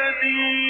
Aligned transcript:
وسهلا 0.00 0.69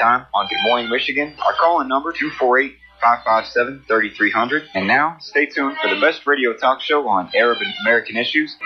Time 0.00 0.24
on 0.32 0.48
Good 0.48 0.62
Morning 0.62 0.88
Michigan. 0.88 1.34
Our 1.44 1.52
call-in 1.52 1.86
number 1.86 2.10
248 2.10 2.74
557 3.02 3.84
3300. 3.86 4.62
And 4.74 4.86
now, 4.86 5.18
stay 5.20 5.44
tuned 5.44 5.76
for 5.76 5.94
the 5.94 6.00
best 6.00 6.26
radio 6.26 6.54
talk 6.54 6.80
show 6.80 7.06
on 7.06 7.30
Arab 7.34 7.58
and 7.60 7.70
American 7.84 8.16
issues. 8.16 8.56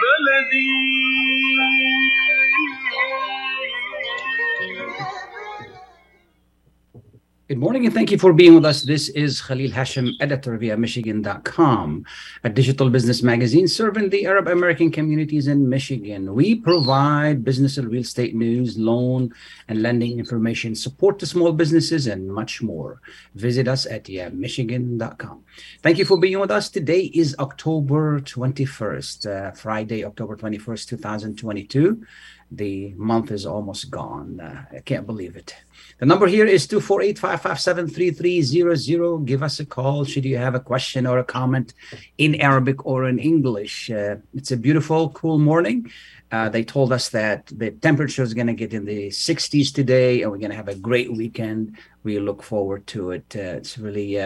Good 7.54 7.60
morning 7.60 7.86
and 7.86 7.94
thank 7.94 8.10
you 8.10 8.18
for 8.18 8.32
being 8.32 8.56
with 8.56 8.64
us. 8.64 8.82
This 8.82 9.10
is 9.10 9.40
Khalil 9.40 9.70
Hashim, 9.70 10.14
editor 10.18 10.58
via 10.58 10.76
Michigan.com, 10.76 12.04
a 12.42 12.50
digital 12.50 12.90
business 12.90 13.22
magazine 13.22 13.68
serving 13.68 14.10
the 14.10 14.26
Arab 14.26 14.48
American 14.48 14.90
communities 14.90 15.46
in 15.46 15.68
Michigan. 15.68 16.34
We 16.34 16.56
provide 16.56 17.44
business 17.44 17.78
and 17.78 17.88
real 17.88 18.00
estate 18.00 18.34
news, 18.34 18.76
loan 18.76 19.32
and 19.68 19.82
lending 19.82 20.18
information, 20.18 20.74
support 20.74 21.20
to 21.20 21.26
small 21.26 21.52
businesses, 21.52 22.08
and 22.08 22.26
much 22.26 22.60
more. 22.60 23.00
Visit 23.36 23.68
us 23.68 23.86
at 23.86 24.08
yeah, 24.08 24.30
Michigan.com. 24.30 25.44
Thank 25.80 25.98
you 25.98 26.04
for 26.04 26.18
being 26.18 26.40
with 26.40 26.50
us. 26.50 26.68
Today 26.68 27.02
is 27.14 27.36
October 27.38 28.18
21st, 28.18 29.26
uh, 29.30 29.52
Friday, 29.52 30.04
October 30.04 30.36
21st, 30.36 30.88
2022. 30.88 32.04
The 32.50 32.94
month 32.96 33.30
is 33.30 33.46
almost 33.46 33.90
gone. 33.90 34.40
Uh, 34.40 34.64
I 34.76 34.80
can't 34.80 35.06
believe 35.06 35.36
it. 35.36 35.54
The 35.98 36.06
number 36.06 36.26
here 36.26 36.44
is 36.44 36.66
248-557-3300. 36.66 39.24
Give 39.24 39.44
us 39.44 39.60
a 39.60 39.66
call 39.66 40.04
should 40.04 40.24
you 40.24 40.36
have 40.38 40.56
a 40.56 40.60
question 40.60 41.06
or 41.06 41.20
a 41.20 41.24
comment 41.24 41.72
in 42.18 42.34
Arabic 42.40 42.84
or 42.84 43.08
in 43.08 43.20
English. 43.20 43.88
Uh, 43.90 44.16
it's 44.34 44.50
a 44.50 44.56
beautiful, 44.56 45.10
cool 45.10 45.38
morning. 45.38 45.88
Uh, 46.32 46.48
they 46.48 46.64
told 46.64 46.92
us 46.92 47.10
that 47.10 47.46
the 47.46 47.70
temperature 47.70 48.24
is 48.24 48.34
going 48.34 48.48
to 48.48 48.54
get 48.54 48.74
in 48.74 48.84
the 48.84 49.06
60s 49.08 49.72
today, 49.72 50.22
and 50.22 50.32
we're 50.32 50.38
going 50.38 50.50
to 50.50 50.56
have 50.56 50.66
a 50.66 50.74
great 50.74 51.12
weekend. 51.12 51.78
We 52.02 52.18
look 52.18 52.42
forward 52.42 52.88
to 52.88 53.12
it. 53.12 53.36
Uh, 53.36 53.58
it's 53.58 53.78
really 53.78 54.18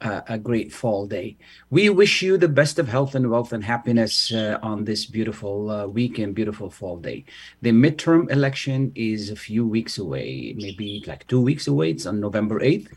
uh, 0.00 0.20
a 0.28 0.38
great 0.38 0.72
fall 0.72 1.06
day. 1.06 1.36
We 1.70 1.88
wish 1.88 2.22
you 2.22 2.36
the 2.36 2.48
best 2.48 2.78
of 2.78 2.88
health 2.88 3.14
and 3.14 3.30
wealth 3.30 3.52
and 3.52 3.64
happiness 3.64 4.32
uh, 4.32 4.58
on 4.62 4.84
this 4.84 5.06
beautiful 5.06 5.70
uh, 5.70 5.86
weekend, 5.86 6.34
beautiful 6.34 6.70
fall 6.70 6.98
day. 6.98 7.24
The 7.62 7.70
midterm 7.70 8.30
election 8.30 8.92
is 8.94 9.30
a 9.30 9.36
few 9.36 9.66
weeks 9.66 9.98
away, 9.98 10.54
maybe 10.56 11.02
like 11.06 11.26
two 11.26 11.40
weeks 11.40 11.66
away. 11.66 11.90
It's 11.90 12.06
on 12.06 12.20
November 12.20 12.60
8th. 12.60 12.88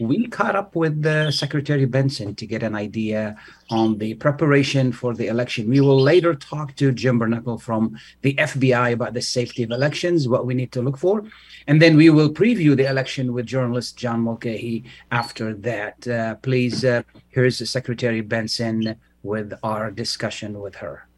We 0.00 0.26
caught 0.28 0.56
up 0.56 0.74
with 0.74 1.04
uh, 1.04 1.30
Secretary 1.30 1.84
Benson 1.84 2.34
to 2.36 2.46
get 2.46 2.62
an 2.62 2.74
idea 2.74 3.36
on 3.70 3.98
the 3.98 4.14
preparation 4.14 4.92
for 4.92 5.14
the 5.14 5.28
election. 5.28 5.68
We 5.68 5.80
will 5.80 6.00
later 6.00 6.34
talk 6.34 6.74
to 6.76 6.92
Jim 6.92 7.18
Bernacle 7.18 7.60
from 7.60 7.98
the 8.22 8.34
FBI 8.34 8.92
about 8.92 9.14
the 9.14 9.22
safety 9.22 9.62
of 9.62 9.70
elections, 9.70 10.28
what 10.28 10.46
we 10.46 10.54
need 10.54 10.72
to 10.72 10.82
look 10.82 10.98
for. 10.98 11.24
And 11.66 11.80
then 11.80 11.96
we 11.96 12.10
will 12.10 12.30
preview 12.30 12.76
the 12.76 12.88
election 12.88 13.32
with 13.32 13.46
journalist 13.46 13.96
John 13.96 14.20
Mulcahy 14.20 14.84
after 15.10 15.54
that. 15.54 16.06
Uh, 16.06 16.34
please, 16.36 16.84
uh, 16.84 17.02
here's 17.28 17.68
Secretary 17.68 18.20
Benson 18.20 18.96
with 19.22 19.54
our 19.62 19.90
discussion 19.90 20.60
with 20.60 20.76
her. 20.76 21.08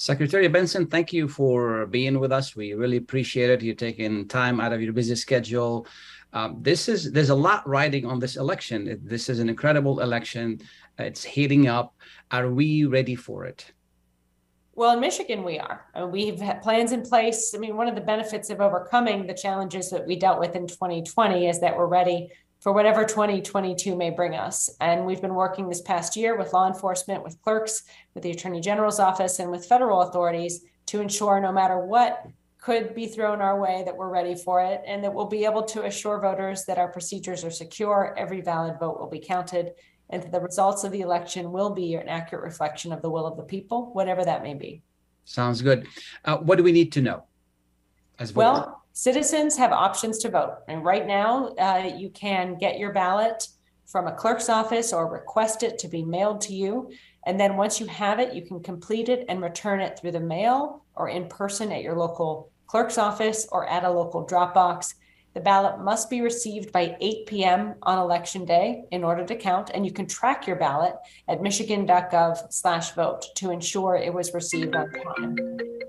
Secretary 0.00 0.48
Benson, 0.48 0.86
thank 0.86 1.12
you 1.12 1.28
for 1.28 1.84
being 1.84 2.18
with 2.18 2.32
us. 2.32 2.56
We 2.56 2.72
really 2.72 2.96
appreciate 2.96 3.50
it. 3.50 3.60
You 3.60 3.74
taking 3.74 4.26
time 4.28 4.58
out 4.58 4.72
of 4.72 4.80
your 4.80 4.94
busy 4.94 5.14
schedule. 5.14 5.86
Um, 6.32 6.58
this 6.60 6.88
is 6.88 7.12
there's 7.12 7.30
a 7.30 7.34
lot 7.34 7.68
riding 7.68 8.06
on 8.06 8.18
this 8.18 8.36
election. 8.36 9.00
This 9.02 9.28
is 9.28 9.40
an 9.40 9.48
incredible 9.48 10.00
election. 10.00 10.60
It's 10.98 11.24
heating 11.24 11.66
up. 11.66 11.94
Are 12.30 12.50
we 12.50 12.84
ready 12.84 13.16
for 13.16 13.44
it? 13.46 13.72
Well, 14.74 14.94
in 14.94 15.00
Michigan, 15.00 15.42
we 15.42 15.58
are. 15.58 15.86
Uh, 15.94 16.06
We've 16.06 16.40
had 16.40 16.62
plans 16.62 16.92
in 16.92 17.02
place. 17.02 17.52
I 17.54 17.58
mean, 17.58 17.76
one 17.76 17.88
of 17.88 17.96
the 17.96 18.00
benefits 18.00 18.48
of 18.50 18.60
overcoming 18.60 19.26
the 19.26 19.34
challenges 19.34 19.90
that 19.90 20.06
we 20.06 20.16
dealt 20.16 20.38
with 20.38 20.54
in 20.54 20.66
2020 20.66 21.48
is 21.48 21.60
that 21.60 21.76
we're 21.76 21.86
ready 21.86 22.30
for 22.60 22.72
whatever 22.72 23.04
2022 23.04 23.96
may 23.96 24.10
bring 24.10 24.34
us. 24.34 24.70
And 24.80 25.04
we've 25.04 25.20
been 25.20 25.34
working 25.34 25.68
this 25.68 25.80
past 25.80 26.16
year 26.16 26.38
with 26.38 26.52
law 26.52 26.68
enforcement, 26.68 27.24
with 27.24 27.40
clerks, 27.42 27.82
with 28.14 28.22
the 28.22 28.30
Attorney 28.30 28.60
General's 28.60 29.00
office, 29.00 29.38
and 29.38 29.50
with 29.50 29.66
federal 29.66 30.02
authorities 30.02 30.62
to 30.86 31.00
ensure 31.00 31.40
no 31.40 31.52
matter 31.52 31.78
what 31.78 32.24
could 32.60 32.94
be 32.94 33.06
thrown 33.06 33.40
our 33.40 33.58
way 33.58 33.82
that 33.84 33.96
we're 33.96 34.10
ready 34.10 34.34
for 34.34 34.62
it 34.62 34.82
and 34.86 35.02
that 35.02 35.12
we'll 35.12 35.26
be 35.26 35.44
able 35.44 35.62
to 35.62 35.84
assure 35.84 36.20
voters 36.20 36.64
that 36.66 36.78
our 36.78 36.88
procedures 36.88 37.44
are 37.44 37.50
secure, 37.50 38.14
every 38.18 38.40
valid 38.40 38.78
vote 38.78 39.00
will 39.00 39.08
be 39.08 39.18
counted, 39.18 39.72
and 40.10 40.22
that 40.22 40.32
the 40.32 40.40
results 40.40 40.84
of 40.84 40.92
the 40.92 41.00
election 41.00 41.52
will 41.52 41.70
be 41.70 41.94
an 41.94 42.08
accurate 42.08 42.44
reflection 42.44 42.92
of 42.92 43.00
the 43.00 43.08
will 43.08 43.26
of 43.26 43.36
the 43.36 43.42
people, 43.42 43.92
whatever 43.94 44.24
that 44.24 44.42
may 44.42 44.54
be. 44.54 44.82
Sounds 45.24 45.62
good. 45.62 45.86
Uh, 46.24 46.38
what 46.38 46.58
do 46.58 46.64
we 46.64 46.72
need 46.72 46.92
to 46.92 47.00
know 47.00 47.24
as 48.18 48.30
voters? 48.30 48.36
Well, 48.36 48.82
citizens 48.92 49.56
have 49.56 49.72
options 49.72 50.18
to 50.18 50.28
vote. 50.28 50.58
And 50.68 50.84
right 50.84 51.06
now, 51.06 51.48
uh, 51.54 51.92
you 51.96 52.10
can 52.10 52.58
get 52.58 52.78
your 52.78 52.92
ballot 52.92 53.48
from 53.86 54.06
a 54.06 54.12
clerk's 54.12 54.48
office 54.48 54.92
or 54.92 55.10
request 55.10 55.62
it 55.62 55.78
to 55.78 55.88
be 55.88 56.04
mailed 56.04 56.40
to 56.42 56.54
you. 56.54 56.90
And 57.26 57.38
then 57.38 57.56
once 57.56 57.80
you 57.80 57.86
have 57.86 58.18
it, 58.18 58.34
you 58.34 58.42
can 58.42 58.62
complete 58.62 59.08
it 59.08 59.24
and 59.28 59.42
return 59.42 59.80
it 59.80 59.98
through 59.98 60.12
the 60.12 60.20
mail 60.20 60.84
or 60.94 61.08
in 61.08 61.28
person 61.28 61.72
at 61.72 61.82
your 61.82 61.96
local 61.96 62.49
clerk's 62.70 62.98
office 62.98 63.48
or 63.50 63.68
at 63.68 63.82
a 63.82 63.90
local 63.90 64.24
drop 64.24 64.54
box. 64.54 64.94
The 65.34 65.40
ballot 65.40 65.80
must 65.80 66.08
be 66.08 66.20
received 66.20 66.70
by 66.70 66.96
8 67.00 67.26
p.m. 67.26 67.74
on 67.82 67.98
election 67.98 68.44
day 68.44 68.84
in 68.92 69.02
order 69.02 69.24
to 69.26 69.34
count, 69.34 69.70
and 69.74 69.84
you 69.84 69.92
can 69.92 70.06
track 70.06 70.46
your 70.46 70.54
ballot 70.54 70.94
at 71.26 71.42
michigan.gov/vote 71.42 73.26
to 73.34 73.50
ensure 73.50 73.96
it 73.96 74.14
was 74.14 74.34
received 74.34 74.76
on 74.76 74.88
time. 74.92 75.36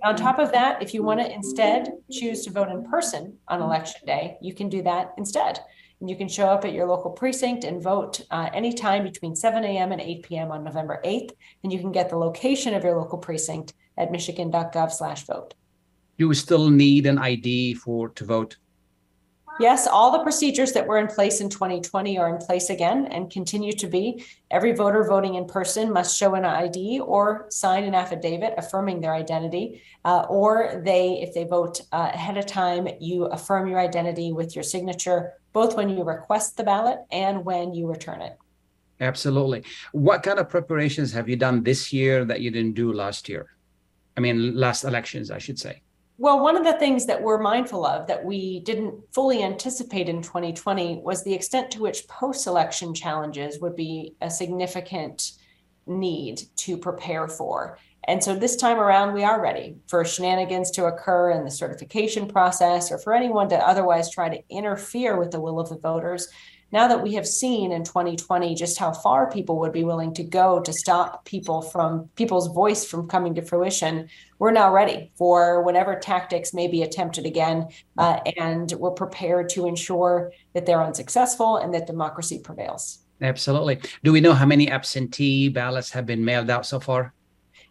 On 0.03 0.15
top 0.15 0.39
of 0.39 0.51
that, 0.53 0.81
if 0.81 0.91
you 0.95 1.03
want 1.03 1.19
to 1.19 1.31
instead 1.31 1.91
choose 2.11 2.43
to 2.45 2.51
vote 2.51 2.69
in 2.69 2.83
person 2.83 3.37
on 3.47 3.61
election 3.61 4.01
day, 4.07 4.37
you 4.41 4.55
can 4.55 4.67
do 4.67 4.81
that 4.81 5.13
instead. 5.19 5.59
And 5.99 6.09
you 6.09 6.15
can 6.15 6.27
show 6.27 6.47
up 6.47 6.65
at 6.65 6.73
your 6.73 6.87
local 6.87 7.11
precinct 7.11 7.63
and 7.63 7.79
vote 7.79 8.21
uh, 8.31 8.49
anytime 8.55 9.03
between 9.03 9.35
7 9.35 9.63
a.m. 9.63 9.91
and 9.91 10.01
8 10.01 10.23
p.m. 10.23 10.51
on 10.51 10.63
November 10.63 10.99
8th. 11.05 11.33
And 11.63 11.71
you 11.71 11.77
can 11.77 11.91
get 11.91 12.09
the 12.09 12.17
location 12.17 12.73
of 12.73 12.83
your 12.83 12.97
local 12.97 13.19
precinct 13.19 13.73
at 13.99 14.11
michigan.gov/vote. 14.11 15.53
Do 16.17 16.27
we 16.27 16.35
still 16.35 16.69
need 16.69 17.05
an 17.05 17.17
ID 17.17 17.75
for 17.75 18.09
to 18.09 18.25
vote? 18.25 18.57
Yes, 19.59 19.85
all 19.85 20.11
the 20.11 20.23
procedures 20.23 20.71
that 20.71 20.87
were 20.87 20.97
in 20.97 21.07
place 21.07 21.41
in 21.41 21.49
2020 21.49 22.17
are 22.17 22.29
in 22.29 22.37
place 22.37 22.69
again 22.69 23.05
and 23.07 23.29
continue 23.29 23.73
to 23.73 23.87
be. 23.87 24.25
Every 24.49 24.71
voter 24.71 25.03
voting 25.03 25.35
in 25.35 25.45
person 25.45 25.91
must 25.91 26.17
show 26.17 26.33
an 26.35 26.45
ID 26.45 27.01
or 27.01 27.47
sign 27.49 27.83
an 27.83 27.93
affidavit 27.93 28.53
affirming 28.57 29.01
their 29.01 29.13
identity, 29.13 29.83
uh, 30.05 30.25
or 30.29 30.81
they, 30.83 31.21
if 31.21 31.33
they 31.33 31.43
vote 31.43 31.81
uh, 31.91 32.09
ahead 32.13 32.37
of 32.37 32.45
time, 32.45 32.87
you 32.99 33.25
affirm 33.25 33.67
your 33.67 33.79
identity 33.79 34.31
with 34.31 34.55
your 34.55 34.63
signature, 34.63 35.33
both 35.53 35.75
when 35.75 35.89
you 35.89 36.03
request 36.03 36.57
the 36.57 36.63
ballot 36.63 36.99
and 37.11 37.45
when 37.45 37.73
you 37.73 37.87
return 37.87 38.21
it. 38.21 38.37
Absolutely. 39.01 39.63
What 39.91 40.23
kind 40.23 40.39
of 40.39 40.49
preparations 40.49 41.11
have 41.11 41.27
you 41.27 41.35
done 41.35 41.63
this 41.63 41.91
year 41.91 42.23
that 42.25 42.41
you 42.41 42.51
didn't 42.51 42.73
do 42.73 42.93
last 42.93 43.27
year? 43.27 43.47
I 44.15 44.21
mean, 44.21 44.55
last 44.55 44.85
elections, 44.85 45.29
I 45.29 45.39
should 45.39 45.59
say. 45.59 45.81
Well, 46.21 46.39
one 46.39 46.55
of 46.55 46.63
the 46.63 46.73
things 46.73 47.07
that 47.07 47.23
we're 47.23 47.41
mindful 47.41 47.83
of 47.83 48.05
that 48.05 48.23
we 48.23 48.59
didn't 48.59 48.93
fully 49.11 49.41
anticipate 49.41 50.07
in 50.07 50.21
2020 50.21 51.01
was 51.03 51.23
the 51.23 51.33
extent 51.33 51.71
to 51.71 51.81
which 51.81 52.07
post 52.07 52.45
election 52.45 52.93
challenges 52.93 53.59
would 53.59 53.75
be 53.75 54.13
a 54.21 54.29
significant 54.29 55.31
need 55.87 56.43
to 56.57 56.77
prepare 56.77 57.27
for. 57.27 57.79
And 58.07 58.23
so 58.23 58.35
this 58.35 58.55
time 58.55 58.77
around, 58.77 59.15
we 59.15 59.23
are 59.23 59.41
ready 59.41 59.77
for 59.87 60.05
shenanigans 60.05 60.69
to 60.71 60.85
occur 60.85 61.31
in 61.31 61.43
the 61.43 61.49
certification 61.49 62.27
process 62.27 62.91
or 62.91 62.99
for 62.99 63.15
anyone 63.15 63.49
to 63.49 63.57
otherwise 63.57 64.11
try 64.11 64.29
to 64.29 64.43
interfere 64.47 65.17
with 65.17 65.31
the 65.31 65.41
will 65.41 65.59
of 65.59 65.69
the 65.69 65.79
voters. 65.79 66.27
Now 66.71 66.87
that 66.87 67.03
we 67.03 67.13
have 67.13 67.27
seen 67.27 67.71
in 67.71 67.83
2020 67.83 68.55
just 68.55 68.77
how 68.77 68.91
far 68.91 69.29
people 69.29 69.59
would 69.59 69.71
be 69.71 69.83
willing 69.83 70.13
to 70.13 70.23
go 70.23 70.61
to 70.61 70.71
stop 70.71 71.25
people 71.25 71.61
from 71.61 72.09
people's 72.15 72.47
voice 72.47 72.85
from 72.85 73.07
coming 73.07 73.35
to 73.35 73.41
fruition, 73.41 74.09
we're 74.39 74.51
now 74.51 74.71
ready 74.71 75.11
for 75.15 75.63
whatever 75.63 75.95
tactics 75.95 76.53
may 76.53 76.67
be 76.67 76.81
attempted 76.83 77.25
again. 77.25 77.67
Uh, 77.97 78.19
and 78.37 78.71
we're 78.73 78.91
prepared 78.91 79.49
to 79.49 79.67
ensure 79.67 80.31
that 80.53 80.65
they're 80.65 80.83
unsuccessful 80.83 81.57
and 81.57 81.73
that 81.73 81.87
democracy 81.87 82.39
prevails. 82.39 82.99
Absolutely. 83.21 83.79
Do 84.03 84.11
we 84.11 84.21
know 84.21 84.33
how 84.33 84.45
many 84.45 84.69
absentee 84.69 85.49
ballots 85.49 85.91
have 85.91 86.05
been 86.05 86.25
mailed 86.25 86.49
out 86.49 86.65
so 86.65 86.79
far? 86.79 87.13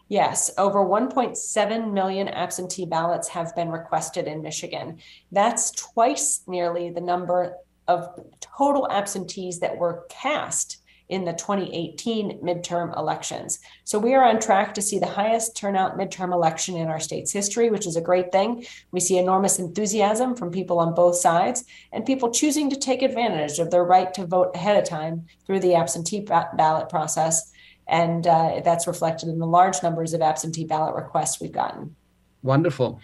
Yes, 0.08 0.50
over 0.58 0.80
1.7 0.84 1.92
million 1.92 2.26
absentee 2.26 2.84
ballots 2.84 3.28
have 3.28 3.54
been 3.54 3.68
requested 3.68 4.26
in 4.26 4.42
Michigan. 4.42 4.98
That's 5.30 5.70
twice 5.70 6.42
nearly 6.48 6.90
the 6.90 7.00
number 7.00 7.54
of 7.90 8.20
total 8.40 8.90
absentees 8.90 9.60
that 9.60 9.76
were 9.76 10.04
cast 10.08 10.78
in 11.08 11.24
the 11.24 11.32
2018 11.32 12.38
midterm 12.40 12.96
elections. 12.96 13.58
So 13.82 13.98
we 13.98 14.14
are 14.14 14.24
on 14.24 14.38
track 14.38 14.74
to 14.74 14.82
see 14.82 15.00
the 15.00 15.06
highest 15.06 15.56
turnout 15.56 15.98
midterm 15.98 16.32
election 16.32 16.76
in 16.76 16.86
our 16.86 17.00
state's 17.00 17.32
history, 17.32 17.68
which 17.68 17.86
is 17.86 17.96
a 17.96 18.00
great 18.00 18.30
thing. 18.30 18.64
We 18.92 19.00
see 19.00 19.18
enormous 19.18 19.58
enthusiasm 19.58 20.36
from 20.36 20.52
people 20.52 20.78
on 20.78 20.94
both 20.94 21.16
sides 21.16 21.64
and 21.92 22.06
people 22.06 22.30
choosing 22.30 22.70
to 22.70 22.76
take 22.76 23.02
advantage 23.02 23.58
of 23.58 23.72
their 23.72 23.84
right 23.84 24.14
to 24.14 24.24
vote 24.24 24.54
ahead 24.54 24.76
of 24.76 24.88
time 24.88 25.26
through 25.44 25.60
the 25.60 25.74
absentee 25.74 26.20
ballot 26.20 26.88
process 26.88 27.50
and 27.88 28.24
uh, 28.28 28.60
that's 28.64 28.86
reflected 28.86 29.28
in 29.28 29.40
the 29.40 29.46
large 29.46 29.82
numbers 29.82 30.14
of 30.14 30.22
absentee 30.22 30.64
ballot 30.64 30.94
requests 30.94 31.40
we've 31.40 31.50
gotten. 31.50 31.96
Wonderful. 32.42 33.00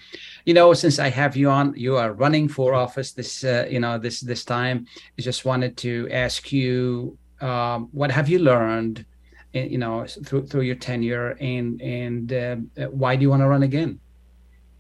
You 0.47 0.55
know, 0.55 0.73
since 0.73 0.99
I 0.99 1.11
have 1.11 1.37
you 1.37 1.51
on, 1.51 1.75
you 1.77 1.97
are 1.97 2.13
running 2.13 2.49
for 2.49 2.73
office 2.75 3.13
this, 3.13 3.45
uh, 3.45 3.67
you 3.69 3.81
know, 3.81 3.99
this 3.99 4.21
this 4.21 4.45
time. 4.45 4.87
I 5.19 5.23
just 5.23 5.45
wanted 5.45 5.77
to 5.79 6.09
ask 6.11 6.53
you, 6.53 7.19
um, 7.43 7.89
what 7.93 8.11
have 8.11 8.31
you 8.31 8.39
learned, 8.39 9.05
eh, 9.53 9.65
you 9.65 9.77
know, 9.77 10.07
through 10.07 10.47
through 10.47 10.63
your 10.63 10.77
tenure, 10.77 11.37
and 11.39 11.83
and 11.83 12.33
uh, 12.33 12.57
why 12.89 13.15
do 13.17 13.23
you 13.23 13.31
want 13.31 13.43
to 13.43 13.49
run 13.49 13.63
again? 13.63 14.01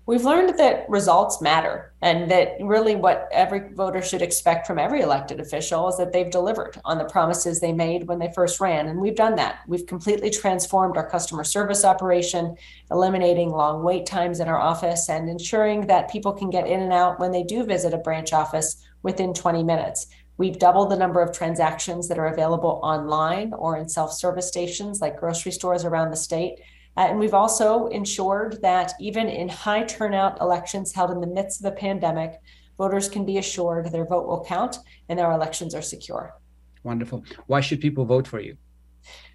We've 0.06 0.24
learned 0.24 0.56
that 0.56 0.88
results 0.88 1.40
matter 1.40 1.92
and 2.00 2.30
that 2.30 2.52
really 2.60 2.94
what 2.94 3.28
every 3.32 3.74
voter 3.74 4.00
should 4.00 4.22
expect 4.22 4.64
from 4.64 4.78
every 4.78 5.00
elected 5.00 5.40
official 5.40 5.88
is 5.88 5.96
that 5.96 6.12
they've 6.12 6.30
delivered 6.30 6.80
on 6.84 6.98
the 6.98 7.06
promises 7.06 7.58
they 7.58 7.72
made 7.72 8.06
when 8.06 8.20
they 8.20 8.30
first 8.32 8.60
ran. 8.60 8.86
And 8.86 9.00
we've 9.00 9.16
done 9.16 9.34
that. 9.34 9.62
We've 9.66 9.84
completely 9.84 10.30
transformed 10.30 10.96
our 10.96 11.10
customer 11.10 11.42
service 11.42 11.84
operation, 11.84 12.56
eliminating 12.88 13.50
long 13.50 13.82
wait 13.82 14.06
times 14.06 14.38
in 14.38 14.46
our 14.46 14.60
office 14.60 15.08
and 15.08 15.28
ensuring 15.28 15.88
that 15.88 16.08
people 16.08 16.32
can 16.32 16.50
get 16.50 16.68
in 16.68 16.82
and 16.82 16.92
out 16.92 17.18
when 17.18 17.32
they 17.32 17.42
do 17.42 17.64
visit 17.64 17.92
a 17.92 17.98
branch 17.98 18.32
office 18.32 18.76
within 19.02 19.34
20 19.34 19.64
minutes. 19.64 20.06
We've 20.38 20.58
doubled 20.58 20.90
the 20.90 20.96
number 20.96 21.20
of 21.20 21.36
transactions 21.36 22.06
that 22.06 22.18
are 22.18 22.28
available 22.28 22.78
online 22.84 23.52
or 23.54 23.76
in 23.76 23.88
self 23.88 24.12
service 24.12 24.46
stations 24.46 25.00
like 25.00 25.18
grocery 25.18 25.50
stores 25.50 25.84
around 25.84 26.10
the 26.10 26.16
state. 26.16 26.60
Uh, 26.96 27.06
and 27.08 27.18
we've 27.18 27.34
also 27.34 27.88
ensured 27.88 28.60
that 28.62 28.92
even 29.00 29.28
in 29.28 29.48
high 29.48 29.84
turnout 29.84 30.40
elections 30.40 30.92
held 30.94 31.10
in 31.10 31.20
the 31.20 31.26
midst 31.26 31.60
of 31.60 31.64
the 31.64 31.78
pandemic, 31.78 32.40
voters 32.78 33.08
can 33.08 33.24
be 33.24 33.38
assured 33.38 33.90
their 33.90 34.06
vote 34.06 34.26
will 34.26 34.44
count 34.44 34.76
and 35.08 35.20
our 35.20 35.32
elections 35.32 35.74
are 35.74 35.82
secure. 35.82 36.34
Wonderful. 36.82 37.24
Why 37.46 37.60
should 37.60 37.80
people 37.80 38.04
vote 38.04 38.26
for 38.26 38.40
you? 38.40 38.56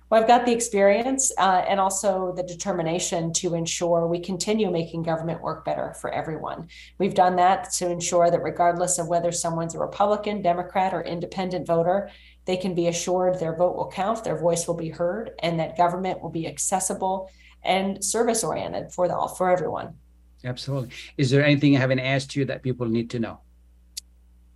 Well, 0.10 0.22
I've 0.22 0.28
got 0.28 0.46
the 0.46 0.52
experience 0.52 1.32
uh, 1.38 1.64
and 1.70 1.80
also 1.80 2.34
the 2.36 2.44
determination 2.44 3.32
to 3.34 3.56
ensure 3.56 4.08
we 4.08 4.20
continue 4.20 4.70
making 4.70 5.04
government 5.04 5.42
work 5.42 5.64
better 5.64 5.94
for 6.02 6.12
everyone. 6.12 6.68
We've 6.98 7.14
done 7.14 7.38
that 7.38 7.72
to 7.76 7.90
ensure 7.90 8.30
that 8.30 8.44
regardless 8.44 9.00
of 9.00 9.08
whether 9.08 9.32
someone's 9.32 9.74
a 9.74 9.80
Republican, 9.80 10.42
Democrat, 10.42 10.94
or 10.94 11.02
independent 11.02 11.66
voter, 11.66 12.10
they 12.44 12.58
can 12.58 12.76
be 12.76 12.88
assured 12.88 13.40
their 13.40 13.56
vote 13.56 13.78
will 13.78 13.90
count, 13.90 14.26
their 14.26 14.38
voice 14.38 14.68
will 14.68 14.76
be 14.76 14.90
heard, 14.90 15.32
and 15.44 15.58
that 15.62 15.78
government 15.78 16.22
will 16.22 16.30
be 16.30 16.46
accessible 16.46 17.30
and 17.64 18.04
service 18.04 18.44
oriented 18.44 18.92
for 18.92 19.08
the 19.08 19.34
for 19.38 19.50
everyone. 19.50 19.96
Absolutely. 20.44 20.90
Is 21.18 21.30
there 21.30 21.44
anything 21.44 21.76
I 21.76 21.80
haven't 21.80 22.00
asked 22.00 22.36
you 22.36 22.46
that 22.46 22.64
people 22.64 22.88
need 22.88 23.10
to 23.12 23.20
know? 23.20 23.42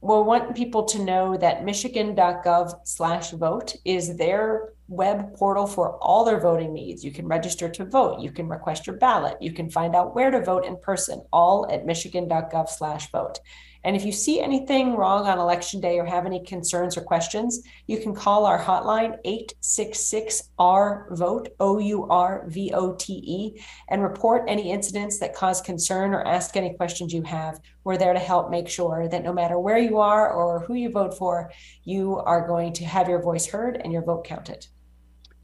Well, 0.02 0.22
we 0.22 0.28
want 0.28 0.56
people 0.56 0.84
to 0.84 1.00
know 1.00 1.38
that 1.38 1.66
michigan.gov 1.66 2.74
slash 2.84 3.32
vote 3.32 3.76
is 3.86 4.18
their 4.18 4.74
web 4.88 5.36
portal 5.36 5.66
for 5.66 5.98
all 5.98 6.26
their 6.26 6.40
voting 6.40 6.74
needs. 6.74 7.04
You 7.04 7.12
can 7.12 7.28
register 7.28 7.70
to 7.70 7.86
vote. 7.86 8.20
You 8.20 8.32
can 8.32 8.48
request 8.48 8.86
your 8.86 8.98
ballot. 8.98 9.38
You 9.42 9.52
can 9.52 9.70
find 9.70 9.96
out 9.96 10.16
where 10.16 10.32
to 10.32 10.44
vote 10.44 10.66
in 10.66 10.78
person, 10.78 11.24
all 11.34 11.68
at 11.72 11.86
michigan.gov 11.86 12.70
slash 12.70 13.12
vote. 13.12 13.40
And 13.86 13.96
if 13.96 14.04
you 14.04 14.12
see 14.12 14.42
anything 14.42 14.96
wrong 14.96 15.28
on 15.28 15.38
election 15.38 15.80
day 15.80 16.00
or 16.00 16.06
have 16.06 16.26
any 16.26 16.44
concerns 16.44 16.98
or 16.98 17.02
questions, 17.02 17.62
you 17.86 18.00
can 18.00 18.16
call 18.16 18.48
our 18.48 18.60
hotline 18.60 19.20
866 19.24 20.50
R 20.58 21.08
vote, 21.12 21.50
O 21.60 21.78
U 21.78 22.08
R 22.10 22.46
V 22.48 22.72
O 22.74 22.96
T 22.96 23.14
E, 23.14 23.62
and 23.90 24.02
report 24.02 24.46
any 24.48 24.72
incidents 24.72 25.20
that 25.20 25.36
cause 25.36 25.62
concern 25.62 26.16
or 26.16 26.28
ask 26.28 26.58
any 26.58 26.74
questions 26.74 27.14
you 27.14 27.22
have. 27.22 27.60
We're 27.84 27.98
there 27.98 28.14
to 28.14 28.20
help 28.20 28.50
make 28.50 28.68
sure 28.68 29.08
that 29.08 29.24
no 29.24 29.32
matter 29.32 29.60
where 29.60 29.78
you 29.78 30.00
are 30.00 30.34
or 30.34 30.62
who 30.62 30.74
you 30.74 30.90
vote 30.90 31.16
for, 31.16 31.52
you 31.84 32.18
are 32.18 32.48
going 32.48 32.74
to 32.74 32.86
have 32.86 33.08
your 33.08 33.22
voice 33.22 33.46
heard 33.46 33.80
and 33.84 33.94
your 33.94 34.04
vote 34.04 34.26
counted 34.26 34.66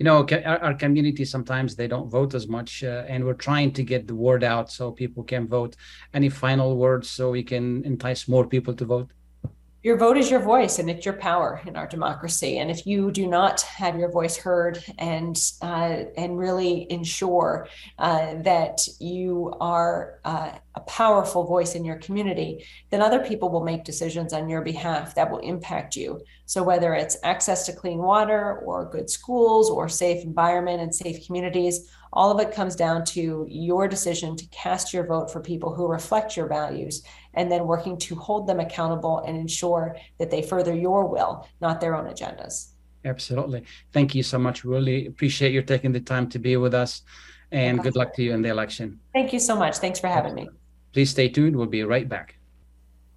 you 0.02 0.06
know 0.06 0.26
our, 0.46 0.74
community 0.74 1.24
sometimes 1.24 1.76
they 1.76 1.88
don't 1.88 2.10
vote 2.10 2.34
as 2.34 2.48
much 2.48 2.84
uh, 2.84 3.04
and 3.08 3.24
we're 3.24 3.36
trying 3.50 3.72
to 3.72 3.84
get 3.84 4.08
the 4.08 4.16
word 4.16 4.44
out 4.44 4.72
so 4.72 4.92
people 4.92 5.24
can 5.24 5.48
vote. 5.48 5.76
Any 6.12 6.28
final 6.28 6.76
words 6.76 7.08
so 7.08 7.30
we 7.30 7.44
can 7.44 7.86
entice 7.86 8.28
more 8.28 8.48
people 8.48 8.74
to 8.74 8.86
vote 8.86 9.12
your 9.84 9.98
vote 9.98 10.18
is 10.18 10.30
your 10.30 10.40
voice 10.40 10.78
and 10.78 10.90
it's 10.90 11.06
your 11.06 11.16
power 11.16 11.62
in 11.66 11.76
our 11.76 11.88
democracy. 11.88 12.60
And 12.60 12.70
if 12.70 12.86
you 12.86 13.12
do 13.12 13.26
not 13.26 13.62
have 13.62 13.98
your 13.98 14.12
voice 14.12 14.38
heard 14.38 14.84
and 15.00 15.36
uh, 15.62 16.04
and 16.16 16.38
really 16.38 16.86
ensure 16.92 17.68
uh, 17.98 18.36
that 18.44 18.88
you 19.00 19.54
are 19.60 20.20
uh, 20.24 20.52
a 20.76 20.80
powerful 20.82 21.46
voice 21.46 21.76
in 21.76 21.84
your 21.84 21.98
community 21.98 22.64
then 22.92 23.02
other 23.02 23.20
people 23.20 23.50
will 23.50 23.64
make 23.64 23.84
decisions 23.84 24.34
on 24.34 24.50
your 24.50 24.62
behalf 24.62 25.16
that 25.16 25.30
will 25.30 25.40
impact 25.40 25.96
you. 25.96 26.22
So 26.46 26.64
whether 26.64 26.94
it's 26.94 27.18
access 27.24 27.66
to 27.66 27.74
clean 27.74 28.00
water 28.00 28.60
or 28.60 28.90
good 28.90 29.10
schools 29.10 29.70
or 29.70 29.90
safe 29.90 30.24
environment 30.24 30.82
and 30.82 30.94
safe 30.94 31.26
communities 31.26 31.90
all 32.14 32.32
of 32.32 32.40
it 32.40 32.54
comes 32.54 32.76
down 32.76 33.06
to 33.06 33.46
your 33.50 33.88
decision 33.88 34.36
to 34.36 34.46
cast 34.48 34.94
your 34.94 35.06
vote 35.06 35.32
for 35.32 35.40
people 35.40 35.74
who 35.74 35.88
reflect 35.88 36.36
your 36.36 36.48
values 36.48 37.04
and 37.34 37.52
then 37.52 37.66
working 37.66 37.98
to 37.98 38.16
hold 38.16 38.48
them 38.48 38.60
accountable 38.60 39.20
and 39.20 39.38
ensure 39.38 39.96
that 40.20 40.30
they 40.30 40.42
further 40.42 40.76
your 40.76 41.08
will, 41.08 41.48
not 41.62 41.80
their 41.80 41.96
own 41.96 42.12
agendas. 42.12 42.72
Absolutely. 43.06 43.64
Thank 43.94 44.14
you 44.14 44.24
so 44.24 44.38
much. 44.38 44.64
Really 44.64 45.08
appreciate 45.08 45.54
you 45.54 45.62
taking 45.62 45.92
the 45.92 46.02
time 46.02 46.28
to 46.30 46.40
be 46.40 46.58
with 46.58 46.74
us 46.74 47.02
and 47.52 47.82
good 47.82 47.96
luck 47.96 48.14
to 48.16 48.24
you 48.24 48.34
in 48.34 48.42
the 48.42 48.50
election. 48.50 49.00
Thank 49.14 49.34
you 49.34 49.40
so 49.40 49.56
much. 49.56 49.78
Thanks 49.78 50.00
for 50.00 50.08
having 50.08 50.36
me. 50.36 50.50
Please 50.94 51.10
stay 51.10 51.30
tuned. 51.30 51.56
We'll 51.56 51.66
be 51.68 51.84
right 51.84 52.08
back. 52.08 52.36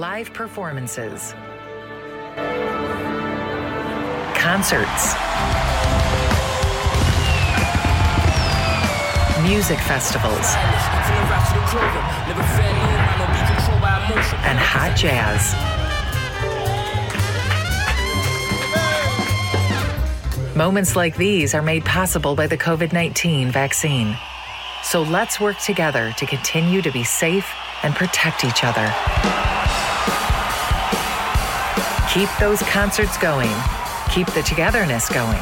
Live 0.00 0.32
performances, 0.32 1.34
concerts, 4.34 5.12
music 9.42 9.78
festivals, 9.80 10.56
and 14.46 14.58
hot 14.58 14.96
jazz. 14.96 15.54
Moments 20.56 20.96
like 20.96 21.14
these 21.18 21.54
are 21.54 21.60
made 21.60 21.84
possible 21.84 22.34
by 22.34 22.46
the 22.46 22.56
COVID 22.56 22.94
19 22.94 23.50
vaccine. 23.50 24.16
So 24.82 25.02
let's 25.02 25.38
work 25.38 25.58
together 25.58 26.14
to 26.16 26.24
continue 26.24 26.80
to 26.80 26.90
be 26.90 27.04
safe 27.04 27.52
and 27.82 27.94
protect 27.94 28.46
each 28.46 28.64
other. 28.64 29.49
Keep 32.12 32.28
those 32.40 32.60
concerts 32.62 33.16
going. 33.18 33.54
Keep 34.12 34.26
the 34.32 34.42
togetherness 34.42 35.08
going 35.08 35.38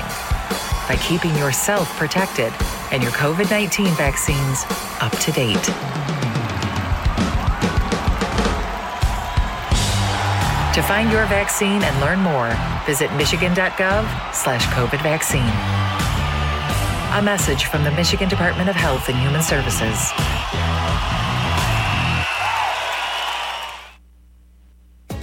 by 0.87 0.99
keeping 1.01 1.35
yourself 1.37 1.89
protected 1.97 2.53
and 2.93 3.03
your 3.03 3.13
COVID 3.13 3.51
19 3.51 3.87
vaccines 3.95 4.65
up 5.01 5.11
to 5.13 5.33
date. 5.33 5.65
To 10.75 10.83
find 10.83 11.11
your 11.11 11.25
vaccine 11.25 11.83
and 11.83 12.01
learn 12.03 12.21
more, 12.21 12.55
visit 12.85 13.11
michigan.gov 13.15 14.35
slash 14.35 14.67
COVID 14.67 15.03
vaccine. 15.03 15.41
A 17.19 17.23
message 17.23 17.65
from 17.65 17.83
the 17.83 17.91
Michigan 17.93 18.29
Department 18.29 18.69
of 18.69 18.77
Health 18.77 19.09
and 19.09 19.17
Human 19.17 19.41
Services. 19.43 20.13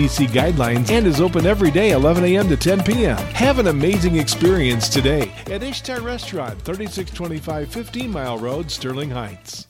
CDC 0.00 0.28
guidelines 0.28 0.90
and 0.90 1.06
is 1.06 1.20
open 1.20 1.44
every 1.44 1.70
day 1.70 1.90
11 1.90 2.24
a.m. 2.24 2.48
to 2.48 2.56
10 2.56 2.84
p.m. 2.84 3.18
Have 3.34 3.58
an 3.58 3.66
amazing 3.66 4.16
experience 4.16 4.88
today 4.88 5.30
at 5.50 5.62
Ishtar 5.62 6.00
Restaurant, 6.00 6.58
3625 6.62 7.70
15 7.70 8.10
Mile 8.10 8.38
Road, 8.38 8.70
Sterling 8.70 9.10
Heights. 9.10 9.66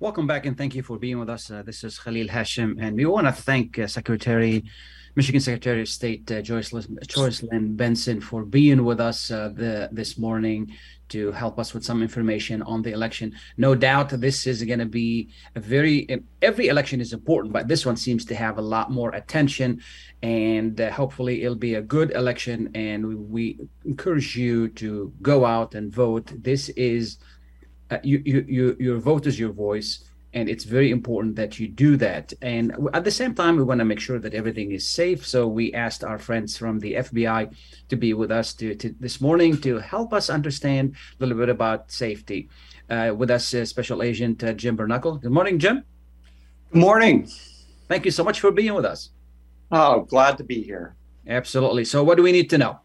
Welcome 0.00 0.26
back 0.26 0.46
and 0.46 0.56
thank 0.56 0.74
you 0.74 0.82
for 0.82 0.98
being 0.98 1.18
with 1.18 1.28
us. 1.28 1.50
Uh, 1.50 1.62
this 1.62 1.84
is 1.84 1.98
Khalil 1.98 2.28
Hashim, 2.28 2.76
and 2.80 2.96
we 2.96 3.04
want 3.04 3.26
to 3.26 3.32
thank 3.32 3.78
uh, 3.78 3.86
Secretary, 3.86 4.64
Michigan 5.14 5.40
Secretary 5.40 5.82
of 5.82 5.88
State 5.88 6.30
uh, 6.30 6.40
Joyce, 6.40 6.72
Jocelyn 7.06 7.76
Benson 7.76 8.20
for 8.20 8.44
being 8.44 8.82
with 8.84 8.98
us 8.98 9.30
uh, 9.30 9.50
the, 9.54 9.90
this 9.92 10.16
morning 10.16 10.72
to 11.10 11.30
help 11.32 11.58
us 11.58 11.74
with 11.74 11.84
some 11.84 12.00
information 12.00 12.62
on 12.62 12.80
the 12.80 12.92
election. 12.92 13.34
No 13.58 13.74
doubt 13.74 14.08
this 14.08 14.46
is 14.46 14.62
going 14.64 14.78
to 14.78 14.86
be 14.86 15.28
a 15.54 15.60
very, 15.60 16.08
every 16.40 16.68
election 16.68 16.98
is 17.02 17.12
important, 17.12 17.52
but 17.52 17.68
this 17.68 17.84
one 17.84 17.96
seems 17.96 18.24
to 18.24 18.34
have 18.34 18.56
a 18.56 18.62
lot 18.62 18.90
more 18.90 19.14
attention 19.14 19.82
and 20.22 20.80
uh, 20.80 20.90
hopefully 20.90 21.42
it'll 21.42 21.56
be 21.56 21.74
a 21.74 21.82
good 21.82 22.12
election. 22.12 22.70
And 22.74 23.06
we, 23.06 23.14
we 23.14 23.58
encourage 23.84 24.34
you 24.34 24.68
to 24.68 25.12
go 25.20 25.44
out 25.44 25.74
and 25.74 25.92
vote. 25.92 26.32
This 26.42 26.70
is, 26.70 27.18
uh, 27.90 27.98
you, 28.02 28.22
you, 28.24 28.46
you, 28.48 28.76
your 28.80 28.98
vote 28.98 29.26
is 29.26 29.38
your 29.38 29.52
voice 29.52 30.04
and 30.34 30.48
it's 30.48 30.64
very 30.64 30.90
important 30.90 31.36
that 31.36 31.58
you 31.58 31.68
do 31.68 31.96
that. 31.98 32.32
And 32.40 32.74
at 32.94 33.04
the 33.04 33.10
same 33.10 33.34
time 33.34 33.56
we 33.56 33.64
want 33.64 33.80
to 33.80 33.84
make 33.84 34.00
sure 34.00 34.18
that 34.18 34.34
everything 34.34 34.72
is 34.72 34.88
safe. 34.88 35.26
So 35.26 35.46
we 35.46 35.74
asked 35.74 36.02
our 36.04 36.18
friends 36.18 36.56
from 36.56 36.78
the 36.78 36.94
fbi 36.94 37.54
to 37.88 37.96
be 37.96 38.14
with 38.14 38.30
us 38.30 38.54
to, 38.54 38.74
to 38.76 38.94
this 38.98 39.20
morning 39.20 39.60
to 39.60 39.78
help 39.78 40.12
us 40.12 40.30
understand 40.30 40.96
a 41.20 41.24
little 41.24 41.38
bit 41.38 41.48
about 41.48 41.90
safety. 41.90 42.48
Uh, 42.90 43.14
with 43.16 43.30
us 43.30 43.54
uh, 43.54 43.64
special 43.64 44.02
agent 44.02 44.42
uh, 44.42 44.52
jim 44.52 44.76
bernuckle 44.76 45.20
good 45.20 45.30
morning 45.30 45.58
jim. 45.58 45.84
Good 46.72 46.80
morning. 46.80 47.28
Thank 47.88 48.04
you 48.06 48.10
so 48.10 48.24
much 48.24 48.40
for 48.40 48.50
being 48.50 48.74
with 48.74 48.84
us. 48.84 49.10
Oh 49.70 50.02
glad 50.02 50.38
to 50.38 50.44
be 50.44 50.62
here. 50.62 50.96
Absolutely. 51.26 51.84
So 51.84 52.02
what 52.02 52.16
do 52.16 52.22
we 52.22 52.32
need 52.32 52.50
to 52.50 52.58
know? 52.58 52.80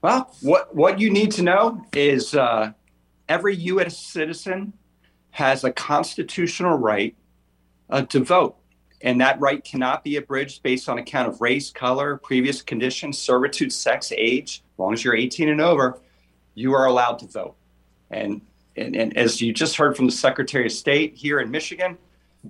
Well 0.00 0.34
what 0.42 0.74
what 0.74 1.00
you 1.00 1.10
need 1.10 1.32
to 1.32 1.42
know 1.42 1.84
is 1.92 2.34
uh, 2.34 2.72
every 3.28 3.56
u.s 3.56 3.98
citizen 3.98 4.72
has 5.36 5.64
a 5.64 5.70
constitutional 5.70 6.78
right 6.78 7.14
uh, 7.90 8.00
to 8.00 8.24
vote. 8.24 8.56
And 9.02 9.20
that 9.20 9.38
right 9.38 9.62
cannot 9.62 10.02
be 10.02 10.16
abridged 10.16 10.62
based 10.62 10.88
on 10.88 10.96
account 10.96 11.28
of 11.28 11.42
race, 11.42 11.70
color, 11.70 12.16
previous 12.16 12.62
conditions, 12.62 13.18
servitude, 13.18 13.70
sex, 13.70 14.12
age. 14.16 14.62
As 14.72 14.78
long 14.78 14.94
as 14.94 15.04
you're 15.04 15.14
18 15.14 15.50
and 15.50 15.60
over, 15.60 16.00
you 16.54 16.72
are 16.72 16.86
allowed 16.86 17.18
to 17.18 17.26
vote. 17.26 17.54
And, 18.10 18.40
and, 18.78 18.96
and 18.96 19.14
as 19.14 19.42
you 19.42 19.52
just 19.52 19.76
heard 19.76 19.94
from 19.94 20.06
the 20.06 20.12
Secretary 20.12 20.64
of 20.64 20.72
State 20.72 21.14
here 21.14 21.38
in 21.40 21.50
Michigan, 21.50 21.98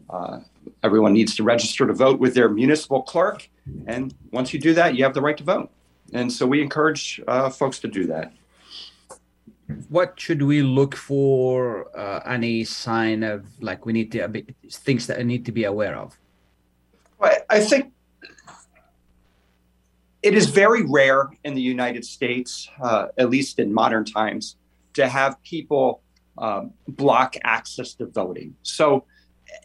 uh, 0.08 0.38
everyone 0.84 1.12
needs 1.12 1.34
to 1.34 1.42
register 1.42 1.88
to 1.88 1.92
vote 1.92 2.20
with 2.20 2.34
their 2.34 2.48
municipal 2.48 3.02
clerk. 3.02 3.48
And 3.88 4.14
once 4.30 4.54
you 4.54 4.60
do 4.60 4.74
that, 4.74 4.94
you 4.94 5.02
have 5.02 5.12
the 5.12 5.20
right 5.20 5.36
to 5.36 5.44
vote. 5.44 5.72
And 6.12 6.32
so 6.32 6.46
we 6.46 6.62
encourage 6.62 7.20
uh, 7.26 7.50
folks 7.50 7.80
to 7.80 7.88
do 7.88 8.06
that 8.06 8.32
what 9.88 10.18
should 10.18 10.42
we 10.42 10.62
look 10.62 10.94
for 10.94 11.86
uh, 11.96 12.20
any 12.26 12.64
sign 12.64 13.22
of 13.22 13.46
like 13.60 13.84
we 13.84 13.92
need 13.92 14.12
to 14.12 14.44
things 14.70 15.06
that 15.08 15.18
I 15.18 15.22
need 15.22 15.44
to 15.46 15.52
be 15.52 15.64
aware 15.64 15.96
of? 15.96 16.16
I 17.50 17.60
think 17.60 17.92
it 20.22 20.34
is 20.34 20.46
very 20.46 20.82
rare 20.82 21.30
in 21.44 21.54
the 21.54 21.60
united 21.60 22.04
states 22.04 22.68
uh, 22.82 23.06
at 23.18 23.30
least 23.30 23.58
in 23.58 23.72
modern 23.72 24.04
times 24.04 24.56
to 24.94 25.08
have 25.08 25.40
people 25.42 26.02
um, 26.38 26.72
block 26.88 27.36
access 27.44 27.94
to 27.94 28.06
voting. 28.06 28.54
So 28.62 29.04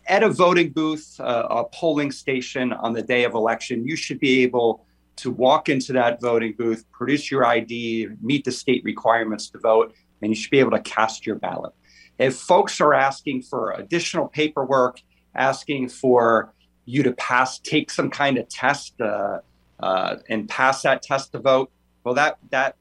at 0.07 0.23
a 0.23 0.29
voting 0.29 0.69
booth 0.69 1.19
uh, 1.19 1.47
a 1.49 1.65
polling 1.65 2.11
station 2.11 2.73
on 2.73 2.93
the 2.93 3.01
day 3.01 3.23
of 3.23 3.33
election 3.33 3.85
you 3.85 3.95
should 3.95 4.19
be 4.19 4.43
able 4.43 4.85
to 5.17 5.31
walk 5.31 5.69
into 5.69 5.93
that 5.93 6.21
voting 6.21 6.53
booth, 6.57 6.85
produce 6.91 7.29
your 7.29 7.45
ID, 7.45 8.09
meet 8.21 8.45
the 8.45 8.51
state 8.51 8.83
requirements 8.83 9.49
to 9.49 9.59
vote, 9.59 9.93
and 10.21 10.31
you 10.31 10.35
should 10.35 10.51
be 10.51 10.59
able 10.59 10.71
to 10.71 10.81
cast 10.81 11.25
your 11.25 11.35
ballot. 11.35 11.73
If 12.17 12.35
folks 12.35 12.79
are 12.81 12.93
asking 12.93 13.43
for 13.43 13.71
additional 13.71 14.27
paperwork, 14.27 15.01
asking 15.35 15.89
for 15.89 16.53
you 16.85 17.03
to 17.03 17.13
pass, 17.13 17.59
take 17.59 17.89
some 17.89 18.09
kind 18.09 18.37
of 18.37 18.47
test 18.47 18.99
uh, 19.01 19.39
uh, 19.79 20.17
and 20.29 20.47
pass 20.47 20.83
that 20.83 21.01
test 21.01 21.31
to 21.31 21.39
vote, 21.39 21.71
well, 22.03 22.13
that 22.15 22.37
that 22.49 22.75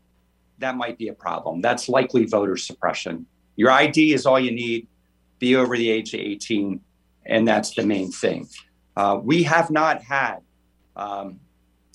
that 0.59 0.77
might 0.77 0.99
be 0.99 1.09
a 1.09 1.15
problem. 1.15 1.61
That's 1.61 1.89
likely 1.89 2.27
voter 2.27 2.57
suppression. 2.57 3.27
Your 3.57 3.71
ID 3.71 4.13
is 4.13 4.27
all 4.27 4.39
you 4.39 4.51
need. 4.51 4.87
Be 5.39 5.57
over 5.57 5.77
the 5.77 5.91
age 5.91 6.13
of 6.13 6.21
18, 6.21 6.81
and 7.25 7.49
that's 7.49 7.75
the 7.75 7.83
main 7.83 8.13
thing. 8.13 8.47
Uh, 8.95 9.19
we 9.23 9.43
have 9.45 9.71
not 9.71 10.03
had 10.03 10.41
um, 10.97 11.41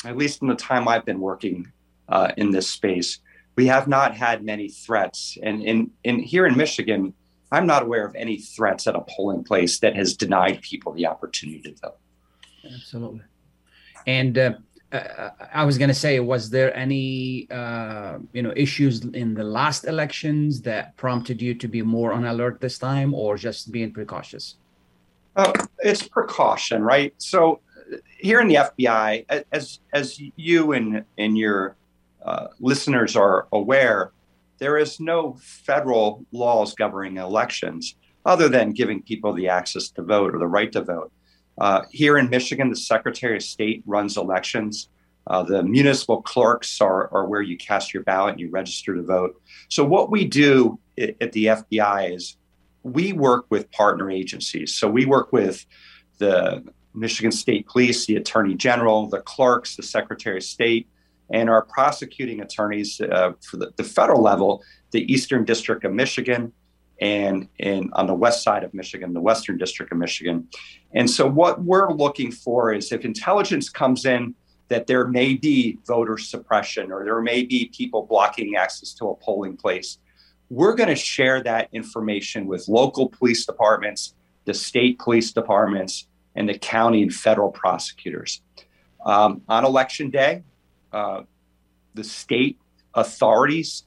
at 0.05 0.17
least 0.17 0.41
in 0.41 0.47
the 0.47 0.55
time 0.55 0.87
I've 0.87 1.05
been 1.05 1.19
working 1.19 1.71
uh, 2.09 2.31
in 2.37 2.51
this 2.51 2.69
space, 2.69 3.19
we 3.55 3.67
have 3.67 3.87
not 3.87 4.15
had 4.15 4.43
many 4.43 4.69
threats. 4.69 5.37
And 5.41 5.63
in, 5.63 5.91
in 6.03 6.19
here 6.19 6.45
in 6.45 6.55
Michigan, 6.57 7.13
I'm 7.51 7.65
not 7.65 7.83
aware 7.83 8.05
of 8.05 8.15
any 8.15 8.37
threats 8.37 8.87
at 8.87 8.95
a 8.95 9.01
polling 9.01 9.43
place 9.43 9.79
that 9.79 9.95
has 9.95 10.15
denied 10.15 10.61
people 10.61 10.93
the 10.93 11.07
opportunity 11.07 11.61
to 11.61 11.75
vote. 11.81 11.97
Absolutely. 12.65 13.21
And 14.07 14.37
uh, 14.37 14.53
I 15.53 15.63
was 15.63 15.77
going 15.77 15.87
to 15.89 15.95
say, 15.95 16.19
was 16.19 16.49
there 16.49 16.75
any 16.75 17.47
uh, 17.49 18.19
you 18.33 18.41
know 18.41 18.53
issues 18.55 19.03
in 19.05 19.33
the 19.33 19.43
last 19.43 19.85
elections 19.85 20.61
that 20.61 20.95
prompted 20.97 21.41
you 21.41 21.53
to 21.55 21.67
be 21.67 21.81
more 21.81 22.13
on 22.13 22.25
alert 22.25 22.61
this 22.61 22.77
time, 22.77 23.13
or 23.13 23.37
just 23.37 23.71
being 23.71 23.91
precautious? 23.91 24.55
Uh, 25.35 25.51
it's 25.79 26.07
precaution, 26.07 26.81
right? 26.81 27.13
So 27.17 27.59
here 28.17 28.39
in 28.39 28.47
the 28.47 28.55
FBI, 28.55 29.43
as 29.51 29.79
as 29.93 30.19
you 30.35 30.71
and 30.73 31.03
and 31.17 31.37
your 31.37 31.75
uh, 32.23 32.47
listeners 32.59 33.15
are 33.15 33.47
aware, 33.51 34.11
there 34.57 34.77
is 34.77 34.99
no 34.99 35.37
federal 35.39 36.25
laws 36.31 36.73
governing 36.73 37.17
elections 37.17 37.95
other 38.25 38.49
than 38.49 38.71
giving 38.71 39.01
people 39.01 39.33
the 39.33 39.47
access 39.47 39.89
to 39.89 40.01
vote 40.01 40.33
or 40.33 40.39
the 40.39 40.47
right 40.47 40.71
to 40.71 40.81
vote. 40.81 41.11
Uh, 41.57 41.83
here 41.91 42.17
in 42.17 42.29
Michigan, 42.29 42.69
the 42.69 42.75
Secretary 42.75 43.37
of 43.37 43.43
State 43.43 43.83
runs 43.85 44.17
elections. 44.17 44.89
Uh, 45.27 45.43
the 45.43 45.63
municipal 45.63 46.21
clerks 46.21 46.81
are, 46.81 47.11
are 47.13 47.27
where 47.27 47.41
you 47.41 47.57
cast 47.57 47.93
your 47.93 48.03
ballot 48.03 48.33
and 48.33 48.39
you 48.39 48.49
register 48.49 48.95
to 48.95 49.01
vote. 49.01 49.41
So, 49.69 49.83
what 49.83 50.11
we 50.11 50.25
do 50.25 50.79
at 50.97 51.31
the 51.31 51.45
FBI 51.45 52.15
is 52.15 52.37
we 52.83 53.13
work 53.13 53.45
with 53.49 53.71
partner 53.71 54.11
agencies. 54.11 54.75
So, 54.75 54.89
we 54.89 55.05
work 55.05 55.31
with 55.31 55.65
the 56.19 56.63
Michigan 56.95 57.31
State 57.31 57.67
Police, 57.67 58.05
the 58.05 58.15
Attorney 58.15 58.55
General, 58.55 59.07
the 59.07 59.21
clerks, 59.21 59.75
the 59.75 59.83
Secretary 59.83 60.37
of 60.37 60.43
State, 60.43 60.87
and 61.31 61.49
our 61.49 61.63
prosecuting 61.63 62.41
attorneys 62.41 63.01
uh, 63.01 63.33
for 63.41 63.57
the, 63.57 63.73
the, 63.77 63.83
federal 63.83 64.21
level, 64.21 64.63
the 64.91 65.11
Eastern 65.11 65.43
District 65.43 65.83
of 65.83 65.93
Michigan, 65.93 66.53
and 67.01 67.47
in 67.59 67.89
on 67.93 68.07
the 68.07 68.13
west 68.13 68.43
side 68.43 68.63
of 68.63 68.73
Michigan, 68.73 69.13
the 69.13 69.21
Western 69.21 69.57
District 69.57 69.91
of 69.91 69.97
Michigan. 69.97 70.47
And 70.93 71.09
so, 71.09 71.27
what 71.27 71.63
we're 71.63 71.91
looking 71.91 72.31
for 72.31 72.73
is 72.73 72.91
if 72.91 73.03
intelligence 73.03 73.69
comes 73.69 74.05
in 74.05 74.35
that 74.67 74.87
there 74.87 75.07
may 75.07 75.35
be 75.35 75.77
voter 75.85 76.17
suppression 76.17 76.91
or 76.91 77.03
there 77.03 77.21
may 77.21 77.43
be 77.43 77.71
people 77.75 78.05
blocking 78.05 78.55
access 78.55 78.93
to 78.93 79.09
a 79.09 79.15
polling 79.15 79.57
place, 79.57 79.99
we're 80.49 80.75
going 80.75 80.89
to 80.89 80.95
share 80.95 81.41
that 81.43 81.69
information 81.71 82.45
with 82.45 82.67
local 82.67 83.09
police 83.09 83.45
departments, 83.45 84.13
the 84.45 84.53
state 84.53 84.99
police 84.99 85.31
departments, 85.31 86.07
and 86.35 86.47
the 86.49 86.57
county 86.57 87.01
and 87.01 87.13
federal 87.13 87.51
prosecutors. 87.51 88.41
Um, 89.05 89.41
on 89.47 89.65
election 89.65 90.09
day, 90.09 90.43
uh, 90.91 91.23
the 91.93 92.03
state 92.03 92.59
authorities 92.93 93.83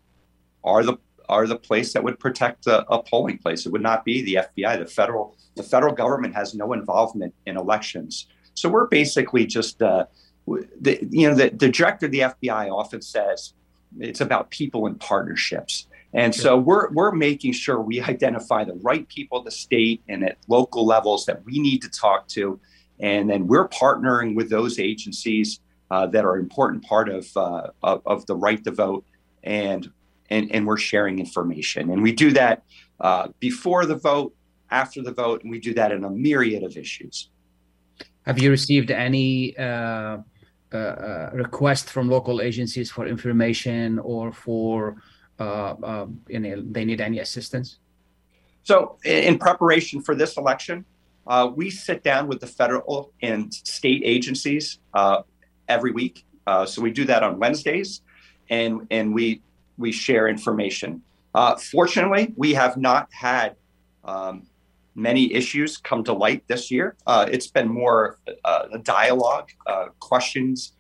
are 0.65 0.83
the 0.83 0.97
are 1.29 1.47
the 1.47 1.57
place 1.57 1.93
that 1.93 2.03
would 2.03 2.19
protect 2.19 2.67
a, 2.67 2.89
a, 2.91 3.03
polling 3.03 3.37
place. 3.37 3.67
It 3.67 3.73
would 3.73 3.83
not 3.83 4.03
be 4.03 4.23
the 4.23 4.39
FBI. 4.47 4.79
The 4.79 4.87
federal 4.87 5.37
the 5.57 5.63
federal 5.63 5.95
government 5.95 6.35
has 6.35 6.55
no 6.55 6.73
involvement 6.73 7.35
in 7.47 7.57
elections. 7.57 8.27
So 8.55 8.69
we're 8.69 8.87
basically 8.87 9.47
just 9.47 9.83
uh, 9.83 10.07
the 10.47 11.07
you 11.11 11.29
know 11.29 11.35
the, 11.35 11.51
the 11.51 11.69
director 11.69 12.07
of 12.07 12.13
the 12.13 12.21
FBI 12.21 12.71
often 12.71 13.03
says 13.03 13.53
it's 13.99 14.21
about 14.21 14.51
people 14.51 14.87
and 14.87 14.99
partnerships. 14.99 15.87
And 16.15 16.35
sure. 16.35 16.43
so 16.43 16.57
we're 16.57 16.91
we're 16.91 17.13
making 17.13 17.53
sure 17.53 17.81
we 17.81 18.01
identify 18.01 18.65
the 18.65 18.75
right 18.75 19.07
people 19.09 19.39
at 19.39 19.45
the 19.45 19.51
state 19.51 20.03
and 20.09 20.25
at 20.25 20.39
local 20.49 20.87
levels 20.87 21.27
that 21.27 21.45
we 21.45 21.59
need 21.59 21.83
to 21.83 21.91
talk 21.91 22.29
to, 22.29 22.59
and 22.99 23.29
then 23.29 23.47
we're 23.47 23.69
partnering 23.69 24.35
with 24.35 24.49
those 24.49 24.79
agencies 24.79 25.61
uh, 25.91 26.07
that 26.07 26.25
are 26.25 26.37
an 26.37 26.41
important 26.41 26.83
part 26.83 27.09
of, 27.09 27.29
uh, 27.37 27.69
of, 27.83 28.03
of 28.07 28.27
the 28.27 28.35
right 28.35 28.63
to 28.65 28.71
vote, 28.71 29.05
and 29.43 29.91
and 30.31 30.51
and 30.51 30.67
we're 30.67 30.79
sharing 30.79 31.19
information, 31.19 31.91
and 31.91 32.03
we 32.03 32.13
do 32.13 32.31
that 32.33 32.63
uh, 33.01 33.29
before 33.39 33.85
the 33.85 33.97
vote, 33.97 34.35
after 34.71 35.03
the 35.03 35.13
vote, 35.13 35.43
and 35.43 35.51
we 35.51 35.59
do 35.59 35.75
that 35.75 35.93
in 35.93 36.05
a 36.05 36.11
myriad 36.11 36.63
of 36.63 36.77
issues. 36.77 37.29
Have 38.23 38.39
you 38.39 38.51
received 38.51 38.91
any? 38.91 39.57
Uh, 39.59 40.19
uh, 40.71 40.77
uh, 40.77 41.31
request 41.33 41.89
from 41.89 42.11
local 42.11 42.43
agencies 42.43 42.91
for 42.91 43.07
information 43.07 43.99
or 44.01 44.31
for 44.31 44.97
uh, 45.39 45.75
uh, 45.83 46.07
you 46.29 46.41
know, 46.41 46.63
they 46.71 46.85
need 46.85 47.01
any 47.01 47.21
assistance? 47.21 47.79
So, 48.65 48.99
in 49.05 49.39
preparation 49.39 50.03
for 50.03 50.15
this 50.15 50.37
election, 50.37 50.85
uh, 51.27 51.51
we 51.55 51.71
sit 51.71 52.03
down 52.03 52.27
with 52.27 52.41
the 52.41 52.47
federal 52.47 53.13
and 53.23 53.53
state 53.53 54.03
agencies 54.05 54.81
uh, 54.95 55.23
every 55.69 55.93
week. 55.93 56.25
Uh, 56.47 56.65
so 56.65 56.83
we 56.83 56.91
do 56.91 57.05
that 57.05 57.23
on 57.23 57.39
Wednesdays, 57.39 58.03
and 58.51 58.87
and 58.91 59.15
we 59.15 59.43
we 59.77 59.93
share 59.93 60.29
information. 60.29 61.03
Uh, 61.35 61.55
fortunately, 61.57 62.33
we 62.37 62.55
have 62.55 62.77
not 62.77 63.09
had 63.13 63.55
um, 64.05 64.43
many 64.95 65.33
issues 65.33 65.77
come 65.77 66.03
to 66.03 66.13
light 66.13 66.43
this 66.49 66.71
year. 66.71 66.97
it's 67.07 67.47
been 67.47 67.69
more 67.69 68.19
a 68.45 68.79
dialogue, 68.83 69.51
questions, 70.01 70.73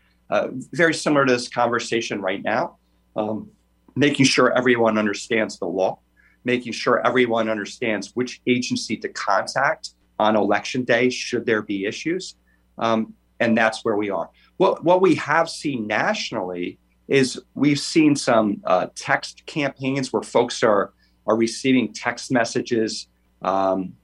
very 0.72 0.94
similar 0.94 1.26
to 1.26 1.32
this 1.32 1.48
conversation 1.48 2.20
right 2.20 2.42
now. 2.42 2.76
Um, 3.14 3.50
making 3.98 4.26
sure 4.26 4.56
everyone 4.56 4.96
understands 4.96 5.58
the 5.58 5.66
law, 5.66 5.98
making 6.44 6.72
sure 6.72 7.04
everyone 7.06 7.48
understands 7.48 8.12
which 8.14 8.40
agency 8.46 8.96
to 8.96 9.08
contact 9.08 9.90
on 10.18 10.36
election 10.36 10.84
day 10.84 11.10
should 11.10 11.44
there 11.44 11.62
be 11.62 11.84
issues. 11.84 12.36
Um, 12.78 13.14
and 13.40 13.56
that's 13.56 13.84
where 13.84 13.96
we 13.96 14.10
are. 14.10 14.30
What, 14.56 14.84
what 14.84 15.00
we 15.00 15.14
have 15.16 15.48
seen 15.48 15.86
nationally 15.86 16.78
is 17.08 17.40
we've 17.54 17.80
seen 17.80 18.14
some 18.14 18.60
uh, 18.64 18.88
text 18.94 19.44
campaigns 19.46 20.12
where 20.12 20.22
folks 20.22 20.62
are, 20.62 20.92
are 21.26 21.36
receiving 21.36 21.92
text 21.92 22.30
messages. 22.30 23.08
Um, 23.42 23.94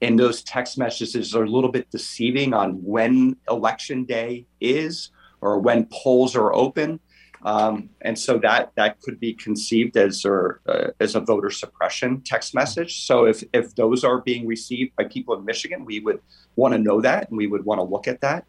and 0.00 0.18
those 0.18 0.42
text 0.42 0.78
messages 0.78 1.34
are 1.34 1.44
a 1.44 1.50
little 1.50 1.70
bit 1.70 1.90
deceiving 1.90 2.54
on 2.54 2.82
when 2.82 3.36
election 3.48 4.04
day 4.04 4.46
is 4.60 5.10
or 5.40 5.58
when 5.58 5.86
polls 5.92 6.34
are 6.34 6.52
open. 6.52 7.00
Um, 7.42 7.88
and 8.02 8.18
so 8.18 8.38
that 8.38 8.72
that 8.76 9.00
could 9.00 9.18
be 9.18 9.32
conceived 9.32 9.96
as 9.96 10.24
or 10.26 10.60
uh, 10.68 10.88
as 11.00 11.14
a 11.14 11.20
voter 11.20 11.50
suppression 11.50 12.20
text 12.20 12.54
message. 12.54 13.02
So 13.06 13.24
if 13.24 13.42
if 13.52 13.74
those 13.74 14.04
are 14.04 14.20
being 14.20 14.46
received 14.46 14.94
by 14.96 15.04
people 15.04 15.34
in 15.34 15.44
Michigan, 15.44 15.84
we 15.84 16.00
would 16.00 16.20
want 16.56 16.74
to 16.74 16.78
know 16.78 17.00
that 17.00 17.28
and 17.28 17.38
we 17.38 17.46
would 17.46 17.64
want 17.64 17.78
to 17.78 17.84
look 17.84 18.06
at 18.08 18.20
that. 18.20 18.44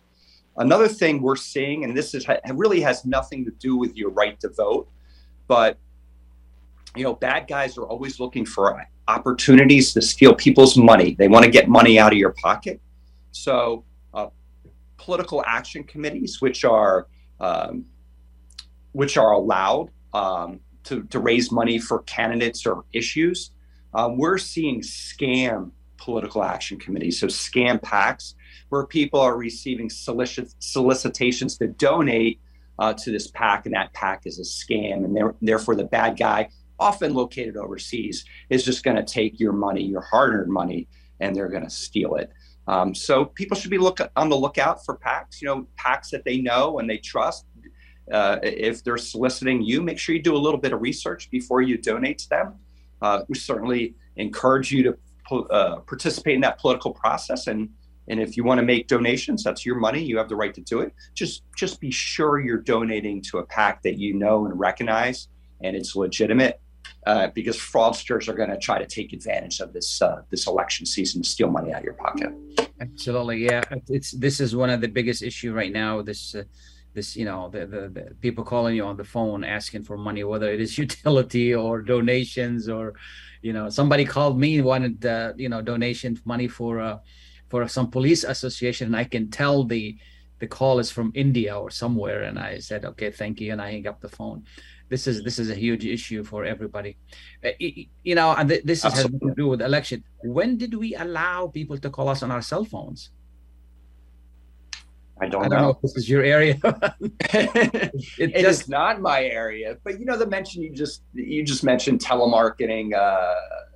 Another 0.58 0.90
thing 0.90 1.22
we're 1.22 1.38
seeing, 1.38 1.86
and 1.86 1.96
this 1.96 2.14
is 2.14 2.26
really 2.54 2.82
has 2.82 3.06
nothing 3.06 3.46
to 3.46 3.52
do 3.52 3.78
with 3.78 3.96
your 3.96 4.10
right 4.10 4.38
to 4.42 4.50
vote, 4.50 4.90
but 5.48 5.78
you 6.96 7.04
know, 7.04 7.14
bad 7.14 7.48
guys 7.48 7.78
are 7.78 7.86
always 7.86 8.20
looking 8.20 8.46
for 8.46 8.86
opportunities 9.08 9.94
to 9.94 10.02
steal 10.02 10.34
people's 10.36 10.78
money. 10.78 11.16
They 11.16 11.30
want 11.30 11.46
to 11.46 11.52
get 11.52 11.70
money 11.70 11.98
out 11.98 12.12
of 12.12 12.18
your 12.18 12.34
pocket. 12.34 12.82
So, 13.32 13.86
uh, 14.14 14.28
political 14.98 15.42
action 15.48 15.86
committees, 15.86 16.42
which 16.42 16.66
are 16.66 17.08
um, 17.40 17.86
which 18.92 19.18
are 19.18 19.32
allowed 19.32 19.90
um, 20.14 20.60
to, 20.84 21.04
to 21.06 21.20
raise 21.20 21.52
money 21.52 21.80
for 21.80 22.04
candidates 22.04 22.66
or 22.66 22.86
issues. 22.94 23.52
Uh, 23.94 24.10
we're 24.12 24.38
seeing 24.38 24.82
scam 24.82 25.72
political 25.98 26.44
action 26.44 26.80
committees, 26.80 27.20
so 27.20 27.28
scam 27.28 27.80
PACs, 27.80 28.34
where 28.70 28.86
people 28.86 29.20
are 29.20 29.38
receiving 29.38 29.90
solicit- 29.90 30.56
solicitations 30.60 31.58
to 31.58 31.68
donate 31.68 32.40
uh, 32.80 32.94
to 32.94 33.12
this 33.12 33.28
PAC, 33.28 33.66
and 33.66 33.76
that 33.76 33.94
PAC 33.94 34.26
is 34.26 34.40
a 34.40 34.44
scam, 34.44 35.06
and 35.06 35.34
therefore 35.42 35.76
the 35.76 35.84
bad 35.84 36.18
guy, 36.18 36.50
often 36.80 37.14
located 37.14 37.56
overseas, 37.56 38.26
is 38.50 38.66
just 38.66 38.84
going 38.84 38.98
to 38.98 39.04
take 39.04 39.40
your 39.40 39.54
money, 39.54 39.84
your 39.84 40.02
hard-earned 40.02 40.52
money, 40.52 40.88
and 41.20 41.36
they're 41.36 41.50
going 41.50 41.64
to 41.64 41.70
steal 41.70 42.16
it. 42.16 42.32
Um, 42.68 42.96
so 42.96 43.26
people 43.26 43.56
should 43.56 43.70
be 43.70 43.78
look 43.78 44.00
on 44.16 44.30
the 44.30 44.36
lookout 44.36 44.84
for 44.86 44.98
PACs, 44.98 45.42
you 45.42 45.48
know, 45.48 45.68
PACs 45.78 46.10
that 46.12 46.24
they 46.26 46.38
know 46.38 46.80
and 46.80 46.90
they 46.90 46.98
trust, 46.98 47.46
uh, 48.12 48.40
if 48.44 48.84
they're 48.84 48.98
soliciting 48.98 49.62
you, 49.62 49.82
make 49.82 49.98
sure 50.00 50.16
you 50.16 50.22
do 50.22 50.36
a 50.36 50.38
little 50.38 50.60
bit 50.60 50.74
of 50.74 50.82
research 50.82 51.30
before 51.30 51.62
you 51.62 51.78
donate 51.78 52.18
to 52.20 52.30
them. 52.30 52.56
Uh, 53.02 53.24
we 53.28 53.36
certainly 53.36 53.96
encourage 54.16 54.72
you 54.72 54.84
to 54.84 54.98
uh, 55.50 55.78
participate 55.80 56.36
in 56.36 56.42
that 56.42 56.60
political 56.60 56.92
process, 56.92 57.48
and 57.48 57.70
and 58.08 58.20
if 58.20 58.36
you 58.36 58.44
want 58.44 58.60
to 58.60 58.66
make 58.66 58.88
donations, 58.88 59.44
that's 59.44 59.66
your 59.66 59.76
money. 59.76 60.04
You 60.04 60.18
have 60.18 60.28
the 60.28 60.36
right 60.36 60.54
to 60.54 60.62
do 60.62 60.82
it. 60.82 60.94
Just 61.14 61.44
just 61.56 61.80
be 61.80 61.92
sure 61.92 62.40
you're 62.40 62.58
donating 62.58 63.22
to 63.24 63.38
a 63.38 63.46
PAC 63.46 63.82
that 63.84 63.98
you 63.98 64.14
know 64.14 64.46
and 64.46 64.60
recognize, 64.60 65.30
and 65.64 65.76
it's 65.76 65.96
legitimate. 65.96 66.60
Uh, 67.08 67.28
because 67.34 67.58
fraudsters 67.58 68.28
are 68.28 68.34
going 68.34 68.50
to 68.50 68.58
try 68.58 68.78
to 68.78 68.86
take 68.86 69.12
advantage 69.12 69.60
of 69.60 69.74
this 69.74 70.02
uh, 70.04 70.22
this 70.30 70.46
election 70.46 70.86
season 70.86 71.24
to 71.24 71.28
steal 71.28 71.50
money 71.50 71.74
out 71.74 71.80
of 71.80 71.84
your 71.84 71.96
pocket. 71.96 72.32
Absolutely, 72.80 73.46
yeah. 73.46 73.64
It's 73.88 74.12
this 74.12 74.40
is 74.40 74.56
one 74.56 74.70
of 74.70 74.82
the 74.82 74.88
biggest 74.88 75.24
issue 75.24 75.52
right 75.52 75.72
now. 75.72 76.04
This 76.04 76.36
uh, 76.36 76.44
this 76.94 77.16
you 77.16 77.26
know 77.26 77.50
the, 77.50 77.66
the, 77.66 77.90
the, 77.90 78.16
people 78.22 78.44
calling 78.44 78.76
you 78.76 78.84
on 78.84 78.98
the 78.98 79.04
phone 79.04 79.44
asking 79.44 79.84
for 79.84 79.98
money 79.98 80.24
whether 80.24 80.52
it 80.52 80.62
is 80.62 80.78
utility 80.86 81.54
or 81.54 81.82
donations 81.82 82.68
or 82.68 82.94
you 83.42 83.54
know 83.54 83.70
somebody 83.70 84.06
called 84.06 84.40
me 84.40 84.62
wanted 84.62 85.06
uh, 85.06 85.34
you 85.36 85.50
know 85.50 85.62
donation 85.62 86.20
money 86.26 86.48
for 86.48 86.80
uh, 86.80 86.98
for 87.50 87.68
some 87.68 87.90
police 87.90 88.24
association. 88.24 88.88
And 88.88 88.96
i 88.96 89.04
can 89.04 89.30
tell 89.30 89.64
the 89.64 89.98
the 90.40 90.48
call 90.48 90.80
is 90.80 90.90
from 90.90 91.12
india 91.14 91.58
or 91.58 91.70
somewhere. 91.70 92.24
And 92.24 92.40
i 92.40 92.60
said 92.60 92.86
okay 92.86 93.12
thank 93.12 93.40
you. 93.42 93.52
And 93.52 93.62
i 93.62 93.72
hang 93.72 93.88
up 93.88 94.02
the 94.02 94.10
phone. 94.10 94.44
This 94.90 95.08
is 95.08 95.24
this 95.24 95.40
is 95.40 95.50
a 95.50 95.56
huge 95.56 95.86
issue 95.86 96.24
for 96.24 96.44
everybody. 96.46 96.98
Uh, 97.44 97.52
you 97.60 98.16
know 98.16 98.34
and 98.36 98.50
this 98.50 98.84
has 98.84 99.04
to 99.04 99.34
do 99.36 99.48
with 99.48 99.62
election. 99.62 100.04
When 100.24 100.58
did 100.58 100.74
we 100.74 100.96
allow 100.96 101.48
people 101.48 101.78
to 101.78 101.90
call 101.90 102.10
us 102.10 102.24
on 102.24 102.32
our 102.32 102.42
cell 102.42 102.66
phones 102.66 103.12
I 105.22 105.28
don't, 105.28 105.46
I 105.46 105.48
don't 105.48 105.58
know. 105.58 105.64
know. 105.64 105.70
if 105.70 105.82
this 105.82 105.96
is 105.96 106.10
your 106.10 106.24
area. 106.24 106.60
it, 106.64 107.92
it 108.18 108.42
just, 108.42 108.62
is 108.64 108.70
not 108.70 109.02
my 109.02 109.24
area, 109.24 109.78
but 109.84 110.00
you 110.00 110.06
know 110.06 110.18
the 110.18 110.28
mention 110.28 110.62
you 110.64 110.74
just 110.74 111.04
you 111.14 111.44
just 111.44 111.64
mentioned 111.64 112.00
telemarketing. 112.00 112.94
Uh, 112.94 113.36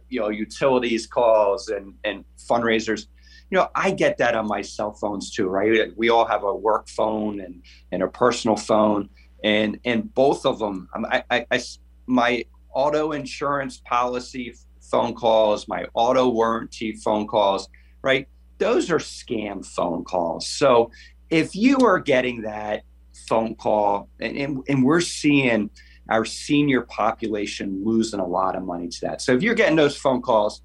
you 0.10 0.20
know 0.20 0.30
utilities 0.30 1.08
calls 1.08 1.68
and 1.70 1.94
and 2.04 2.24
fundraisers 2.38 3.08
you 3.50 3.58
know 3.58 3.68
i 3.76 3.92
get 3.92 4.18
that 4.18 4.36
on 4.36 4.48
my 4.48 4.62
cell 4.62 4.94
phones 4.94 5.32
too 5.32 5.48
right 5.48 5.92
we 5.98 6.10
all 6.10 6.26
have 6.26 6.44
a 6.44 6.56
work 6.56 6.88
phone 6.90 7.40
and 7.42 7.64
and 7.92 8.04
a 8.04 8.08
personal 8.08 8.56
phone 8.56 9.10
and 9.44 9.80
and 9.86 10.14
both 10.14 10.46
of 10.46 10.60
them 10.60 10.88
i 11.12 11.24
i, 11.30 11.46
I 11.52 11.62
my 12.08 12.46
auto 12.74 13.12
insurance 13.12 13.82
policy 13.86 14.54
phone 14.92 15.14
calls 15.14 15.68
my 15.68 15.86
auto 15.94 16.30
warranty 16.30 16.94
phone 16.94 17.28
calls 17.28 17.68
right 18.04 18.28
those 18.58 18.90
are 18.92 19.00
scam 19.00 19.66
phone 19.66 20.04
calls 20.04 20.48
so 20.48 20.92
if 21.36 21.54
you 21.54 21.80
are 21.80 22.00
getting 22.00 22.44
that 22.44 22.84
phone 23.28 23.56
call 23.56 24.10
and, 24.22 24.38
and, 24.38 24.64
and 24.70 24.84
we're 24.84 25.02
seeing 25.02 25.70
our 26.10 26.24
senior 26.24 26.82
population 26.82 27.84
losing 27.84 28.22
a 28.22 28.26
lot 28.26 28.56
of 28.56 28.64
money 28.64 28.88
to 28.88 29.02
that. 29.02 29.22
So 29.22 29.34
if 29.34 29.44
you're 29.44 29.56
getting 29.56 29.76
those 29.76 29.98
phone 29.98 30.22
calls, 30.22 30.62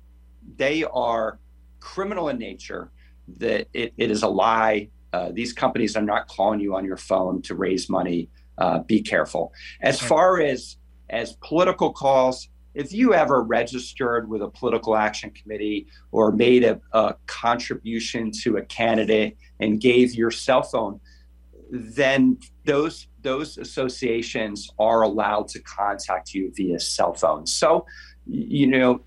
they 0.56 0.85
are 0.85 1.40
criminal 1.80 2.28
in 2.28 2.38
nature. 2.38 2.92
That 3.38 3.68
it, 3.72 3.94
it 3.96 4.11
is 4.11 4.22
a 4.22 4.28
lie. 4.28 4.90
Uh, 5.12 5.30
these 5.33 5.52
companies 5.52 5.96
are 5.96 6.02
not 6.02 6.28
calling 6.28 6.61
you 6.61 6.76
on 6.76 6.85
your 6.85 6.96
phone 6.96 7.42
to 7.42 7.54
raise 7.54 7.88
money. 7.88 8.28
Uh, 8.59 8.78
be 8.80 9.00
careful. 9.02 9.52
As 9.80 10.00
far 10.00 10.40
as 10.40 10.76
as 11.09 11.33
political 11.40 11.92
calls, 11.92 12.48
if 12.74 12.92
you 12.92 13.14
ever 13.14 13.42
registered 13.42 14.28
with 14.28 14.42
a 14.42 14.48
political 14.48 14.96
action 14.96 15.30
committee 15.30 15.87
or 16.12 16.30
made 16.33 16.64
a, 16.64 16.80
a 16.92 17.14
contribution 17.26 18.30
to 18.42 18.59
a 18.59 18.62
candidate 18.62 19.37
and 19.59 19.80
gave 19.80 20.14
your 20.14 20.30
cell 20.30 20.62
phone, 20.62 21.00
then 21.70 22.38
those 22.64 23.09
those 23.22 23.59
associations 23.59 24.70
are 24.78 25.02
allowed 25.02 25.46
to 25.48 25.61
contact 25.61 26.33
you 26.33 26.50
via 26.54 26.80
cell 26.80 27.12
phone. 27.12 27.46
So, 27.46 27.87
you 28.26 28.66
know, 28.66 29.02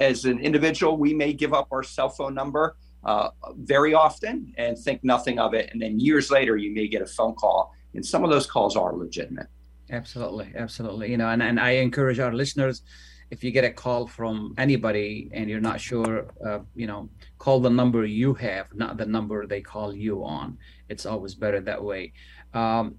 as 0.00 0.24
an 0.24 0.38
individual, 0.40 0.96
we 0.96 1.12
may 1.12 1.32
give 1.32 1.52
up 1.52 1.68
our 1.70 1.82
cell 1.82 2.08
phone 2.08 2.34
number 2.34 2.76
uh, 3.04 3.28
very 3.56 3.94
often 3.94 4.52
and 4.56 4.78
think 4.78 5.04
nothing 5.04 5.38
of 5.38 5.54
it, 5.54 5.70
and 5.72 5.80
then 5.80 6.00
years 6.00 6.30
later, 6.30 6.56
you 6.56 6.72
may 6.72 6.88
get 6.88 7.02
a 7.02 7.06
phone 7.06 7.34
call, 7.34 7.74
and 7.94 8.04
some 8.04 8.24
of 8.24 8.30
those 8.30 8.46
calls 8.46 8.76
are 8.76 8.94
legitimate. 8.94 9.48
Absolutely, 9.90 10.52
absolutely. 10.56 11.10
You 11.10 11.16
know, 11.16 11.28
and, 11.28 11.42
and 11.42 11.58
I 11.58 11.70
encourage 11.72 12.18
our 12.18 12.32
listeners 12.32 12.82
if 13.30 13.44
you 13.44 13.50
get 13.50 13.64
a 13.64 13.70
call 13.70 14.06
from 14.06 14.54
anybody 14.58 15.30
and 15.32 15.48
you're 15.48 15.60
not 15.60 15.80
sure, 15.80 16.26
uh, 16.44 16.60
you 16.74 16.86
know, 16.86 17.08
call 17.38 17.60
the 17.60 17.70
number 17.70 18.04
you 18.04 18.34
have, 18.34 18.66
not 18.74 18.96
the 18.96 19.06
number 19.06 19.46
they 19.46 19.60
call 19.60 19.94
you 19.94 20.24
on. 20.24 20.58
It's 20.88 21.06
always 21.06 21.34
better 21.34 21.60
that 21.60 21.82
way. 21.82 22.12
Um, 22.54 22.96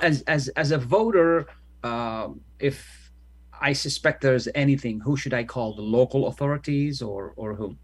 as 0.00 0.22
as 0.22 0.48
as 0.48 0.72
a 0.72 0.78
voter, 0.78 1.46
uh, 1.82 2.28
if 2.58 3.10
I 3.60 3.72
suspect 3.72 4.20
there's 4.20 4.48
anything, 4.54 5.00
who 5.00 5.16
should 5.16 5.34
I 5.34 5.44
call? 5.44 5.74
The 5.74 5.82
local 5.82 6.26
authorities 6.26 7.00
or 7.00 7.32
or 7.36 7.54
whom? 7.54 7.78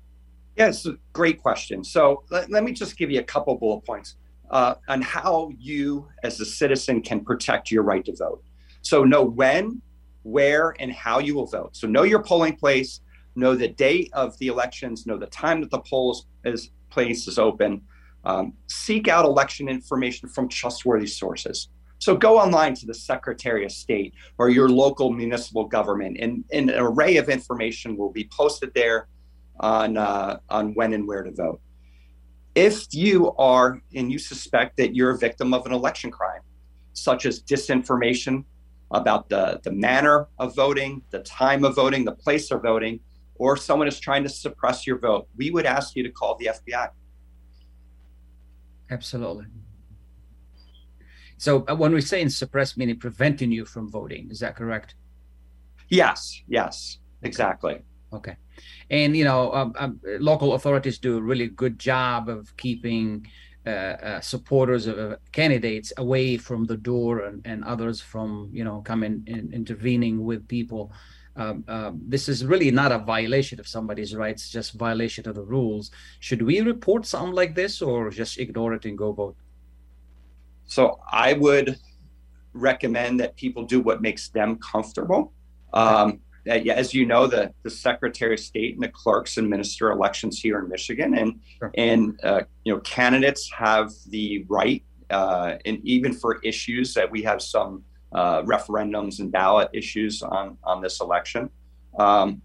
Yes, 0.57 0.87
great 1.13 1.41
question. 1.41 1.85
So 1.85 2.25
let, 2.31 2.51
let 2.51 2.65
me 2.65 2.73
just 2.73 2.97
give 2.99 3.13
you 3.13 3.21
a 3.21 3.25
couple 3.25 3.57
bullet 3.57 3.85
points 3.87 4.17
uh, 4.51 4.75
on 4.89 5.03
how 5.03 5.51
you, 5.59 6.09
as 6.23 6.41
a 6.41 6.45
citizen, 6.45 7.03
can 7.03 7.25
protect 7.25 7.71
your 7.71 7.83
right 7.83 8.05
to 8.05 8.15
vote. 8.17 8.43
So 8.83 9.05
know 9.05 9.23
when, 9.23 9.83
where, 10.23 10.75
and 10.79 10.93
how 10.93 11.19
you 11.19 11.35
will 11.35 11.47
vote. 11.47 11.77
So 11.77 11.87
know 11.87 12.03
your 12.03 12.23
polling 12.23 12.57
place, 12.57 13.01
know 13.37 13.55
the 13.55 13.69
date 13.69 14.11
of 14.13 14.37
the 14.39 14.49
elections, 14.49 15.07
know 15.07 15.19
the 15.19 15.27
time 15.27 15.61
that 15.61 15.71
the 15.71 15.81
polls 15.81 16.27
is 16.45 16.71
place 16.91 17.29
is 17.29 17.39
open. 17.39 17.83
Um, 18.25 18.55
seek 18.67 19.09
out 19.09 19.25
election 19.25 19.69
information 19.69 20.29
from 20.29 20.49
trustworthy 20.49 21.07
sources. 21.07 21.69
So 21.99 22.17
go 22.17 22.39
online 22.39 22.75
to 22.75 22.87
the 22.87 22.95
Secretary 22.95 23.65
of 23.65 23.73
State 23.73 24.15
or 24.39 24.51
your 24.51 24.69
local 24.69 25.13
municipal 25.13 25.67
government, 25.67 26.19
and, 26.21 26.45
and 26.53 26.71
an 26.71 26.79
array 26.79 27.17
of 27.17 27.29
information 27.29 27.97
will 27.97 28.11
be 28.11 28.29
posted 28.33 28.73
there 28.75 29.09
on 29.61 29.97
uh, 29.97 30.39
on 30.49 30.75
when 30.75 30.93
and 30.93 31.07
where 31.07 31.23
to 31.23 31.33
vote. 31.33 31.61
If 32.59 32.93
you 32.93 33.33
are 33.37 33.81
and 33.95 34.11
you 34.11 34.19
suspect 34.19 34.77
that 34.79 34.93
you're 34.97 35.11
a 35.11 35.19
victim 35.19 35.55
of 35.55 35.65
an 35.65 35.73
election 35.73 36.11
crime, 36.11 36.41
such 36.93 37.25
as 37.25 37.41
disinformation 37.41 38.45
about 38.91 39.29
the, 39.29 39.61
the 39.63 39.71
manner 39.71 40.27
of 40.41 40.57
voting, 40.57 41.03
the 41.11 41.21
time 41.21 41.65
of 41.65 41.77
voting, 41.77 42.05
the 42.05 42.17
place 42.17 42.51
of 42.51 42.63
voting, 42.63 42.99
or 43.37 43.57
someone 43.57 43.87
is 43.87 44.01
trying 44.01 44.25
to 44.25 44.29
suppress 44.29 44.89
your 44.89 44.99
vote, 44.99 45.29
we 45.37 45.53
would 45.53 45.67
ask 45.67 45.95
you 45.95 46.03
to 46.03 46.11
call 46.11 46.37
the 46.39 46.47
FBI. 46.47 46.89
Absolutely. 48.91 49.45
So 51.37 51.65
uh, 51.69 51.77
when 51.77 51.93
we 51.93 52.01
say 52.01 52.21
in 52.21 52.29
suppress, 52.29 52.77
meaning 52.77 52.99
preventing 52.99 53.53
you 53.53 53.67
from 53.67 53.89
voting, 53.89 54.31
is 54.33 54.41
that 54.41 54.57
correct? 54.57 54.97
Yes, 55.89 56.43
yes, 56.49 56.99
exactly. 57.23 57.83
Okay, 58.13 58.37
and 58.91 59.17
you 59.17 59.25
know, 59.25 59.53
um, 59.53 59.73
um, 59.79 60.01
local 60.21 60.55
authorities 60.55 60.99
do 60.99 61.17
a 61.17 61.21
really 61.21 61.49
good 61.49 61.79
job 61.79 62.29
of 62.29 62.57
keeping 62.57 63.27
uh, 63.67 63.71
uh, 63.71 64.21
supporters 64.21 64.87
of 64.87 64.99
uh, 64.99 65.17
candidates 65.33 65.93
away 65.99 66.37
from 66.37 66.65
the 66.65 66.77
door 66.77 67.27
and, 67.27 67.43
and 67.45 67.63
others 67.65 68.01
from 68.01 68.49
you 68.53 68.65
know 68.65 68.81
coming 68.81 69.23
and 69.27 69.53
intervening 69.53 70.25
with 70.25 70.47
people. 70.49 70.93
Um, 71.37 71.65
this 72.09 72.29
is 72.29 72.45
really 72.45 72.71
not 72.71 72.91
a 72.91 72.99
violation 72.99 73.61
of 73.61 73.69
somebody's 73.69 74.15
rights, 74.15 74.51
just 74.51 74.73
violation 74.73 75.29
of 75.29 75.37
the 75.37 75.45
rules. 75.45 75.93
Should 76.19 76.43
we 76.43 76.61
report 76.61 77.07
something 77.07 77.35
like 77.35 77.55
this, 77.55 77.81
or 77.81 78.11
just 78.11 78.39
ignore 78.39 78.75
it 78.75 78.85
and 78.87 78.99
go 78.99 79.13
vote? 79.13 79.37
So 80.65 80.99
I 81.13 81.35
would 81.35 81.79
recommend 82.53 83.21
that 83.21 83.37
people 83.37 83.65
do 83.65 83.81
what 83.81 84.03
makes 84.03 84.29
them 84.29 84.57
comfortable. 84.57 85.33
Um, 85.73 86.21
as 86.49 86.95
you 86.95 87.07
know, 87.07 87.27
the, 87.27 87.53
the 87.63 87.71
Secretary 87.71 88.35
of 88.35 88.41
State 88.41 88.75
and 88.75 88.83
the 88.83 88.89
clerks 88.89 89.37
administer 89.37 89.91
elections 89.91 90.41
here 90.41 90.59
in 90.59 90.69
Michigan, 90.69 91.17
and 91.17 91.41
sure. 91.59 91.71
and 91.75 92.19
uh, 92.23 92.43
you 92.65 92.75
know 92.75 92.81
candidates 92.81 93.51
have 93.57 93.93
the 94.09 94.45
right, 94.49 94.83
uh, 95.11 95.55
and 95.65 95.79
even 95.85 96.13
for 96.13 96.41
issues 96.43 96.95
that 96.95 97.11
we 97.11 97.23
have 97.23 97.43
some 97.43 97.85
uh, 98.13 98.43
referendums 98.43 99.21
and 99.21 99.31
ballot 99.31 99.69
issues 99.73 100.23
on 100.23 100.57
on 100.65 100.81
this 100.81 101.01
election, 101.01 101.51
um, 101.99 102.41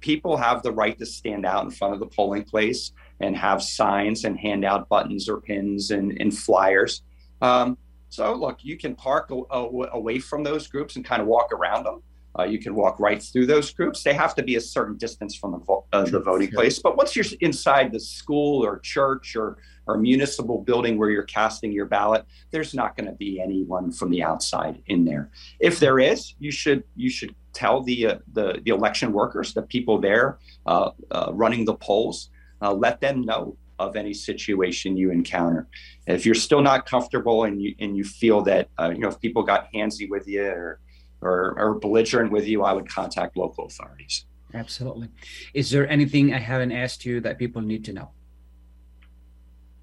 people 0.00 0.36
have 0.36 0.62
the 0.62 0.72
right 0.72 0.98
to 0.98 1.06
stand 1.06 1.46
out 1.46 1.64
in 1.64 1.70
front 1.70 1.94
of 1.94 2.00
the 2.00 2.06
polling 2.06 2.44
place 2.44 2.92
and 3.20 3.36
have 3.36 3.62
signs 3.62 4.24
and 4.24 4.38
hand 4.38 4.64
out 4.64 4.88
buttons 4.88 5.28
or 5.28 5.40
pins 5.40 5.92
and, 5.92 6.20
and 6.20 6.36
flyers 6.36 7.02
um, 7.42 7.76
so 8.08 8.34
look, 8.34 8.58
you 8.62 8.78
can 8.78 8.94
park 8.94 9.30
a, 9.30 9.34
a, 9.50 9.88
away 9.92 10.18
from 10.18 10.44
those 10.44 10.68
groups 10.68 10.96
and 10.96 11.04
kind 11.04 11.20
of 11.20 11.28
walk 11.28 11.52
around 11.52 11.84
them. 11.84 12.02
Uh, 12.38 12.44
you 12.44 12.58
can 12.58 12.74
walk 12.74 12.98
right 12.98 13.22
through 13.22 13.46
those 13.46 13.70
groups. 13.72 14.02
They 14.02 14.14
have 14.14 14.34
to 14.36 14.42
be 14.42 14.56
a 14.56 14.60
certain 14.60 14.96
distance 14.96 15.34
from 15.34 15.52
the, 15.52 15.58
vo- 15.58 15.84
uh, 15.92 16.04
the 16.04 16.20
voting 16.20 16.50
place. 16.50 16.78
But 16.78 16.96
once 16.96 17.14
you're 17.14 17.26
inside 17.40 17.92
the 17.92 18.00
school 18.00 18.64
or 18.64 18.78
church 18.78 19.36
or, 19.36 19.58
or 19.86 19.98
municipal 19.98 20.58
building 20.62 20.96
where 20.98 21.10
you're 21.10 21.24
casting 21.24 21.72
your 21.72 21.86
ballot, 21.86 22.24
there's 22.50 22.74
not 22.74 22.96
going 22.96 23.06
to 23.06 23.12
be 23.12 23.40
anyone 23.40 23.92
from 23.92 24.10
the 24.10 24.22
outside 24.22 24.82
in 24.86 25.04
there. 25.04 25.30
If 25.60 25.78
there 25.78 25.98
is, 25.98 26.34
you 26.38 26.50
should 26.50 26.84
you 26.96 27.10
should 27.10 27.34
tell 27.52 27.82
the 27.82 28.06
uh, 28.06 28.18
the, 28.32 28.60
the 28.64 28.70
election 28.70 29.12
workers, 29.12 29.52
the 29.52 29.62
people 29.62 30.00
there 30.00 30.38
uh, 30.66 30.90
uh, 31.10 31.30
running 31.34 31.64
the 31.64 31.74
polls, 31.74 32.30
uh, 32.62 32.72
let 32.72 33.00
them 33.00 33.22
know 33.22 33.56
of 33.78 33.96
any 33.96 34.14
situation 34.14 34.96
you 34.96 35.10
encounter. 35.10 35.66
If 36.06 36.24
you're 36.24 36.34
still 36.34 36.62
not 36.62 36.86
comfortable 36.86 37.44
and 37.44 37.60
you 37.60 37.74
and 37.80 37.96
you 37.96 38.04
feel 38.04 38.42
that 38.42 38.68
uh, 38.78 38.90
you 38.94 39.00
know 39.00 39.08
if 39.08 39.20
people 39.20 39.42
got 39.42 39.68
handsy 39.74 40.08
with 40.08 40.26
you 40.26 40.44
or, 40.44 40.80
or 41.22 41.54
or 41.58 41.74
belligerent 41.74 42.30
with 42.32 42.46
you, 42.46 42.62
I 42.62 42.72
would 42.72 42.88
contact 42.88 43.36
local 43.36 43.66
authorities. 43.66 44.26
Absolutely. 44.54 45.08
Is 45.54 45.70
there 45.70 45.88
anything 45.88 46.34
I 46.34 46.38
haven't 46.38 46.72
asked 46.72 47.06
you 47.06 47.20
that 47.20 47.38
people 47.38 47.62
need 47.62 47.84
to 47.86 47.92
know? 47.92 48.10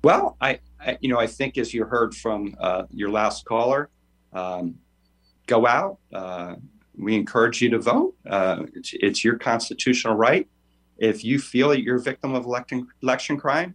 Well, 0.03 0.37
I, 0.39 0.59
I 0.79 0.97
you 1.01 1.09
know 1.09 1.19
I 1.19 1.27
think 1.27 1.57
as 1.57 1.73
you 1.73 1.85
heard 1.85 2.13
from 2.13 2.55
uh, 2.59 2.83
your 2.91 3.09
last 3.09 3.45
caller, 3.45 3.89
um, 4.33 4.75
go 5.47 5.65
out. 5.65 5.97
Uh, 6.13 6.55
we 6.99 7.15
encourage 7.15 7.61
you 7.61 7.69
to 7.69 7.79
vote. 7.79 8.15
Uh, 8.27 8.63
it's, 8.75 8.93
it's 8.93 9.23
your 9.23 9.37
constitutional 9.37 10.15
right. 10.15 10.47
If 10.97 11.23
you 11.23 11.39
feel 11.39 11.69
that 11.69 11.81
you're 11.81 11.95
a 11.95 12.01
victim 12.01 12.35
of 12.35 12.45
election, 12.45 12.87
election 13.01 13.37
crime, 13.37 13.73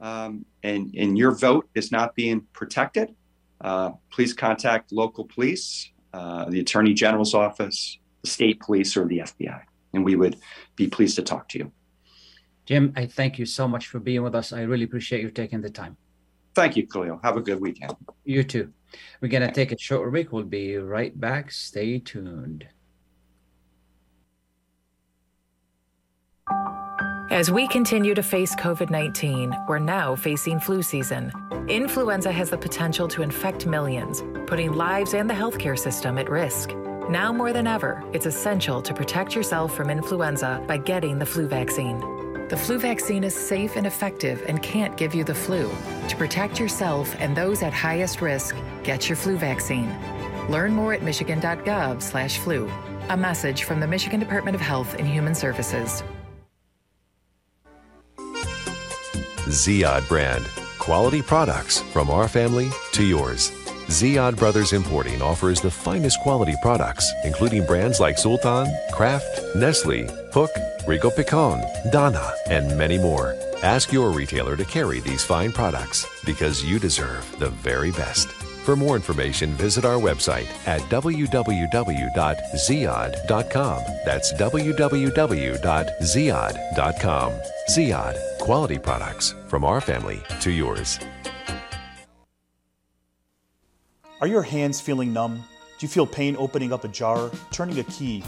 um, 0.00 0.44
and, 0.62 0.92
and 0.96 1.16
your 1.16 1.30
vote 1.30 1.68
is 1.74 1.92
not 1.92 2.14
being 2.16 2.40
protected, 2.52 3.14
uh, 3.60 3.92
please 4.10 4.32
contact 4.32 4.92
local 4.92 5.24
police, 5.24 5.90
uh, 6.16 6.48
the 6.48 6.60
Attorney 6.60 6.94
General's 6.94 7.34
office, 7.34 7.98
the 8.22 8.30
state 8.30 8.58
police, 8.60 8.96
or 8.96 9.04
the 9.04 9.18
FBI, 9.18 9.60
and 9.92 10.02
we 10.02 10.16
would 10.16 10.36
be 10.74 10.86
pleased 10.88 11.16
to 11.16 11.22
talk 11.22 11.48
to 11.50 11.58
you. 11.58 11.72
Jim, 12.64 12.92
I 12.96 13.04
thank 13.04 13.38
you 13.38 13.44
so 13.44 13.68
much 13.68 13.86
for 13.86 14.00
being 14.00 14.22
with 14.22 14.34
us. 14.34 14.52
I 14.52 14.62
really 14.62 14.84
appreciate 14.84 15.22
you 15.22 15.30
taking 15.30 15.60
the 15.60 15.70
time. 15.70 15.96
Thank 16.54 16.74
you, 16.76 16.86
Khalil. 16.86 17.20
Have 17.22 17.36
a 17.36 17.42
good 17.42 17.60
weekend. 17.60 17.94
You 18.24 18.42
too. 18.42 18.72
We're 19.20 19.28
going 19.28 19.46
to 19.46 19.52
take 19.52 19.72
a 19.72 19.78
short 19.78 20.10
break. 20.10 20.32
We'll 20.32 20.44
be 20.44 20.76
right 20.76 21.18
back. 21.20 21.52
Stay 21.52 21.98
tuned. 21.98 22.66
As 27.30 27.50
we 27.50 27.66
continue 27.66 28.14
to 28.14 28.22
face 28.22 28.54
COVID 28.54 28.88
19, 28.88 29.52
we're 29.66 29.80
now 29.80 30.14
facing 30.14 30.60
flu 30.60 30.80
season. 30.80 31.32
Influenza 31.66 32.30
has 32.30 32.50
the 32.50 32.56
potential 32.56 33.08
to 33.08 33.22
infect 33.22 33.66
millions, 33.66 34.22
putting 34.46 34.72
lives 34.72 35.12
and 35.12 35.28
the 35.28 35.34
healthcare 35.34 35.76
system 35.76 36.18
at 36.18 36.30
risk. 36.30 36.70
Now 37.10 37.32
more 37.32 37.52
than 37.52 37.66
ever, 37.66 38.04
it's 38.12 38.26
essential 38.26 38.80
to 38.80 38.94
protect 38.94 39.34
yourself 39.34 39.74
from 39.74 39.90
influenza 39.90 40.62
by 40.68 40.78
getting 40.78 41.18
the 41.18 41.26
flu 41.26 41.48
vaccine. 41.48 41.98
The 42.48 42.56
flu 42.56 42.78
vaccine 42.78 43.24
is 43.24 43.34
safe 43.34 43.74
and 43.74 43.88
effective 43.88 44.44
and 44.46 44.62
can't 44.62 44.96
give 44.96 45.12
you 45.12 45.24
the 45.24 45.34
flu. 45.34 45.68
To 46.08 46.16
protect 46.16 46.60
yourself 46.60 47.12
and 47.18 47.36
those 47.36 47.60
at 47.60 47.72
highest 47.72 48.22
risk, 48.22 48.54
get 48.84 49.08
your 49.08 49.16
flu 49.16 49.36
vaccine. 49.36 49.92
Learn 50.48 50.72
more 50.72 50.92
at 50.92 51.02
michigan.gov/flu. 51.02 52.70
A 53.08 53.16
message 53.16 53.64
from 53.64 53.80
the 53.80 53.86
Michigan 53.88 54.20
Department 54.20 54.54
of 54.54 54.60
Health 54.60 54.94
and 54.94 55.08
Human 55.08 55.34
Services. 55.34 56.04
Ziyad 59.46 60.08
brand. 60.08 60.44
Quality 60.78 61.22
products 61.22 61.80
from 61.92 62.10
our 62.10 62.26
family 62.26 62.68
to 62.92 63.04
yours. 63.04 63.52
Ziyad 63.86 64.36
Brothers 64.36 64.72
Importing 64.72 65.22
offers 65.22 65.60
the 65.60 65.70
finest 65.70 66.18
quality 66.20 66.54
products, 66.60 67.08
including 67.24 67.64
brands 67.64 68.00
like 68.00 68.18
Sultan, 68.18 68.66
Kraft, 68.92 69.40
Nestle, 69.54 70.08
Hook, 70.32 70.50
Rico 70.88 71.10
Picon, 71.10 71.62
Donna, 71.92 72.32
and 72.50 72.76
many 72.76 72.98
more. 72.98 73.36
Ask 73.62 73.92
your 73.92 74.10
retailer 74.10 74.56
to 74.56 74.64
carry 74.64 74.98
these 74.98 75.24
fine 75.24 75.52
products 75.52 76.04
because 76.24 76.64
you 76.64 76.80
deserve 76.80 77.24
the 77.38 77.50
very 77.50 77.92
best. 77.92 78.45
For 78.66 78.74
more 78.74 78.96
information, 78.96 79.52
visit 79.52 79.84
our 79.84 79.94
website 79.94 80.48
at 80.66 80.80
www.ziyad.com. 80.90 83.82
That's 84.04 84.32
www.ziyad.com. 84.32 87.32
Ziyad, 87.70 88.38
quality 88.40 88.78
products 88.80 89.34
from 89.46 89.64
our 89.64 89.80
family 89.80 90.20
to 90.40 90.50
yours. 90.50 90.98
Are 94.20 94.26
your 94.26 94.42
hands 94.42 94.80
feeling 94.80 95.12
numb? 95.12 95.36
Do 95.36 95.86
you 95.86 95.88
feel 95.88 96.04
pain 96.04 96.34
opening 96.36 96.72
up 96.72 96.82
a 96.82 96.88
jar, 96.88 97.30
turning 97.52 97.78
a 97.78 97.84
key? 97.84 98.24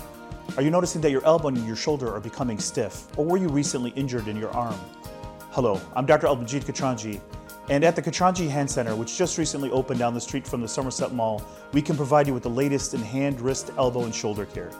Are 0.57 0.63
you 0.63 0.71
noticing 0.71 1.01
that 1.01 1.11
your 1.11 1.27
elbow 1.27 1.49
and 1.49 1.67
your 1.67 1.75
shoulder 1.75 2.15
are 2.15 2.21
becoming 2.21 2.61
stiff? 2.61 3.09
Or 3.19 3.25
were 3.25 3.39
you 3.39 3.49
recently 3.49 3.91
injured 3.97 4.29
in 4.29 4.37
your 4.37 4.51
arm? 4.51 4.79
Hello, 5.51 5.81
I'm 5.97 6.07
Dr. 6.07 6.29
Albanjit 6.29 6.63
Katranji, 6.63 7.21
and 7.71 7.85
at 7.85 7.97
the 7.97 8.03
Katranji 8.03 8.49
Hand 8.49 8.71
Center, 8.71 8.97
which 8.97 9.17
just 9.17 9.39
recently 9.39 9.71
opened 9.71 9.99
down 9.99 10.15
the 10.15 10.21
street 10.21 10.47
from 10.47 10.61
the 10.61 10.69
Somerset 10.69 11.13
Mall, 11.13 11.43
we 11.73 11.83
can 11.83 11.97
provide 11.97 12.27
you 12.27 12.35
with 12.35 12.43
the 12.43 12.51
latest 12.51 12.95
in 12.95 13.03
hand, 13.03 13.41
wrist, 13.41 13.71
elbow, 13.77 14.05
and 14.05 14.15
shoulder 14.15 14.47
care. 14.47 14.71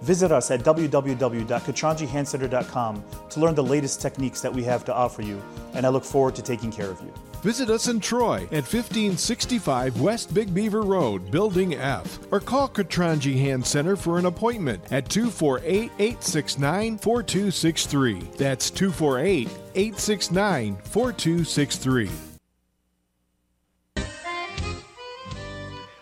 Visit 0.00 0.32
us 0.32 0.50
at 0.50 0.60
www.katranjihandcenter.com 0.60 3.04
to 3.30 3.40
learn 3.40 3.54
the 3.54 3.64
latest 3.64 4.02
techniques 4.02 4.42
that 4.42 4.52
we 4.52 4.62
have 4.64 4.84
to 4.84 4.92
offer 4.92 5.22
you, 5.22 5.40
and 5.72 5.86
I 5.86 5.88
look 5.88 6.04
forward 6.04 6.34
to 6.34 6.42
taking 6.42 6.70
care 6.70 6.90
of 6.90 7.00
you. 7.00 7.10
Visit 7.42 7.70
us 7.70 7.88
in 7.88 8.00
Troy 8.00 8.42
at 8.44 8.64
1565 8.64 10.00
West 10.00 10.34
Big 10.34 10.52
Beaver 10.52 10.82
Road, 10.82 11.30
Building 11.30 11.74
F, 11.74 12.18
or 12.30 12.40
call 12.40 12.68
Katranji 12.68 13.38
Hand 13.38 13.64
Center 13.64 13.96
for 13.96 14.18
an 14.18 14.26
appointment 14.26 14.82
at 14.90 15.08
248 15.08 15.90
869 15.98 16.98
4263. 16.98 18.20
That's 18.36 18.70
248 18.70 19.48
869 19.74 20.76
4263. 20.84 22.10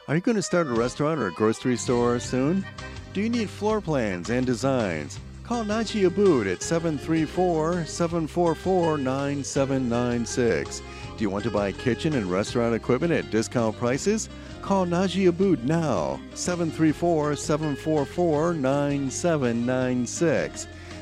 Are 0.08 0.16
you 0.16 0.20
going 0.20 0.34
to 0.36 0.42
start 0.42 0.66
a 0.66 0.72
restaurant 0.72 1.20
or 1.20 1.28
a 1.28 1.32
grocery 1.32 1.76
store 1.76 2.18
soon? 2.18 2.66
Do 3.14 3.20
you 3.22 3.30
need 3.30 3.48
floor 3.48 3.80
plans 3.80 4.30
and 4.30 4.44
designs? 4.44 5.20
Call 5.44 5.64
Najee 5.64 6.08
Abood 6.08 6.52
at 6.52 6.62
734 6.62 7.86
744 7.86 8.98
9796. 8.98 10.82
Do 11.16 11.22
you 11.22 11.30
want 11.30 11.44
to 11.44 11.50
buy 11.50 11.72
kitchen 11.72 12.14
and 12.14 12.26
restaurant 12.26 12.74
equipment 12.74 13.12
at 13.12 13.30
discount 13.30 13.78
prices? 13.78 14.28
Call 14.60 14.84
Najee 14.86 15.30
Abood 15.30 15.62
now, 15.64 16.20
734 16.34 17.36
744 17.36 18.54
9796. 18.54 20.66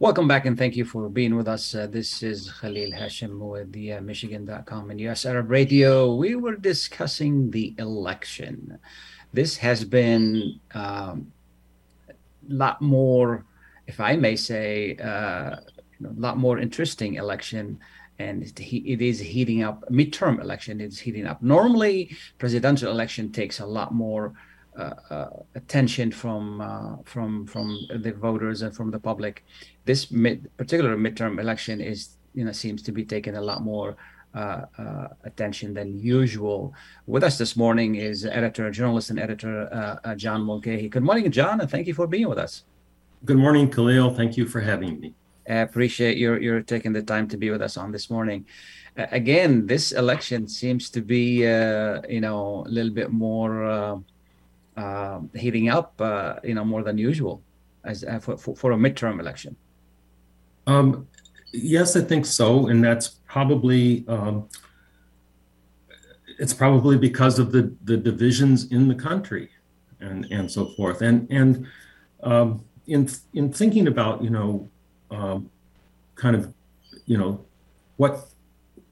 Welcome 0.00 0.26
back 0.26 0.44
and 0.44 0.58
thank 0.58 0.74
you 0.74 0.84
for 0.84 1.08
being 1.08 1.36
with 1.36 1.46
us. 1.46 1.72
Uh, 1.72 1.86
this 1.86 2.24
is 2.24 2.50
Khalil 2.50 2.90
Hashim 2.90 3.38
with 3.38 3.70
the 3.70 3.92
uh, 3.92 4.00
Michigan.com 4.00 4.90
and 4.90 5.00
US 5.02 5.24
Arab 5.24 5.48
Radio. 5.52 6.16
We 6.16 6.34
were 6.34 6.56
discussing 6.56 7.52
the 7.52 7.76
election. 7.78 8.76
This 9.32 9.56
has 9.58 9.84
been 9.84 10.58
um, 10.74 11.30
a 12.08 12.12
lot 12.48 12.82
more, 12.82 13.44
if 13.86 14.00
I 14.00 14.16
may 14.16 14.34
say, 14.34 14.96
uh, 14.96 15.60
you 16.00 16.08
know, 16.08 16.10
a 16.10 16.20
lot 16.20 16.38
more 16.38 16.58
interesting 16.58 17.14
election 17.14 17.78
and 18.18 18.42
it, 18.42 19.00
is 19.00 19.20
heating 19.20 19.62
up 19.62 19.84
midterm 19.90 20.40
election 20.40 20.80
is 20.80 21.00
heating 21.00 21.26
up 21.26 21.42
normally 21.42 22.16
presidential 22.38 22.90
election 22.92 23.32
takes 23.32 23.58
a 23.58 23.66
lot 23.66 23.92
more 23.92 24.34
attention 25.54 26.10
from 26.10 26.60
uh, 26.60 26.96
from 27.04 27.46
from 27.46 27.78
the 27.96 28.12
voters 28.12 28.62
and 28.62 28.74
from 28.74 28.90
the 28.90 28.98
public 28.98 29.44
this 29.84 30.10
mid, 30.10 30.50
particular 30.56 30.96
midterm 30.96 31.38
election 31.38 31.80
is 31.80 32.16
you 32.34 32.44
know 32.44 32.52
seems 32.52 32.82
to 32.82 32.92
be 32.92 33.04
taking 33.04 33.36
a 33.36 33.40
lot 33.40 33.62
more 33.62 33.96
uh, 34.34 34.66
uh, 34.78 35.08
attention 35.22 35.74
than 35.74 35.96
usual. 35.98 36.74
With 37.06 37.22
us 37.22 37.38
this 37.38 37.56
morning 37.56 37.94
is 37.94 38.26
editor, 38.26 38.68
journalist, 38.70 39.10
and 39.10 39.20
editor 39.20 39.68
uh, 40.04 40.14
John 40.16 40.42
Mulcahy. 40.42 40.88
Good 40.88 41.04
morning, 41.04 41.30
John, 41.30 41.60
and 41.60 41.70
thank 41.70 41.86
you 41.86 41.94
for 41.94 42.08
being 42.08 42.28
with 42.28 42.38
us. 42.38 42.64
Good 43.24 43.38
morning, 43.38 43.70
Khalil. 43.70 44.12
Thank 44.12 44.36
you 44.36 44.46
for 44.46 44.60
having 44.60 44.98
me. 44.98 45.14
I 45.48 45.56
appreciate 45.56 46.16
your 46.16 46.40
your 46.40 46.62
taking 46.62 46.92
the 46.92 47.02
time 47.02 47.28
to 47.28 47.36
be 47.36 47.50
with 47.50 47.62
us 47.62 47.76
on 47.76 47.92
this 47.92 48.10
morning. 48.10 48.46
Uh, 48.98 49.06
again, 49.12 49.66
this 49.66 49.92
election 49.92 50.48
seems 50.48 50.90
to 50.90 51.00
be 51.00 51.46
uh, 51.46 52.00
you 52.08 52.20
know 52.20 52.64
a 52.66 52.70
little 52.70 52.92
bit 52.92 53.12
more 53.12 54.02
uh, 54.76 55.20
heating 55.34 55.68
up, 55.68 55.94
you 56.42 56.54
know, 56.54 56.64
more 56.64 56.82
than 56.82 56.98
usual 56.98 57.42
as 57.84 58.04
for, 58.20 58.36
for, 58.36 58.56
for 58.56 58.72
a 58.72 58.76
midterm 58.76 59.20
election. 59.20 59.56
Um, 60.66 61.06
yes, 61.52 61.96
I 61.96 62.00
think 62.00 62.26
so, 62.26 62.68
and 62.68 62.82
that's 62.82 63.08
probably 63.26 64.04
um, 64.08 64.48
it's 66.38 66.54
probably 66.54 66.96
because 66.96 67.38
of 67.38 67.52
the 67.52 67.74
the 67.84 67.96
divisions 67.96 68.70
in 68.72 68.88
the 68.88 68.94
country 68.94 69.50
and 70.00 70.26
and 70.30 70.50
so 70.50 70.66
forth. 70.76 71.02
And 71.02 71.30
and 71.30 71.66
um, 72.22 72.64
in 72.86 73.08
in 73.34 73.52
thinking 73.52 73.86
about 73.88 74.22
you 74.22 74.30
know 74.30 74.68
um, 75.10 75.50
kind 76.14 76.34
of 76.36 76.52
you 77.06 77.18
know 77.18 77.44
what 77.96 78.26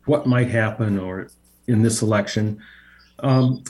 what 0.05 0.27
might 0.27 0.51
happen 0.51 0.99
or 0.99 1.29
in 1.69 1.83
this 1.83 2.03
election, 2.03 2.61
um, 3.21 3.63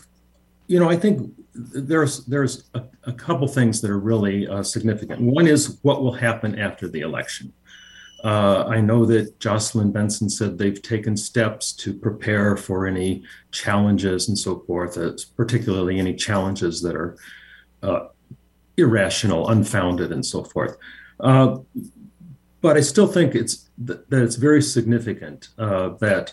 you 0.67 0.81
know, 0.81 0.89
I 0.89 0.97
think 0.97 1.31
there's 1.55 2.25
there's 2.27 2.65
a, 2.75 2.83
a 3.05 3.13
couple 3.13 3.47
things 3.47 3.81
that 3.81 3.91
are 3.91 3.99
really 3.99 4.49
uh, 4.49 4.63
significant. 4.63 5.21
One 5.21 5.47
is 5.47 5.79
what 5.83 6.03
will 6.03 6.13
happen 6.13 6.59
after 6.59 6.89
the 6.89 7.01
election. 7.01 7.53
Uh, 8.25 8.65
I 8.69 8.81
know 8.81 9.05
that 9.07 9.41
Jocelyn 9.41 9.91
Benson 9.91 10.31
said 10.31 10.57
they've 10.57 10.81
taken 10.81 11.17
steps 11.17 11.73
to 11.73 11.93
prepare 11.93 12.57
for 12.57 12.87
any 12.87 13.25
challenges 13.51 14.29
and 14.29 14.39
so 14.39 14.61
forth, 14.61 14.97
uh, 14.97 15.13
particularly 15.37 15.99
any 15.99 16.15
challenges 16.15 16.81
that 16.83 16.95
are 16.95 17.17
uh, 17.83 18.07
irrational, 18.77 19.49
unfounded, 19.49 20.13
and 20.13 20.25
so 20.25 20.45
forth. 20.45 20.77
Uh, 21.19 21.59
but 22.61 22.77
I 22.77 22.81
still 22.81 23.09
think 23.09 23.35
it's 23.35 23.69
th- 23.85 23.99
that 24.09 24.23
it's 24.23 24.37
very 24.37 24.63
significant 24.63 25.49
uh, 25.59 25.91
that 26.01 26.33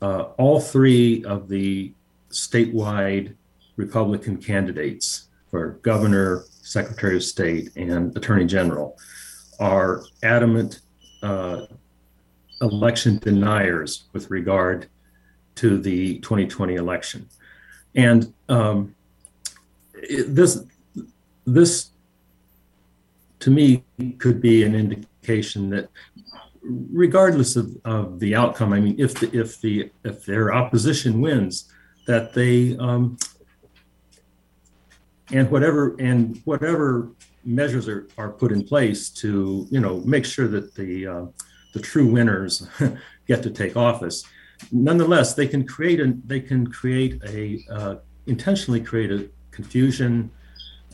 all 0.00 0.60
three 0.60 1.24
of 1.24 1.48
the 1.48 1.92
statewide 2.30 3.36
Republican 3.80 4.36
candidates 4.36 5.28
for 5.50 5.80
governor, 5.82 6.44
secretary 6.62 7.16
of 7.16 7.24
state, 7.24 7.70
and 7.76 8.14
attorney 8.16 8.44
general 8.44 8.98
are 9.58 10.02
adamant 10.22 10.80
uh, 11.22 11.66
election 12.60 13.18
deniers 13.18 14.04
with 14.12 14.30
regard 14.30 14.86
to 15.56 15.78
the 15.78 16.18
2020 16.20 16.74
election. 16.74 17.28
And 17.94 18.32
um, 18.48 18.94
this, 20.38 20.62
this, 21.46 21.90
to 23.40 23.50
me, 23.50 23.82
could 24.18 24.40
be 24.40 24.62
an 24.62 24.74
indication 24.74 25.70
that, 25.70 25.88
regardless 26.62 27.56
of, 27.56 27.66
of 27.84 28.20
the 28.20 28.34
outcome, 28.36 28.72
I 28.74 28.80
mean, 28.80 28.96
if 28.98 29.14
the, 29.18 29.28
if 29.36 29.60
the 29.60 29.90
if 30.04 30.24
their 30.26 30.52
opposition 30.54 31.20
wins, 31.20 31.72
that 32.06 32.34
they 32.34 32.76
um, 32.78 33.16
and 35.32 35.50
whatever 35.50 35.96
and 35.98 36.40
whatever 36.44 37.12
measures 37.44 37.88
are, 37.88 38.08
are 38.18 38.30
put 38.30 38.52
in 38.52 38.64
place 38.64 39.08
to 39.08 39.66
you 39.70 39.80
know 39.80 40.00
make 40.00 40.24
sure 40.24 40.48
that 40.48 40.74
the 40.74 41.06
uh, 41.06 41.26
the 41.72 41.80
true 41.80 42.06
winners 42.06 42.66
get 43.26 43.42
to 43.42 43.50
take 43.50 43.76
office. 43.76 44.24
Nonetheless, 44.72 45.34
they 45.34 45.46
can 45.46 45.66
create 45.66 46.00
a 46.00 46.14
they 46.26 46.40
can 46.40 46.66
create 46.66 47.22
a 47.24 47.60
uh, 47.70 47.94
intentionally 48.26 48.80
create 48.80 49.10
a 49.10 49.28
confusion, 49.50 50.30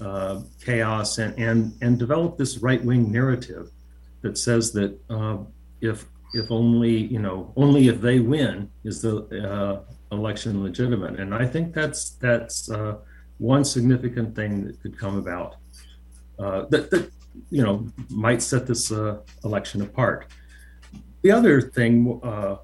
uh, 0.00 0.40
chaos, 0.64 1.18
and 1.18 1.36
and 1.38 1.72
and 1.82 1.98
develop 1.98 2.36
this 2.36 2.58
right 2.58 2.84
wing 2.84 3.10
narrative 3.10 3.70
that 4.22 4.38
says 4.38 4.72
that 4.72 4.98
uh, 5.10 5.38
if 5.80 6.06
if 6.34 6.50
only 6.50 6.96
you 6.96 7.18
know 7.18 7.52
only 7.56 7.88
if 7.88 8.00
they 8.00 8.20
win 8.20 8.70
is 8.84 9.02
the 9.02 9.16
uh, 9.50 9.80
election 10.14 10.62
legitimate, 10.62 11.18
and 11.18 11.34
I 11.34 11.46
think 11.46 11.74
that's 11.74 12.10
that's 12.10 12.70
uh, 12.70 12.96
one 13.38 13.64
significant 13.64 14.34
thing 14.34 14.64
that 14.66 14.80
could 14.80 14.98
come 14.98 15.18
about 15.18 15.56
uh, 16.38 16.66
that 16.70 16.90
that 16.90 17.10
you 17.50 17.62
know 17.62 17.86
might 18.10 18.42
set 18.42 18.66
this 18.66 18.92
uh, 18.92 19.18
election 19.44 19.82
apart. 19.82 20.26
The 21.22 21.30
other 21.30 21.60
thing, 21.60 22.20
uh, 22.22 22.56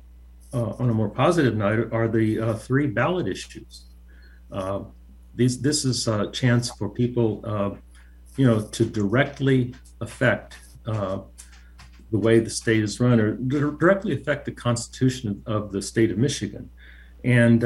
uh, 0.52 0.70
on 0.78 0.90
a 0.90 0.94
more 0.94 1.08
positive 1.08 1.56
note, 1.56 1.92
are 1.92 2.08
the 2.08 2.38
uh, 2.38 2.54
three 2.54 2.86
ballot 2.86 3.26
issues. 3.26 3.86
Uh, 4.50 4.84
these 5.34 5.60
this 5.60 5.84
is 5.84 6.06
a 6.06 6.30
chance 6.30 6.70
for 6.70 6.88
people, 6.88 7.78
you 8.36 8.46
know, 8.46 8.60
to 8.60 8.84
directly 8.84 9.74
affect 10.00 10.58
the 10.84 12.18
way 12.18 12.38
the 12.38 12.50
state 12.50 12.82
is 12.82 13.00
run, 13.00 13.18
or 13.18 13.32
dir- 13.36 13.70
directly 13.70 14.12
affect 14.12 14.44
the 14.44 14.52
constitution 14.52 15.42
of, 15.46 15.72
the 15.72 15.80
state 15.80 16.10
of 16.10 16.18
Michigan, 16.18 16.68
and 17.24 17.64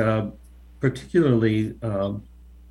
particularly 0.79 1.75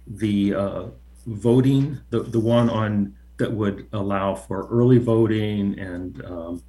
the 0.08 0.54
uh, 0.54 0.86
voting, 1.28 2.00
the 2.10 2.22
the 2.22 2.40
one 2.40 2.70
on 2.70 3.16
that 3.38 3.52
would 3.52 3.88
allow 3.94 4.36
for 4.36 4.68
early 4.70 4.98
voting 4.98 5.78
and 5.80 6.24
um, 6.26 6.64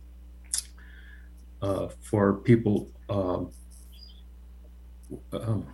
uh, 1.63 1.89
for 2.01 2.35
people. 2.35 2.91
Um, 3.09 3.51
um, 5.33 5.67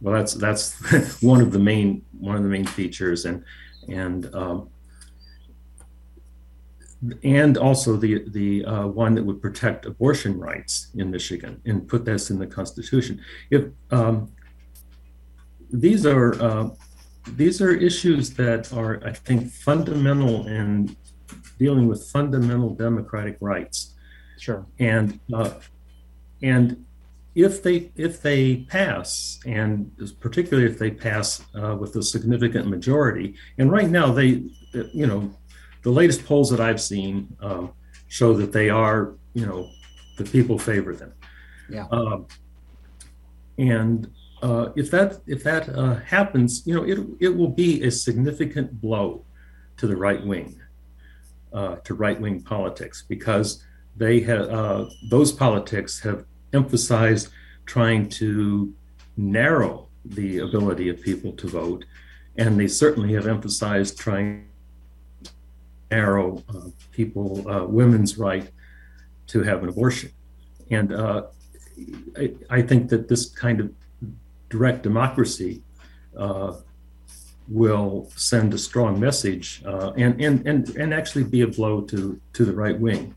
well, 0.00 0.14
that's 0.14 0.34
that's 0.34 1.22
one 1.22 1.40
of 1.40 1.52
the 1.52 1.58
main 1.58 2.04
one 2.18 2.36
of 2.36 2.42
the 2.42 2.48
main 2.48 2.66
features, 2.66 3.24
and 3.24 3.44
and 3.88 4.34
um, 4.34 4.68
and 7.22 7.56
also 7.56 7.96
the 7.96 8.24
the 8.28 8.64
uh, 8.64 8.86
one 8.86 9.14
that 9.14 9.24
would 9.24 9.40
protect 9.40 9.86
abortion 9.86 10.38
rights 10.38 10.88
in 10.94 11.10
Michigan 11.10 11.60
and 11.64 11.86
put 11.86 12.04
this 12.04 12.30
in 12.30 12.38
the 12.38 12.46
Constitution. 12.46 13.20
If 13.50 13.66
um, 13.90 14.32
these 15.70 16.04
are 16.04 16.40
uh, 16.42 16.70
these 17.26 17.60
are 17.60 17.72
issues 17.72 18.30
that 18.34 18.72
are, 18.72 19.02
I 19.04 19.12
think, 19.12 19.50
fundamental 19.50 20.46
in 20.46 20.96
dealing 21.58 21.86
with 21.88 22.08
fundamental 22.10 22.74
democratic 22.74 23.36
rights. 23.40 23.94
Sure. 24.38 24.66
And 24.78 25.20
uh, 25.32 25.52
and 26.42 26.84
if 27.34 27.62
they 27.62 27.92
if 27.96 28.20
they 28.20 28.56
pass, 28.68 29.38
and 29.46 29.90
particularly 30.20 30.70
if 30.70 30.78
they 30.78 30.90
pass 30.90 31.42
uh, 31.54 31.76
with 31.76 31.94
a 31.96 32.02
significant 32.02 32.66
majority, 32.68 33.36
and 33.58 33.70
right 33.70 33.88
now 33.88 34.12
they, 34.12 34.44
you 34.92 35.06
know, 35.06 35.32
the 35.82 35.90
latest 35.90 36.24
polls 36.24 36.50
that 36.50 36.60
I've 36.60 36.80
seen 36.80 37.34
um, 37.40 37.72
show 38.08 38.34
that 38.34 38.52
they 38.52 38.68
are, 38.68 39.14
you 39.34 39.46
know, 39.46 39.68
the 40.18 40.24
people 40.24 40.58
favor 40.58 40.94
them. 40.94 41.12
Yeah. 41.70 41.86
Um, 41.90 42.26
and 43.58 44.10
uh, 44.42 44.72
if 44.74 44.90
that 44.90 45.20
if 45.26 45.44
that 45.44 45.68
uh, 45.68 45.94
happens, 45.94 46.66
you 46.66 46.74
know, 46.74 46.82
it 46.82 46.98
it 47.20 47.36
will 47.36 47.48
be 47.48 47.84
a 47.84 47.90
significant 47.90 48.80
blow 48.80 49.24
to 49.76 49.86
the 49.86 49.96
right 49.96 50.24
wing, 50.26 50.60
uh, 51.52 51.76
to 51.76 51.94
right 51.94 52.20
wing 52.20 52.42
politics, 52.42 53.04
because 53.08 53.64
they 53.96 54.20
have 54.20 54.48
uh, 54.50 54.84
those 55.10 55.30
politics 55.30 56.00
have 56.00 56.24
emphasized 56.52 57.28
trying 57.66 58.08
to 58.08 58.74
narrow 59.16 59.88
the 60.04 60.38
ability 60.38 60.88
of 60.88 61.00
people 61.00 61.32
to 61.34 61.48
vote, 61.48 61.84
and 62.36 62.58
they 62.58 62.66
certainly 62.66 63.14
have 63.14 63.28
emphasized 63.28 63.96
trying 63.96 64.48
to 65.22 65.30
narrow 65.92 66.42
uh, 66.48 66.68
people 66.90 67.48
uh, 67.48 67.64
women's 67.64 68.18
right 68.18 68.50
to 69.28 69.44
have 69.44 69.62
an 69.62 69.68
abortion, 69.68 70.10
and 70.72 70.92
I, 70.92 72.32
I 72.50 72.62
think 72.62 72.88
that 72.88 73.06
this 73.06 73.26
kind 73.30 73.60
of 73.60 73.72
direct 74.52 74.82
democracy 74.82 75.62
uh, 76.16 76.52
will 77.48 78.10
send 78.16 78.52
a 78.54 78.58
strong 78.58 79.00
message 79.00 79.62
uh, 79.66 79.92
and, 79.96 80.20
and, 80.20 80.46
and, 80.46 80.68
and 80.76 80.94
actually 80.94 81.24
be 81.24 81.40
a 81.40 81.46
blow 81.46 81.80
to, 81.80 82.20
to 82.34 82.44
the 82.44 82.52
right 82.52 82.78
wing. 82.78 83.14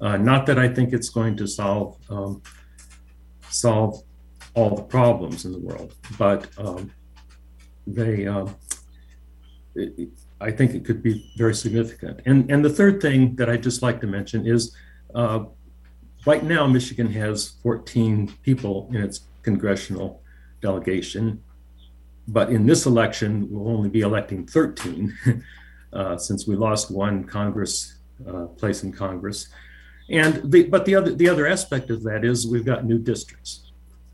Uh, 0.00 0.16
not 0.16 0.46
that 0.46 0.58
I 0.58 0.68
think 0.68 0.92
it's 0.92 1.10
going 1.10 1.36
to 1.36 1.46
solve, 1.46 1.96
um, 2.08 2.42
solve 3.50 4.02
all 4.54 4.74
the 4.74 4.82
problems 4.82 5.44
in 5.44 5.52
the 5.52 5.58
world, 5.58 5.94
but 6.18 6.48
um, 6.58 6.90
they, 7.86 8.26
um, 8.26 8.56
it, 9.74 10.08
I 10.40 10.50
think 10.50 10.74
it 10.74 10.84
could 10.84 11.02
be 11.02 11.30
very 11.36 11.54
significant. 11.54 12.20
And, 12.26 12.50
and 12.50 12.64
the 12.64 12.70
third 12.70 13.02
thing 13.02 13.36
that 13.36 13.50
I'd 13.50 13.62
just 13.62 13.82
like 13.82 14.00
to 14.00 14.06
mention 14.06 14.46
is 14.46 14.74
uh, 15.14 15.44
right 16.26 16.44
now, 16.44 16.66
Michigan 16.66 17.10
has 17.12 17.56
14 17.62 18.32
people 18.42 18.88
in 18.92 19.02
its 19.02 19.20
congressional 19.42 20.22
delegation. 20.60 21.42
But 22.26 22.50
in 22.50 22.66
this 22.66 22.86
election, 22.86 23.48
we'll 23.50 23.68
only 23.68 23.88
be 23.88 24.00
electing 24.00 24.46
13 24.46 25.16
uh, 25.92 26.16
since 26.18 26.46
we 26.46 26.56
lost 26.56 26.90
one 26.90 27.24
Congress 27.24 27.98
uh, 28.26 28.46
place 28.46 28.82
in 28.82 28.92
Congress. 28.92 29.48
And 30.10 30.50
the, 30.50 30.64
but 30.64 30.84
the 30.84 30.94
other 30.94 31.14
the 31.14 31.28
other 31.28 31.46
aspect 31.46 31.90
of 31.90 32.02
that 32.04 32.24
is 32.24 32.46
we've 32.46 32.64
got 32.64 32.84
new 32.84 32.98
districts. 32.98 33.70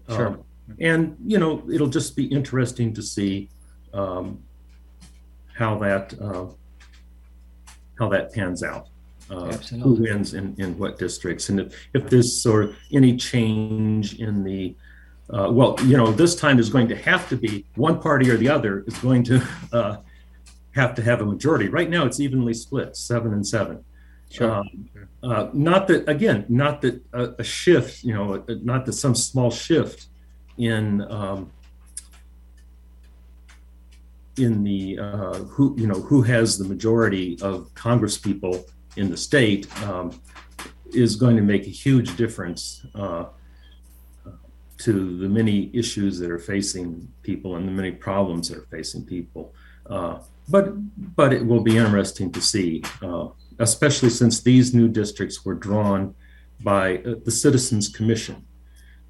Sure. 0.09 0.29
Um, 0.29 0.45
and 0.81 1.17
you 1.25 1.39
know 1.39 1.63
it'll 1.73 1.89
just 1.89 2.17
be 2.17 2.25
interesting 2.25 2.93
to 2.95 3.03
see 3.03 3.49
um, 3.93 4.43
how 5.55 5.79
that 5.79 6.15
uh, 6.21 6.47
how 7.99 8.09
that 8.09 8.33
pans 8.33 8.63
out. 8.63 8.89
Uh, 9.31 9.57
who 9.83 9.95
wins 9.95 10.35
in, 10.35 10.55
in 10.59 10.77
what 10.77 10.99
districts, 10.99 11.49
and 11.49 11.59
if, 11.59 11.75
if 11.95 12.11
there's 12.11 12.43
sort 12.43 12.63
of 12.63 12.77
any 12.93 13.17
change 13.17 14.21
in 14.21 14.45
the 14.45 14.77
uh, 15.35 15.51
well, 15.51 15.77
you 15.85 15.97
know, 15.97 16.13
this 16.13 16.37
time 16.37 16.61
is 16.61 16.69
going 16.71 16.87
to 16.87 16.97
have 16.97 17.29
to 17.29 17.37
be 17.37 17.65
one 17.75 18.01
party 18.01 18.31
or 18.31 18.37
the 18.37 18.49
other 18.49 18.85
is 18.87 18.97
going 18.99 19.25
to 19.25 19.43
uh, 19.73 19.97
have 20.75 20.95
to 20.95 21.03
have 21.03 21.21
a 21.21 21.27
majority. 21.27 21.69
Right 21.69 21.91
now, 21.91 22.07
it's 22.07 22.21
evenly 22.21 22.55
split, 22.55 22.97
seven 22.97 23.33
and 23.33 23.45
seven. 23.45 23.85
Sure. 24.31 24.51
Um, 24.51 24.89
uh, 25.23 25.49
not 25.53 25.89
that, 25.89 26.09
again, 26.09 26.45
not 26.49 26.83
that 26.83 27.03
a, 27.13 27.35
a 27.39 27.45
shift, 27.45 28.05
you 28.05 28.15
know, 28.15 28.45
not 28.63 28.87
that 28.87 28.93
some 28.93 29.15
small 29.15 29.51
shift 29.51 30.07
in 30.57 31.03
um, 31.11 31.51
in 34.37 34.65
the 34.65 34.99
uh, 34.99 35.35
who, 35.35 35.75
you 35.79 35.87
know, 35.87 36.01
who 36.01 36.23
has 36.23 36.59
the 36.59 36.65
majority 36.65 37.39
of 37.41 37.73
Congress 37.75 38.19
people 38.19 38.65
in 38.97 39.11
the 39.11 39.17
state 39.17 39.67
um, 39.83 40.21
is 40.93 41.17
going 41.17 41.37
to 41.37 41.43
make 41.43 41.67
a 41.67 41.71
huge 41.71 42.17
difference 42.17 42.87
uh, 42.95 43.27
to 44.85 45.17
the 45.19 45.29
many 45.29 45.71
issues 45.73 46.19
that 46.19 46.31
are 46.31 46.39
facing 46.39 47.09
people 47.23 47.57
and 47.57 47.67
the 47.67 47.73
many 47.73 47.91
problems 47.91 48.49
that 48.49 48.59
are 48.59 48.69
facing 48.71 49.05
people. 49.05 49.55
Uh, 49.89 50.19
but 50.49 50.67
but 51.17 51.33
it 51.33 51.45
will 51.45 51.63
be 51.63 51.77
interesting 51.77 52.31
to 52.33 52.41
see, 52.41 52.83
uh, 53.03 53.29
especially 53.59 54.11
since 54.11 54.43
these 54.43 54.75
new 54.75 54.89
districts 54.89 55.45
were 55.45 55.55
drawn 55.55 56.15
by 56.63 56.99
uh, 56.99 57.15
the 57.25 57.31
Citizens 57.31 57.89
Commission 57.89 58.45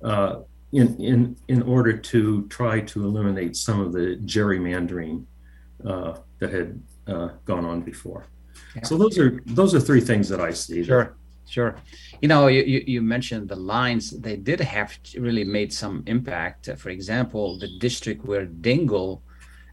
uh, 0.05 0.43
in 0.73 0.97
in 1.01 1.37
in 1.49 1.63
order 1.63 1.97
to 1.97 2.47
try 2.49 2.81
to 2.81 3.05
eliminate 3.05 3.57
some 3.57 3.81
of 3.81 3.93
the 3.93 4.17
gerrymandering 4.25 5.25
uh, 5.85 6.15
that 6.39 6.53
had 6.53 6.81
uh, 7.09 7.29
gone 7.45 7.65
on 7.65 7.81
before. 7.81 8.27
So 8.85 8.97
those 8.97 9.19
are 9.19 9.41
those 9.47 9.75
are 9.75 9.81
three 9.81 10.01
things 10.01 10.29
that 10.29 10.41
I 10.41 10.53
see. 10.53 10.85
Sure, 10.85 11.17
sure. 11.49 11.77
You 12.21 12.29
know, 12.29 12.47
you, 12.47 12.83
you, 12.87 13.03
mentioned 13.03 13.49
the 13.49 13.57
lines. 13.57 14.11
They 14.11 14.37
did 14.37 14.61
have 14.61 14.99
really 15.19 15.45
made 15.45 15.73
some 15.73 16.03
impact. 16.07 16.69
For 16.77 16.91
example, 16.91 17.59
the 17.59 17.79
district 17.79 18.25
where 18.25 18.47
Dingell, 18.47 19.23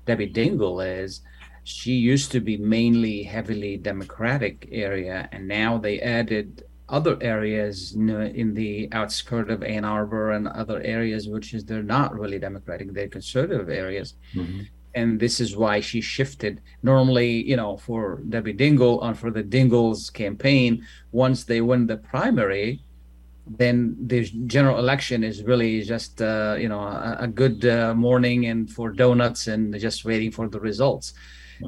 Debbie 0.05 0.31
Dingell 0.31 1.03
is, 1.03 1.21
she 1.63 1.93
used 1.93 2.31
to 2.31 2.39
be 2.39 2.57
mainly 2.57 3.23
heavily 3.23 3.77
Democratic 3.77 4.67
area, 4.71 5.29
and 5.31 5.47
now 5.47 5.77
they 5.77 5.99
added 5.99 6.63
other 6.89 7.17
areas 7.21 7.93
in 7.93 8.53
the 8.53 8.89
outskirt 8.91 9.49
of 9.49 9.63
Ann 9.63 9.85
Arbor 9.85 10.31
and 10.31 10.47
other 10.47 10.81
areas, 10.81 11.29
which 11.29 11.53
is 11.53 11.63
they're 11.63 11.83
not 11.83 12.13
really 12.13 12.37
Democratic, 12.37 12.91
they're 12.91 13.07
conservative 13.07 13.69
areas 13.69 14.15
Mhm. 14.35 14.67
And 14.93 15.19
this 15.19 15.39
is 15.39 15.55
why 15.55 15.79
she 15.79 16.01
shifted. 16.01 16.61
Normally, 16.83 17.47
you 17.47 17.55
know, 17.55 17.77
for 17.77 18.21
Debbie 18.27 18.53
Dingell 18.53 19.03
and 19.03 19.17
for 19.17 19.31
the 19.31 19.43
Dingells 19.43 20.11
campaign, 20.11 20.85
once 21.11 21.45
they 21.45 21.61
win 21.61 21.87
the 21.87 21.97
primary, 21.97 22.81
then 23.47 23.95
the 24.07 24.23
general 24.45 24.77
election 24.79 25.23
is 25.23 25.43
really 25.43 25.81
just 25.81 26.21
uh, 26.21 26.55
you 26.59 26.69
know 26.69 26.79
a, 26.79 27.17
a 27.21 27.27
good 27.27 27.65
uh, 27.65 27.93
morning 27.93 28.45
and 28.45 28.69
for 28.69 28.91
donuts 28.91 29.47
and 29.47 29.77
just 29.79 30.05
waiting 30.05 30.31
for 30.31 30.47
the 30.47 30.59
results. 30.59 31.13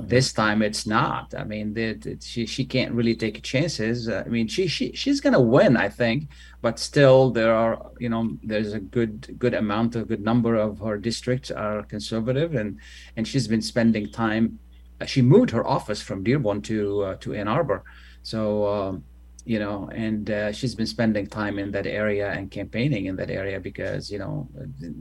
This 0.01 0.33
time 0.33 0.61
it's 0.61 0.85
not. 0.87 1.33
I 1.37 1.43
mean, 1.43 1.75
she 2.21 2.45
she 2.45 2.65
can't 2.65 2.93
really 2.93 3.15
take 3.15 3.43
chances. 3.43 4.09
Uh, 4.09 4.23
I 4.25 4.29
mean, 4.29 4.47
she 4.47 4.67
she 4.67 4.91
she's 4.93 5.21
gonna 5.21 5.41
win, 5.41 5.77
I 5.77 5.89
think, 5.89 6.29
but 6.61 6.79
still 6.79 7.31
there 7.31 7.53
are 7.53 7.91
you 7.99 8.09
know 8.09 8.37
there's 8.43 8.73
a 8.73 8.79
good 8.79 9.35
good 9.37 9.53
amount 9.53 9.95
a 9.95 10.03
good 10.03 10.21
number 10.21 10.55
of 10.55 10.79
her 10.79 10.97
districts 10.97 11.51
are 11.51 11.83
conservative, 11.83 12.55
and 12.55 12.79
and 13.17 13.27
she's 13.27 13.47
been 13.47 13.61
spending 13.61 14.11
time. 14.11 14.59
She 15.05 15.21
moved 15.21 15.51
her 15.51 15.65
office 15.65 16.01
from 16.01 16.23
Dearborn 16.23 16.61
to 16.63 17.03
uh, 17.03 17.15
to 17.17 17.33
Ann 17.33 17.47
Arbor, 17.47 17.83
so. 18.23 18.67
Um, 18.67 19.03
you 19.45 19.59
know, 19.59 19.89
and 19.93 20.29
uh, 20.31 20.51
she's 20.53 20.73
been 20.73 20.87
spending 20.87 21.27
time 21.27 21.59
in 21.59 21.71
that 21.71 21.85
area 21.85 22.31
and 22.31 22.49
campaigning 22.49 23.07
in 23.07 23.17
that 23.17 23.29
area 23.29 23.59
because 23.59 24.09
you 24.09 24.17
know 24.17 24.47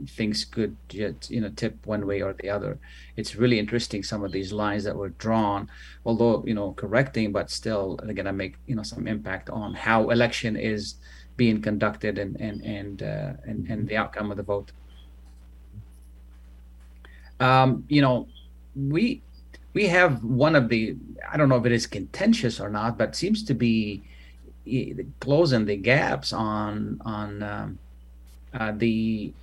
things 0.09 0.43
could 0.43 0.75
just 0.89 1.29
you 1.29 1.39
know 1.39 1.49
tip 1.55 1.85
one 1.85 2.05
way 2.05 2.21
or 2.21 2.33
the 2.33 2.49
other. 2.49 2.77
It's 3.15 3.35
really 3.35 3.57
interesting 3.57 4.03
some 4.03 4.23
of 4.23 4.33
these 4.33 4.51
lines 4.51 4.83
that 4.83 4.95
were 4.95 5.09
drawn, 5.09 5.69
although 6.05 6.43
you 6.45 6.53
know 6.53 6.73
correcting, 6.73 7.31
but 7.31 7.49
still 7.49 7.99
they're 8.03 8.13
gonna 8.13 8.33
make 8.33 8.55
you 8.67 8.75
know 8.75 8.83
some 8.83 9.07
impact 9.07 9.49
on 9.49 9.73
how 9.73 10.09
election 10.09 10.57
is 10.57 10.95
being 11.37 11.61
conducted 11.61 12.17
and 12.17 12.39
and 12.41 12.61
and 12.65 13.03
uh, 13.03 13.33
and, 13.45 13.67
and 13.69 13.87
the 13.87 13.95
outcome 13.95 14.29
of 14.29 14.35
the 14.35 14.43
vote. 14.43 14.73
Um, 17.39 17.85
you 17.87 18.01
know, 18.01 18.27
we 18.75 19.21
we 19.73 19.87
have 19.87 20.21
one 20.21 20.57
of 20.57 20.67
the 20.67 20.97
I 21.31 21.37
don't 21.37 21.47
know 21.47 21.57
if 21.57 21.65
it 21.65 21.71
is 21.71 21.87
contentious 21.87 22.59
or 22.59 22.69
not, 22.69 22.97
but 22.97 23.15
seems 23.15 23.43
to 23.45 23.53
be 23.53 24.03
closing 25.19 25.65
the 25.65 25.75
gaps 25.75 26.33
on 26.33 27.01
on 27.05 27.43
um, 27.43 27.79
uh, 28.53 28.71
the 28.75 29.33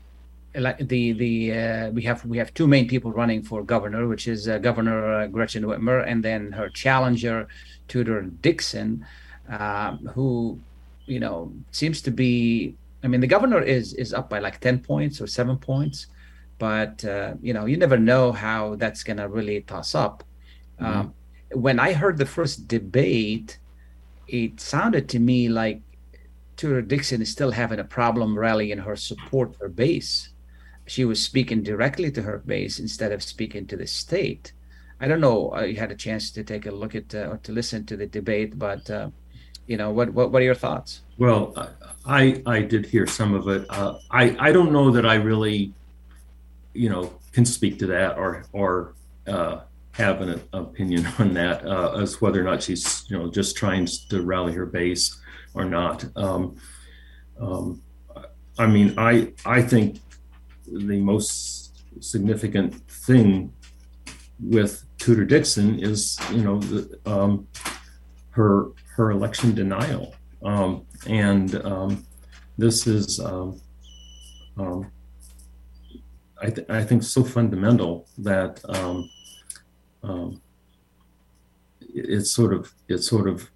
the 0.53 1.13
the 1.13 1.53
uh, 1.53 1.91
we 1.91 2.03
have 2.03 2.25
we 2.25 2.39
have 2.39 2.53
two 2.55 2.67
main 2.67 2.89
people 2.89 3.13
running 3.13 3.43
for 3.43 3.63
governor, 3.63 4.09
which 4.09 4.27
is 4.27 4.49
uh, 4.49 4.59
Governor 4.59 5.15
uh, 5.15 5.27
Gretchen 5.27 5.65
Whitmer 5.65 6.05
and 6.07 6.25
then 6.25 6.53
her 6.53 6.69
challenger 6.69 7.49
Tudor 7.89 8.23
Dixon, 8.23 9.07
um, 9.49 10.11
who 10.15 10.59
you 11.07 11.21
know 11.21 11.53
seems 11.71 12.03
to 12.03 12.11
be. 12.11 12.75
I 13.03 13.09
mean, 13.09 13.21
the 13.21 13.27
governor 13.27 13.63
is 13.63 13.95
is 13.95 14.13
up 14.13 14.29
by 14.29 14.41
like 14.41 14.61
ten 14.61 14.79
points 14.79 15.21
or 15.21 15.27
seven 15.27 15.57
points, 15.57 16.07
but 16.59 17.05
uh, 17.05 17.35
you 17.41 17.55
know 17.55 17.67
you 17.67 17.77
never 17.77 17.99
know 17.99 18.33
how 18.33 18.75
that's 18.77 19.03
gonna 19.03 19.29
really 19.29 19.61
toss 19.63 19.95
up. 19.95 20.25
Mm-hmm. 20.81 21.01
Um, 21.01 21.15
when 21.53 21.79
I 21.81 21.93
heard 21.93 22.19
the 22.19 22.27
first 22.27 22.69
debate 22.69 23.59
it 24.31 24.61
sounded 24.61 25.09
to 25.11 25.19
me 25.19 25.49
like 25.49 25.83
Tudor 26.57 26.83
Dixon 26.83 27.23
is 27.23 27.31
still 27.31 27.51
having 27.51 27.79
a 27.79 27.85
problem 27.85 28.39
rallying 28.39 28.79
her 28.79 28.97
support, 28.97 29.57
her 29.61 29.69
base. 29.69 30.31
She 30.87 31.05
was 31.05 31.23
speaking 31.23 31.63
directly 31.63 32.11
to 32.13 32.23
her 32.23 32.39
base 32.39 32.79
instead 32.79 33.13
of 33.13 33.23
speaking 33.23 33.67
to 33.67 33.77
the 33.77 33.87
state. 33.87 34.53
I 35.01 35.09
don't 35.09 35.21
know. 35.21 35.55
Uh, 35.55 35.63
you 35.63 35.77
had 35.77 35.91
a 35.91 35.95
chance 35.95 36.31
to 36.33 36.45
take 36.45 36.67
a 36.67 36.71
look 36.71 36.95
at 36.95 37.15
uh, 37.15 37.31
or 37.31 37.37
to 37.39 37.53
listen 37.53 37.87
to 37.87 37.97
the 37.97 38.07
debate, 38.07 38.59
but 38.59 38.91
uh, 38.91 39.11
you 39.67 39.77
know, 39.77 39.91
what, 39.91 40.13
what 40.13 40.31
what 40.33 40.43
are 40.43 40.45
your 40.45 40.55
thoughts? 40.55 41.03
Well, 41.17 41.55
I 42.05 42.43
I 42.45 42.61
did 42.61 42.87
hear 42.87 43.07
some 43.07 43.35
of 43.35 43.49
it. 43.49 43.65
Uh, 43.71 43.99
I 44.11 44.37
I 44.39 44.53
don't 44.53 44.73
know 44.73 44.91
that 44.91 45.07
I 45.07 45.15
really, 45.15 45.73
you 46.75 46.91
know, 46.91 47.13
can 47.33 47.47
speak 47.47 47.79
to 47.79 47.87
that 47.87 48.19
or 48.19 48.45
or 48.53 48.95
uh, 49.27 49.61
have 49.93 50.21
an 50.21 50.41
opinion 50.53 51.07
on 51.19 51.35
that 51.35 51.65
uh, 51.67 51.93
as 51.93 52.21
whether 52.21 52.41
or 52.41 52.45
not 52.45 52.63
she's 52.63 53.05
you 53.09 53.19
know 53.19 53.31
just 53.31 53.57
trying 53.57 53.87
to 54.09 54.23
rally 54.23 54.53
her 54.53 54.67
base 54.67 55.19
or 55.55 55.65
not. 55.65 56.05
Um, 56.17 56.57
um, 57.41 57.83
I 58.59 58.67
mean, 58.67 58.95
I 58.99 59.33
I 59.45 59.63
think 59.63 60.01
the 60.67 61.01
most 61.01 61.83
significant 62.03 62.75
thing 62.89 63.53
with 64.39 64.85
Tudor 64.99 65.25
Dixon 65.25 65.81
is 65.81 66.19
you 66.33 66.43
know 66.43 66.59
the, 66.61 66.99
um, 67.07 67.49
her 68.31 68.69
her 68.95 69.11
election 69.11 69.55
denial, 69.55 70.15
um, 70.43 70.87
and 71.07 71.55
um, 71.65 72.07
this 72.59 72.87
is. 72.87 73.21
Um, 73.21 73.61
I, 76.43 76.51
th- 76.51 76.69
I 76.69 76.83
think 76.85 77.03
so 77.03 77.23
fundamental 77.23 78.09
that 78.19 78.61
um, 80.03 80.41
it, 81.81 82.11
it, 82.11 82.25
sort 82.27 82.53
of 82.53 82.73
it 82.89 82.99
sort 82.99 83.29
of 83.29 83.51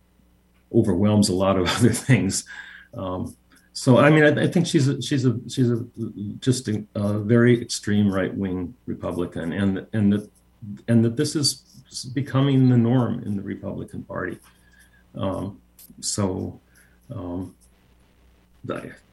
overwhelms 0.73 1.29
a 1.29 1.35
lot 1.35 1.59
of 1.59 1.69
other 1.77 1.93
things. 1.93 2.45
Um, 2.95 3.37
so 3.73 3.99
I 3.99 4.11
mean, 4.11 4.25
I, 4.25 4.45
I, 4.45 4.47
think 4.47 4.67
she's 4.67 4.87
a, 4.87 5.03
she's 5.03 5.27
a 5.27 5.39
she's 5.49 5.71
a 5.71 5.85
just 6.39 6.69
a, 6.69 6.85
a 6.95 7.19
very 7.19 7.61
extreme 7.61 8.13
right 8.13 8.33
wing 8.33 8.75
Republican, 8.87 9.53
and 9.53 9.87
and 9.93 10.13
that 10.13 10.31
and 10.89 11.05
that 11.05 11.17
this 11.17 11.35
is 11.35 11.65
becoming 12.15 12.69
the 12.69 12.77
norm 12.77 13.23
in 13.25 13.37
the 13.37 13.43
Republican 13.43 14.03
Party. 14.05 14.39
Um, 15.15 15.61
so. 16.01 16.61
Um, 17.11 17.55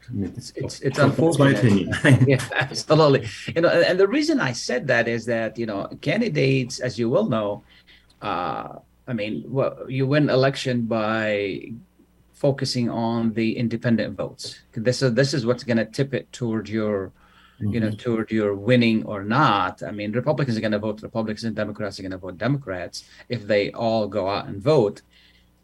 mean, 0.09 0.33
it's 0.35 0.51
it's, 0.55 0.79
it's 0.81 0.99
unfortunate. 0.99 1.45
my 1.45 1.59
opinion. 1.59 1.93
yeah, 2.27 2.43
absolutely. 2.55 3.27
You 3.55 3.61
know, 3.61 3.69
and 3.69 3.99
the 3.99 4.07
reason 4.07 4.39
I 4.39 4.51
said 4.51 4.87
that 4.87 5.07
is 5.07 5.25
that 5.25 5.57
you 5.57 5.65
know 5.65 5.87
candidates, 6.01 6.79
as 6.79 6.97
you 6.97 7.09
will 7.09 7.29
know, 7.29 7.63
uh, 8.21 8.79
I 9.07 9.13
mean, 9.13 9.43
well, 9.47 9.85
you 9.89 10.07
win 10.07 10.29
election 10.29 10.85
by 10.85 11.71
focusing 12.33 12.89
on 12.89 13.33
the 13.33 13.55
independent 13.57 14.17
votes. 14.17 14.61
This 14.73 15.01
is 15.01 15.13
this 15.13 15.33
is 15.33 15.45
what's 15.45 15.63
going 15.63 15.77
to 15.77 15.85
tip 15.85 16.13
it 16.13 16.31
toward 16.31 16.67
your, 16.67 17.11
mm-hmm. 17.59 17.73
you 17.73 17.79
know, 17.79 17.87
mm-hmm. 17.87 17.97
toward 17.97 18.31
your 18.31 18.55
winning 18.55 19.05
or 19.05 19.23
not. 19.23 19.83
I 19.83 19.91
mean, 19.91 20.11
Republicans 20.11 20.57
are 20.57 20.61
going 20.61 20.71
to 20.71 20.79
vote 20.79 21.01
Republicans 21.01 21.43
and 21.43 21.55
Democrats 21.55 21.99
are 21.99 22.03
going 22.03 22.11
to 22.11 22.17
vote 22.17 22.37
Democrats 22.37 23.05
if 23.29 23.45
they 23.45 23.71
all 23.71 24.07
go 24.07 24.27
out 24.27 24.47
and 24.47 24.61
vote 24.61 25.03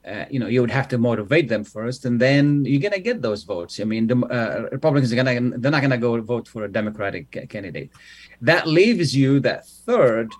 uh, 0.08 0.26
you 0.30 0.40
know 0.40 0.48
you 0.48 0.62
would 0.62 0.72
have 0.72 0.88
to 0.88 0.98
motivate 0.98 1.50
them 1.50 1.64
first 1.64 2.06
and 2.06 2.20
then 2.20 2.64
you're 2.66 2.82
going 2.82 2.94
to 2.94 3.00
get 3.00 3.22
those 3.22 3.44
votes. 3.44 3.80
I 3.80 3.84
mean 3.84 4.08
the 4.08 4.18
uh, 4.18 4.70
republicans 4.72 5.12
are 5.12 5.22
going 5.22 5.52
to 5.52 5.58
they're 5.58 5.72
not 5.72 5.82
going 5.82 5.92
to 5.92 5.98
go 5.98 6.20
vote 6.22 6.48
for 6.48 6.64
a 6.64 6.72
democratic 6.72 7.50
candidate. 7.50 7.92
That 8.42 8.68
leaves 8.68 9.16
you 9.16 9.40
that 9.42 9.68
third 9.68 10.32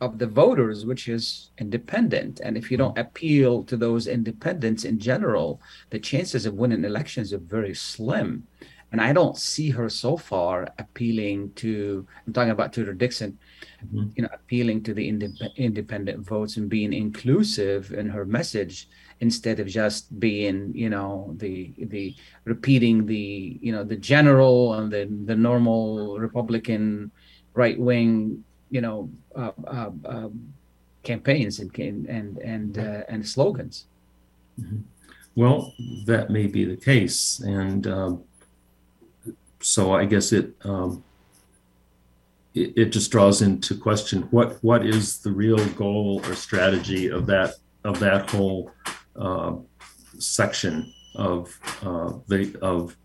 of 0.00 0.18
the 0.18 0.26
voters 0.26 0.86
which 0.86 1.08
is 1.08 1.50
independent. 1.58 2.40
And 2.44 2.56
if 2.56 2.70
you 2.70 2.76
don't 2.76 2.96
appeal 2.96 3.64
to 3.64 3.76
those 3.76 4.06
independents 4.06 4.84
in 4.84 4.98
general 4.98 5.60
the 5.90 5.98
chances 5.98 6.46
of 6.46 6.54
winning 6.54 6.84
elections 6.84 7.32
are 7.32 7.38
very 7.38 7.74
slim 7.74 8.46
and 8.92 9.00
i 9.00 9.12
don't 9.12 9.36
see 9.36 9.70
her 9.70 9.88
so 9.88 10.16
far 10.16 10.68
appealing 10.78 11.52
to 11.54 12.06
i'm 12.26 12.32
talking 12.32 12.50
about 12.50 12.72
tudor 12.72 12.94
dixon 12.94 13.38
mm-hmm. 13.84 14.08
you 14.14 14.22
know 14.22 14.28
appealing 14.32 14.82
to 14.82 14.94
the 14.94 15.10
indep- 15.10 15.54
independent 15.56 16.20
votes 16.26 16.56
and 16.56 16.68
being 16.68 16.92
inclusive 16.92 17.92
in 17.92 18.08
her 18.08 18.24
message 18.24 18.88
instead 19.20 19.60
of 19.60 19.66
just 19.66 20.18
being 20.20 20.72
you 20.74 20.88
know 20.88 21.34
the 21.38 21.72
the 21.78 22.14
repeating 22.44 23.06
the 23.06 23.58
you 23.60 23.72
know 23.72 23.84
the 23.84 23.96
general 23.96 24.74
and 24.74 24.92
the 24.92 25.08
the 25.24 25.34
normal 25.34 26.18
republican 26.18 27.10
right 27.54 27.78
wing 27.78 28.42
you 28.70 28.80
know 28.80 29.10
uh, 29.34 29.52
uh, 29.66 29.90
uh, 30.04 30.28
campaigns 31.02 31.58
and 31.58 31.76
and 31.78 32.38
and 32.38 32.78
uh, 32.78 33.02
and 33.08 33.26
slogans 33.26 33.86
mm-hmm. 34.60 34.78
well 35.34 35.72
that 36.04 36.30
may 36.30 36.46
be 36.46 36.64
the 36.64 36.76
case 36.76 37.40
and 37.40 37.86
um, 37.86 38.22
so 39.60 39.92
i 39.92 40.04
guess 40.04 40.32
it 40.32 40.54
um, 40.64 41.02
it, 42.54 42.72
it 42.76 42.84
just 42.86 43.10
draws 43.10 43.42
into 43.42 43.76
question 43.76 44.22
what 44.30 44.58
what 44.62 44.86
is 44.86 45.18
the 45.18 45.30
real 45.30 45.64
goal 45.70 46.20
or 46.24 46.34
strategy 46.34 47.08
of 47.08 47.26
that 47.26 47.54
of 47.84 47.98
that 48.00 48.30
whole 48.30 48.70
uh, 49.16 49.54
section 50.18 50.92
of 51.14 51.58
uh, 51.82 52.12
the 52.28 52.56
of 52.62 52.96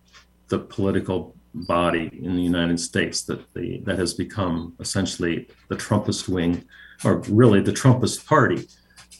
the 0.49 0.59
political 0.59 1.35
body 1.53 2.09
in 2.21 2.35
the 2.35 2.41
United 2.41 2.79
States 2.79 3.23
that 3.23 3.53
the 3.53 3.79
that 3.79 3.97
has 3.97 4.13
become 4.13 4.75
essentially 4.79 5.47
the 5.69 5.75
Trumpist 5.75 6.27
wing, 6.27 6.65
or 7.03 7.17
really 7.29 7.61
the 7.61 7.71
Trumpist 7.71 8.25
party 8.25 8.67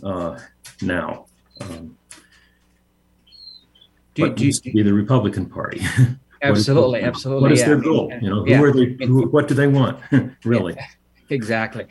uh, 0.04 0.40
now. 0.82 1.26
Um, 1.62 1.98
do, 4.16 4.28
but 4.28 4.36
do, 4.36 4.46
used 4.46 4.64
to 4.64 4.72
be 4.72 4.84
the 4.84 4.94
Republican 4.94 5.46
Party. 5.48 5.82
absolutely, 6.44 7.02
what 7.02 7.02
is, 7.02 7.08
absolutely. 7.08 7.42
What 7.42 7.52
is 7.52 7.60
yeah. 7.60 7.68
their 7.68 7.78
goal? 7.78 8.14
You 8.22 8.30
know, 8.30 8.44
who 8.44 8.50
yeah. 8.50 8.62
are 8.62 8.72
they? 8.72 9.06
Who, 9.06 9.28
what 9.30 9.48
do 9.48 9.54
they 9.54 9.68
want? 9.68 10.00
really? 10.44 10.76
exactly. 11.30 11.88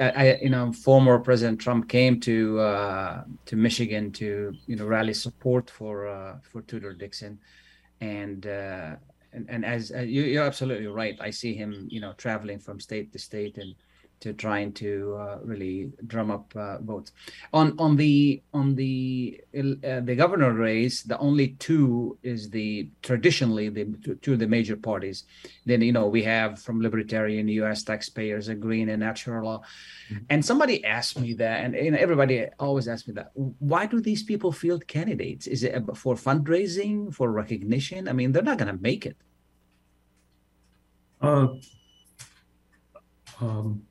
I, 0.00 0.38
you 0.42 0.50
know, 0.50 0.72
former 0.72 1.18
President 1.18 1.60
Trump 1.60 1.88
came 1.88 2.20
to 2.20 2.60
uh, 2.60 3.24
to 3.46 3.56
Michigan 3.56 4.12
to 4.12 4.54
you 4.66 4.76
know 4.76 4.86
rally 4.86 5.14
support 5.14 5.70
for 5.70 6.06
uh, 6.06 6.36
for 6.42 6.62
Tudor 6.62 6.92
Dixon, 6.92 7.38
and 8.00 8.46
uh, 8.46 8.96
and, 9.32 9.46
and 9.48 9.64
as 9.64 9.92
uh, 9.92 10.00
you, 10.00 10.40
are 10.40 10.46
absolutely 10.46 10.86
right, 10.86 11.16
I 11.20 11.30
see 11.30 11.54
him 11.54 11.86
you 11.90 12.00
know 12.00 12.12
traveling 12.14 12.58
from 12.58 12.80
state 12.80 13.12
to 13.12 13.18
state 13.18 13.58
and 13.58 13.74
to 14.20 14.32
trying 14.32 14.72
to 14.72 15.16
uh, 15.18 15.38
really 15.42 15.92
drum 16.06 16.30
up 16.30 16.54
uh, 16.56 16.78
votes. 16.78 17.12
On 17.52 17.78
on 17.78 17.96
the 17.96 18.42
on 18.54 18.74
the 18.74 19.40
uh, 19.54 20.00
the 20.00 20.14
governor 20.16 20.52
race, 20.52 21.02
the 21.02 21.18
only 21.18 21.48
two 21.58 22.18
is 22.22 22.50
the 22.50 22.88
traditionally 23.02 23.68
the 23.68 23.84
two 24.22 24.34
of 24.34 24.38
the 24.38 24.48
major 24.48 24.76
parties. 24.76 25.24
Then 25.64 25.82
you 25.82 25.92
know 25.92 26.06
we 26.06 26.22
have 26.22 26.60
from 26.60 26.80
Libertarian 26.80 27.48
U.S. 27.48 27.82
taxpayers, 27.82 28.48
a 28.48 28.54
Green 28.54 28.88
and 28.88 29.00
Natural 29.00 29.44
Law. 29.44 29.62
Mm-hmm. 30.10 30.24
And 30.30 30.44
somebody 30.44 30.84
asked 30.84 31.18
me 31.18 31.34
that, 31.34 31.64
and 31.64 31.74
know, 31.90 31.98
everybody 31.98 32.46
always 32.58 32.88
asks 32.88 33.06
me 33.08 33.14
that. 33.14 33.32
Why 33.34 33.86
do 33.86 34.00
these 34.00 34.22
people 34.22 34.52
field 34.52 34.86
candidates? 34.86 35.46
Is 35.46 35.62
it 35.62 35.74
for 35.94 36.14
fundraising, 36.14 37.12
for 37.14 37.30
recognition? 37.30 38.08
I 38.08 38.12
mean, 38.12 38.32
they're 38.32 38.42
not 38.42 38.58
going 38.58 38.74
to 38.74 38.80
make 38.80 39.04
it. 39.04 39.16
Uh, 41.20 41.48
um, 43.40 43.82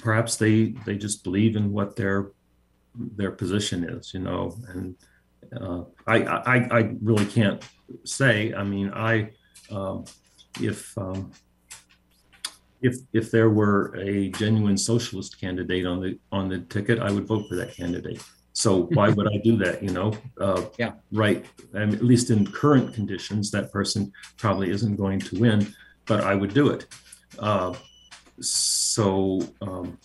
perhaps 0.00 0.36
they 0.36 0.74
they 0.84 0.96
just 0.96 1.24
believe 1.24 1.56
in 1.56 1.72
what 1.72 1.96
their 1.96 2.32
their 2.94 3.30
position 3.30 3.84
is, 3.84 4.14
you 4.14 4.20
know. 4.20 4.56
And 4.68 4.96
uh, 5.60 5.84
I, 6.06 6.22
I 6.24 6.56
I 6.78 6.94
really 7.02 7.26
can't 7.26 7.62
say. 8.04 8.54
I 8.54 8.64
mean, 8.64 8.90
I 8.94 9.30
um, 9.70 10.04
if 10.60 10.96
um, 10.98 11.32
if 12.82 12.96
if 13.12 13.30
there 13.30 13.50
were 13.50 13.96
a 13.96 14.28
genuine 14.30 14.76
socialist 14.76 15.40
candidate 15.40 15.86
on 15.86 16.00
the 16.00 16.18
on 16.32 16.48
the 16.48 16.58
ticket, 16.60 16.98
I 17.00 17.10
would 17.10 17.26
vote 17.26 17.48
for 17.48 17.56
that 17.56 17.74
candidate. 17.74 18.22
So 18.52 18.82
why 18.92 19.08
would 19.08 19.26
I 19.26 19.38
do 19.38 19.56
that? 19.58 19.82
You 19.82 19.90
know, 19.90 20.16
uh, 20.40 20.66
yeah, 20.78 20.92
right. 21.10 21.44
I 21.74 21.86
mean, 21.86 21.94
at 21.94 22.04
least 22.04 22.30
in 22.30 22.46
current 22.46 22.94
conditions, 22.94 23.50
that 23.50 23.72
person 23.72 24.12
probably 24.36 24.70
isn't 24.70 24.96
going 24.96 25.18
to 25.20 25.40
win, 25.40 25.74
but 26.06 26.20
I 26.22 26.34
would 26.34 26.54
do 26.54 26.68
it. 26.68 26.86
Uh, 27.38 27.74
so 28.40 29.40
um, 29.60 29.98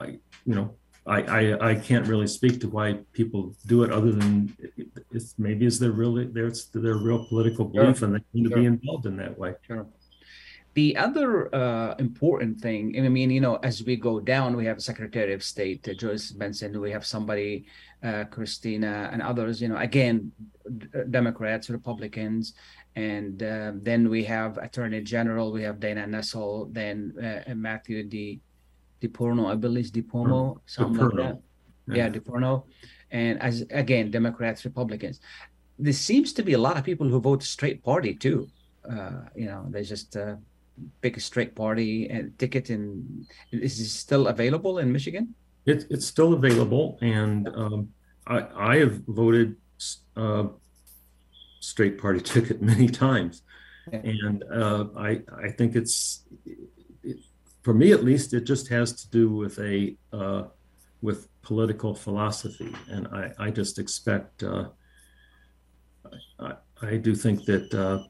I, 0.00 0.18
you 0.46 0.54
know, 0.54 0.74
I, 1.06 1.22
I, 1.22 1.70
I 1.70 1.74
can't 1.74 2.06
really 2.06 2.26
speak 2.26 2.60
to 2.60 2.68
why 2.68 2.98
people 3.12 3.54
do 3.66 3.82
it 3.82 3.92
other 3.92 4.12
than 4.12 4.56
it's 5.12 5.34
maybe 5.38 5.66
it's 5.66 5.78
their 5.78 5.92
really 5.92 6.26
their 6.26 6.50
their 6.72 6.96
real 6.96 7.26
political 7.26 7.66
belief 7.66 7.98
sure. 7.98 8.08
and 8.08 8.16
they 8.16 8.24
need 8.32 8.48
sure. 8.48 8.56
to 8.56 8.62
be 8.62 8.66
involved 8.66 9.06
in 9.06 9.16
that 9.18 9.38
way. 9.38 9.54
Sure. 9.66 9.86
The 10.74 10.96
other 10.96 11.54
uh, 11.54 11.94
important 12.00 12.60
thing, 12.60 12.98
I 12.98 13.08
mean, 13.08 13.30
you 13.30 13.40
know, 13.40 13.56
as 13.56 13.84
we 13.84 13.94
go 13.94 14.18
down, 14.18 14.56
we 14.56 14.66
have 14.66 14.82
Secretary 14.82 15.32
of 15.32 15.44
State 15.44 15.88
uh, 15.88 15.94
Jocelyn 15.94 16.38
Benson, 16.38 16.80
we 16.80 16.90
have 16.90 17.06
somebody, 17.06 17.66
uh, 18.02 18.24
Kristina, 18.24 19.12
and 19.12 19.22
others. 19.22 19.62
You 19.62 19.68
know, 19.68 19.76
again, 19.76 20.32
Democrats, 21.10 21.70
Republicans, 21.70 22.54
and 22.96 23.42
uh, 23.42 23.72
then 23.74 24.08
we 24.08 24.24
have 24.24 24.58
Attorney 24.58 25.02
General, 25.02 25.52
we 25.52 25.62
have 25.62 25.80
Dana 25.80 26.06
Nessel, 26.06 26.72
then 26.72 27.14
uh, 27.18 27.54
Matthew 27.54 28.04
Di 28.04 28.40
DePerno, 29.00 29.50
I 29.50 29.56
believe 29.56 29.86
DePerno, 29.86 30.58
something 30.66 31.08
like 31.08 31.16
that. 31.16 31.40
Yeah, 31.88 32.08
yeah 32.12 32.58
and 33.14 33.40
as 33.40 33.64
again, 33.70 34.10
Democrats, 34.10 34.64
Republicans. 34.64 35.20
There 35.78 35.92
seems 35.92 36.32
to 36.34 36.42
be 36.42 36.52
a 36.52 36.58
lot 36.58 36.76
of 36.76 36.84
people 36.84 37.08
who 37.08 37.20
vote 37.20 37.42
straight 37.42 37.82
party 37.82 38.14
too. 38.14 38.48
Uh, 38.88 39.22
you 39.34 39.46
know, 39.46 39.66
they 39.70 39.82
just 39.82 40.16
uh, 40.16 40.36
pick 41.00 41.16
a 41.16 41.20
straight 41.20 41.54
party 41.54 42.08
and 42.08 42.36
ticket. 42.38 42.70
And 42.70 43.26
is 43.52 43.80
it 43.80 43.88
still 43.88 44.28
available 44.28 44.78
in 44.78 44.92
Michigan? 44.92 45.34
It, 45.64 45.86
it's 45.90 46.06
still 46.06 46.34
available, 46.34 46.98
and 47.00 47.48
um, 47.48 47.88
I, 48.26 48.46
I 48.72 48.76
have 48.78 49.00
voted 49.06 49.56
uh, 50.16 50.48
straight 51.64 51.98
party 51.98 52.20
ticket 52.32 52.62
many 52.62 52.88
times, 52.88 53.42
yeah. 53.92 54.00
and 54.04 54.44
uh, 54.52 54.86
I 54.96 55.20
I 55.46 55.50
think 55.50 55.76
it's 55.76 56.24
it, 57.02 57.18
for 57.62 57.74
me 57.74 57.92
at 57.92 58.04
least 58.04 58.34
it 58.34 58.44
just 58.44 58.68
has 58.68 58.92
to 58.92 59.10
do 59.10 59.30
with 59.30 59.58
a 59.58 59.96
uh, 60.12 60.44
with 61.02 61.28
political 61.42 61.94
philosophy, 61.94 62.74
and 62.88 63.08
I 63.08 63.32
I 63.38 63.50
just 63.50 63.78
expect 63.78 64.42
uh, 64.42 64.68
I 66.38 66.54
I 66.82 66.96
do 66.96 67.14
think 67.14 67.44
that 67.44 67.74
uh, 67.74 68.04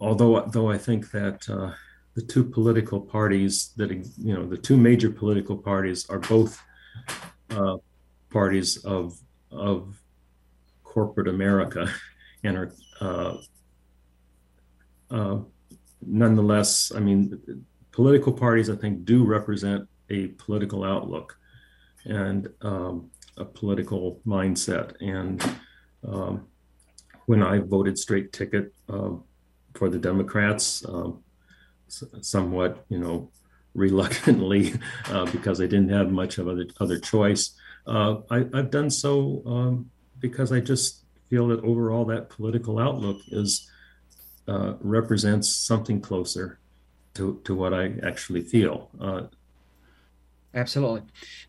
although 0.00 0.40
though 0.46 0.70
I 0.70 0.78
think 0.78 1.10
that 1.10 1.48
uh, 1.48 1.72
the 2.14 2.22
two 2.22 2.44
political 2.44 3.00
parties 3.00 3.72
that 3.76 3.90
you 3.90 4.34
know 4.34 4.46
the 4.46 4.56
two 4.56 4.76
major 4.76 5.10
political 5.10 5.56
parties 5.56 6.08
are 6.10 6.18
both 6.18 6.60
uh, 7.50 7.76
parties 8.30 8.76
of 8.84 9.18
of 9.50 10.00
corporate 10.98 11.28
America 11.28 11.88
and 12.42 12.56
are 12.56 12.72
uh, 13.00 13.36
uh, 15.10 15.38
nonetheless, 16.04 16.90
I 16.94 16.98
mean, 16.98 17.40
political 17.92 18.32
parties, 18.32 18.68
I 18.68 18.74
think, 18.74 19.04
do 19.04 19.24
represent 19.24 19.88
a 20.10 20.20
political 20.44 20.82
outlook 20.82 21.38
and 22.04 22.48
um, 22.62 23.10
a 23.36 23.44
political 23.44 24.20
mindset. 24.26 24.86
And 25.00 25.34
um, 26.04 26.48
when 27.26 27.44
I 27.44 27.58
voted 27.58 27.96
straight 27.96 28.32
ticket 28.32 28.74
uh, 28.88 29.12
for 29.74 29.88
the 29.88 29.98
Democrats, 29.98 30.84
um, 30.88 31.22
somewhat, 32.20 32.84
you 32.88 32.98
know, 32.98 33.30
reluctantly 33.74 34.74
uh, 35.12 35.26
because 35.30 35.60
I 35.60 35.66
didn't 35.66 35.90
have 35.90 36.10
much 36.10 36.38
of 36.38 36.48
other 36.48 36.66
other 36.80 36.98
choice. 36.98 37.54
Uh, 37.86 38.16
I, 38.30 38.38
have 38.52 38.70
done 38.70 38.90
so 38.90 39.42
um, 39.46 39.90
because 40.20 40.52
I 40.52 40.60
just 40.60 41.04
feel 41.30 41.48
that 41.48 41.60
overall 41.64 42.04
that 42.06 42.30
political 42.30 42.78
outlook 42.78 43.20
is 43.28 43.70
uh, 44.48 44.74
represents 44.80 45.48
something 45.48 46.00
closer 46.00 46.58
to, 47.14 47.40
to 47.44 47.54
what 47.54 47.74
I 47.74 47.94
actually 48.02 48.42
feel. 48.42 48.90
Uh, 49.00 49.22
Absolutely. 50.54 51.02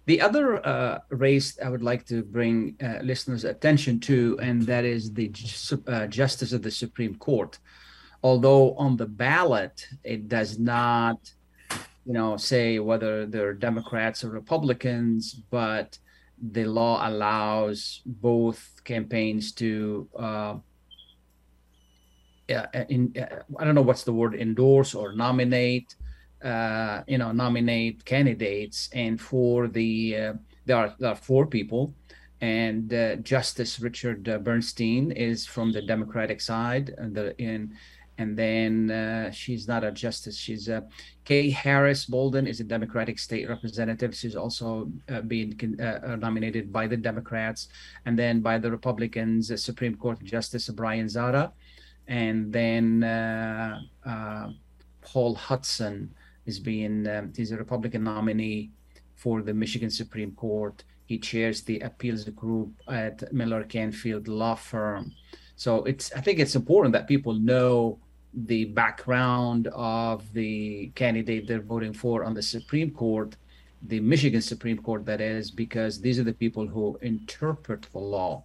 The 0.05 0.19
other 0.19 0.65
uh, 0.67 0.99
race 1.09 1.57
I 1.63 1.69
would 1.69 1.81
like 1.81 2.05
to 2.07 2.21
bring 2.21 2.75
uh, 2.83 2.99
listeners' 3.01 3.45
attention 3.45 3.99
to, 4.01 4.37
and 4.41 4.61
that 4.63 4.83
is 4.83 5.13
the 5.13 5.31
uh, 5.87 6.07
Justice 6.07 6.51
of 6.51 6.61
the 6.61 6.71
Supreme 6.71 7.15
Court. 7.15 7.57
Although 8.21 8.73
on 8.73 8.97
the 8.97 9.05
ballot 9.05 9.87
it 10.03 10.27
does 10.27 10.59
not, 10.59 11.31
you 12.05 12.13
know, 12.13 12.35
say 12.35 12.79
whether 12.79 13.25
they're 13.25 13.53
Democrats 13.53 14.23
or 14.23 14.29
Republicans, 14.31 15.33
but 15.49 15.97
the 16.41 16.65
law 16.65 17.07
allows 17.07 18.01
both 18.05 18.81
campaigns 18.83 19.51
to 19.53 20.07
uh, 20.17 20.55
in 22.89 23.13
I 23.59 23.63
don't 23.63 23.75
know 23.75 23.81
what's 23.81 24.03
the 24.03 24.13
word 24.13 24.35
endorse 24.35 24.95
or 24.95 25.13
nominate 25.13 25.95
uh, 26.43 27.01
you 27.07 27.17
know 27.17 27.31
nominate 27.31 28.05
candidates 28.05 28.89
and 28.93 29.19
for 29.19 29.67
the 29.67 30.17
uh, 30.17 30.33
there 30.65 30.77
are 30.77 30.95
there 30.99 31.11
are 31.11 31.15
four 31.15 31.45
people. 31.45 31.93
And 32.41 32.93
uh, 32.93 33.17
Justice 33.17 33.81
Richard 33.81 34.23
Bernstein 34.45 35.11
is 35.11 35.45
from 35.45 35.73
the 35.73 35.81
Democratic 35.81 36.39
side 36.39 36.95
and 36.97 37.13
the 37.13 37.37
in 37.37 37.75
and 38.19 38.35
then 38.37 38.91
uh, 38.91 39.31
she's 39.31 39.65
not 39.65 39.85
a 39.85 39.91
justice. 39.91 40.37
She's 40.37 40.67
a 40.67 40.83
Kyra 41.25 41.53
Harris 41.53 42.05
Bolden 42.05 42.45
is 42.47 42.59
a 42.59 42.65
Democratic 42.65 43.17
state 43.17 43.47
representative. 43.47 44.13
She's 44.13 44.35
also 44.35 44.91
uh, 45.07 45.21
being 45.21 45.77
uh, 45.79 45.99
uh, 46.03 46.15
nominated 46.17 46.71
by 46.71 46.85
the 46.85 46.97
Democrats, 46.97 47.69
and 48.05 48.19
then 48.19 48.41
by 48.41 48.57
the 48.57 48.69
Republicans, 48.69 49.43
Supreme 49.63 49.95
Court 49.95 50.21
Justice 50.21 50.69
Brian 50.69 51.07
Zahra, 51.07 51.53
and 52.07 52.51
then 52.51 53.03
uh, 53.03 53.79
Paul 55.01 55.35
Hudson 55.35 56.13
is 56.45 56.59
being 56.59 57.07
um, 57.07 57.31
he's 57.35 57.53
a 57.53 57.57
Republican 57.57 58.03
nominee 58.03 58.71
for 59.15 59.41
the 59.41 59.53
Michigan 59.53 59.89
Supreme 59.89 60.33
Court. 60.33 60.83
He 61.05 61.17
chairs 61.17 61.61
the 61.61 61.79
appeals 61.79 62.25
group 62.25 62.71
at 62.89 63.31
Miller 63.31 63.63
Canfield 63.63 64.27
Law 64.27 64.55
Firm. 64.55 65.13
So 65.55 65.83
it's 65.85 66.11
I 66.13 66.21
think 66.21 66.39
it's 66.39 66.55
important 66.55 66.91
that 66.93 67.07
people 67.07 67.33
know 67.33 67.99
the 68.33 68.65
background 68.65 69.67
of 69.73 70.31
the 70.33 70.91
candidate 70.95 71.47
they're 71.47 71.61
voting 71.61 71.93
for 71.93 72.23
on 72.23 72.33
the 72.33 72.41
Supreme 72.41 72.91
Court, 72.91 73.35
the 73.83 73.99
Michigan 73.99 74.41
Supreme 74.41 74.77
Court, 74.77 75.05
that 75.05 75.21
is, 75.21 75.51
because 75.51 75.99
these 75.99 76.19
are 76.19 76.23
the 76.23 76.33
people 76.33 76.67
who 76.67 76.97
interpret 77.01 77.87
the 77.91 77.99
law. 77.99 78.43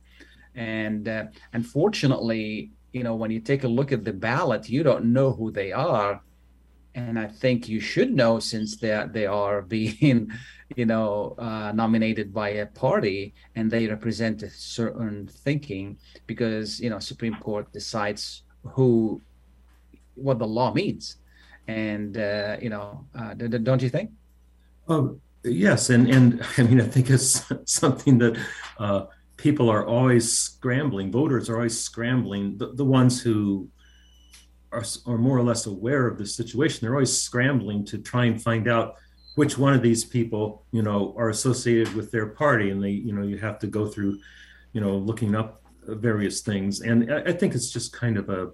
And 0.54 1.08
uh, 1.08 1.24
unfortunately, 1.52 2.70
you 2.92 3.02
know, 3.02 3.14
when 3.14 3.30
you 3.30 3.40
take 3.40 3.64
a 3.64 3.68
look 3.68 3.92
at 3.92 4.04
the 4.04 4.12
ballot, 4.12 4.68
you 4.68 4.82
don't 4.82 5.06
know 5.06 5.32
who 5.32 5.50
they 5.50 5.72
are. 5.72 6.22
And 6.94 7.18
I 7.18 7.26
think 7.26 7.68
you 7.68 7.80
should 7.80 8.14
know 8.14 8.38
since 8.38 8.76
they 8.76 9.04
they 9.10 9.26
are 9.26 9.62
being, 9.76 10.30
you 10.76 10.86
know, 10.86 11.34
uh, 11.38 11.72
nominated 11.72 12.32
by 12.32 12.50
a 12.50 12.66
party 12.66 13.34
and 13.56 13.68
they 13.68 13.88
represent 13.88 14.44
a 14.44 14.50
certain 14.50 15.26
thinking 15.26 15.98
because 16.26 16.78
you 16.78 16.88
know 16.88 17.00
Supreme 17.00 17.34
Court 17.34 17.70
decides 17.72 18.44
who 18.62 19.20
what 20.14 20.38
the 20.38 20.46
law 20.46 20.72
means 20.72 21.16
and 21.68 22.18
uh, 22.18 22.56
you 22.60 22.68
know 22.68 23.04
uh, 23.18 23.34
don't 23.34 23.82
you 23.82 23.88
think 23.88 24.10
oh 24.88 25.18
yes 25.44 25.90
and 25.90 26.08
and 26.08 26.44
i 26.58 26.62
mean 26.62 26.80
i 26.80 26.84
think 26.84 27.10
it's 27.10 27.50
something 27.64 28.18
that 28.18 28.36
uh, 28.78 29.04
people 29.36 29.68
are 29.70 29.86
always 29.86 30.36
scrambling 30.36 31.10
voters 31.10 31.48
are 31.48 31.56
always 31.56 31.78
scrambling 31.78 32.56
the, 32.58 32.72
the 32.74 32.84
ones 32.84 33.20
who 33.20 33.68
are, 34.74 34.84
are 35.06 35.18
more 35.18 35.38
or 35.38 35.42
less 35.42 35.66
aware 35.66 36.06
of 36.06 36.18
the 36.18 36.26
situation. 36.26 36.80
They're 36.82 36.94
always 36.94 37.16
scrambling 37.16 37.84
to 37.86 37.98
try 37.98 38.26
and 38.26 38.42
find 38.42 38.68
out 38.68 38.96
which 39.36 39.56
one 39.56 39.74
of 39.74 39.82
these 39.82 40.04
people, 40.04 40.64
you 40.72 40.82
know, 40.82 41.14
are 41.16 41.30
associated 41.30 41.94
with 41.94 42.10
their 42.10 42.26
party, 42.26 42.70
and 42.70 42.82
they, 42.82 42.90
you 42.90 43.12
know, 43.12 43.22
you 43.22 43.38
have 43.38 43.58
to 43.60 43.66
go 43.66 43.86
through, 43.86 44.18
you 44.72 44.80
know, 44.80 44.96
looking 44.96 45.34
up 45.34 45.62
various 45.86 46.40
things. 46.42 46.80
And 46.80 47.12
I, 47.12 47.22
I 47.22 47.32
think 47.32 47.54
it's 47.54 47.70
just 47.70 47.92
kind 47.92 48.16
of 48.16 48.28
a, 48.28 48.50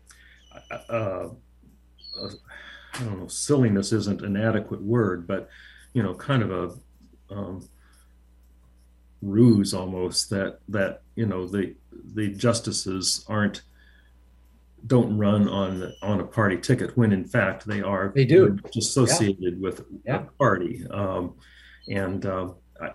a, 0.70 0.94
a, 0.94 1.30
a 2.22 2.30
I 2.94 3.04
don't 3.04 3.20
know, 3.20 3.28
silliness 3.28 3.92
isn't 3.92 4.22
an 4.22 4.36
adequate 4.36 4.82
word, 4.82 5.26
but 5.26 5.48
you 5.92 6.02
know, 6.02 6.14
kind 6.14 6.42
of 6.42 6.50
a 6.50 7.34
um, 7.34 7.68
ruse 9.22 9.74
almost 9.74 10.30
that 10.30 10.58
that 10.68 11.02
you 11.14 11.26
know 11.26 11.46
the 11.46 11.74
the 12.14 12.28
justices 12.28 13.24
aren't 13.28 13.62
don't 14.86 15.16
run 15.18 15.46
on 15.48 15.92
on 16.02 16.20
a 16.20 16.24
party 16.24 16.56
ticket 16.56 16.96
when 16.96 17.12
in 17.12 17.24
fact 17.24 17.66
they 17.66 17.82
are 17.82 18.12
they 18.14 18.24
do 18.24 18.58
associated 18.76 19.54
yeah. 19.54 19.60
with 19.60 19.84
yeah. 20.06 20.16
a 20.16 20.24
party 20.38 20.86
um, 20.90 21.34
and 21.88 22.24
uh, 22.24 22.48
I, 22.80 22.86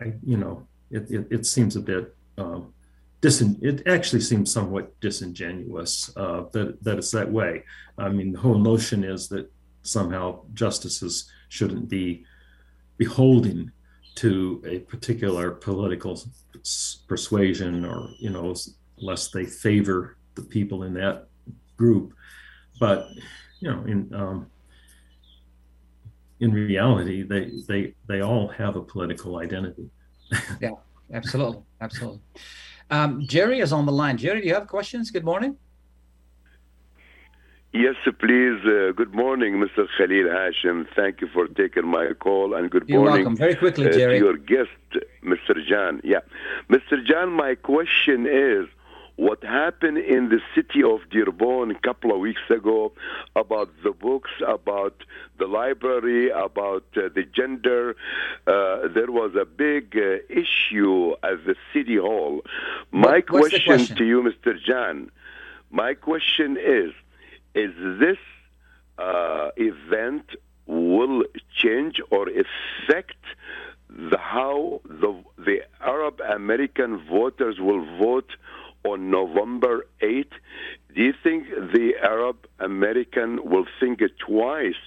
I, 0.00 0.12
you 0.24 0.36
know 0.36 0.66
it, 0.90 1.10
it, 1.10 1.26
it 1.30 1.46
seems 1.46 1.74
a 1.74 1.80
bit 1.80 2.14
um, 2.38 2.72
disin- 3.26 3.62
it 3.62 3.86
actually 3.86 4.20
seems 4.20 4.52
somewhat 4.52 4.98
disingenuous 5.00 6.12
uh, 6.16 6.44
that 6.52 6.82
that 6.84 6.98
it's 6.98 7.10
that 7.10 7.30
way. 7.30 7.64
I 7.98 8.08
mean 8.08 8.32
the 8.32 8.38
whole 8.38 8.58
notion 8.58 9.02
is 9.04 9.28
that 9.28 9.50
somehow 9.82 10.42
justices 10.54 11.30
shouldn't 11.48 11.88
be 11.88 12.24
beholden 12.98 13.72
to 14.16 14.62
a 14.66 14.78
particular 14.80 15.50
political 15.50 16.20
persuasion 17.08 17.84
or 17.84 18.10
you 18.18 18.30
know 18.30 18.54
lest 18.98 19.32
they 19.32 19.44
favor 19.44 20.16
the 20.36 20.42
people 20.42 20.84
in 20.84 20.94
that 20.94 21.26
group. 21.76 22.14
But 22.78 23.08
you 23.60 23.70
know 23.70 23.80
in 23.84 24.14
um, 24.14 24.46
in 26.40 26.52
reality 26.52 27.22
they 27.22 27.50
they 27.68 27.94
they 28.06 28.20
all 28.20 28.48
have 28.48 28.76
a 28.76 28.82
political 28.82 29.38
identity. 29.38 29.90
Yeah 30.60 30.76
absolutely 31.12 31.62
absolutely 31.80 32.20
um, 32.90 33.20
jerry 33.26 33.60
is 33.60 33.72
on 33.72 33.86
the 33.86 33.92
line 33.92 34.16
jerry 34.16 34.40
do 34.40 34.46
you 34.46 34.54
have 34.54 34.66
questions 34.66 35.10
good 35.10 35.24
morning 35.24 35.56
Yes, 37.72 37.96
please. 38.20 38.58
Uh, 38.64 38.92
good 38.96 39.12
morning, 39.14 39.56
Mr. 39.62 39.86
Khalil 39.98 40.28
Hashim. 40.28 40.86
Thank 40.96 41.20
you 41.20 41.28
for 41.28 41.46
taking 41.46 41.86
my 41.86 42.14
call 42.18 42.54
and 42.54 42.70
good 42.70 42.84
You're 42.88 43.00
morning. 43.00 43.16
welcome. 43.16 43.36
Very 43.36 43.54
quickly, 43.54 43.90
Jerry. 43.90 44.16
Uh, 44.16 44.20
to 44.20 44.24
your 44.24 44.36
guest, 44.38 44.70
Mr. 45.22 45.54
John. 45.68 46.00
Yeah. 46.02 46.20
Mr. 46.70 47.04
John, 47.04 47.32
my 47.32 47.54
question 47.54 48.26
is 48.26 48.66
what 49.16 49.42
happened 49.42 49.96
in 49.96 50.28
the 50.28 50.40
city 50.54 50.82
of 50.82 51.00
Dearborn 51.10 51.70
a 51.70 51.78
couple 51.80 52.12
of 52.12 52.20
weeks 52.20 52.42
ago 52.50 52.92
about 53.34 53.70
the 53.82 53.90
books, 53.90 54.30
about 54.46 54.94
the 55.38 55.46
library, 55.46 56.30
about 56.30 56.84
uh, 56.96 57.08
the 57.14 57.24
gender. 57.34 57.96
Uh, 58.46 58.88
there 58.88 59.10
was 59.10 59.34
a 59.34 59.46
big 59.46 59.96
uh, 59.96 60.18
issue 60.28 61.12
at 61.22 61.44
the 61.46 61.56
city 61.72 61.96
hall. 61.96 62.42
My 62.92 63.22
question, 63.22 63.62
question? 63.64 63.96
to 63.96 64.04
you, 64.04 64.22
Mr. 64.22 64.54
Jan, 64.62 65.10
my 65.70 65.94
question 65.94 66.58
is 66.58 66.92
is 67.54 67.72
this 67.98 68.18
uh, 68.98 69.48
event 69.56 70.30
will 70.66 71.24
change 71.56 72.02
or 72.10 72.28
affect 72.28 73.16
the 73.88 74.18
how 74.18 74.80
the 74.84 75.22
the 75.38 75.60
Arab 75.80 76.20
American 76.20 76.98
voters 77.08 77.58
will 77.58 77.84
vote 77.98 78.30
on 78.84 79.10
November 79.10 79.86
8th? 80.02 80.32
Do 80.94 81.02
you 81.02 81.12
think 81.22 81.48
the 81.48 81.92
Arab 82.02 82.36
American 82.58 83.40
will 83.44 83.66
think 83.80 84.00
it 84.00 84.12
twice 84.18 84.80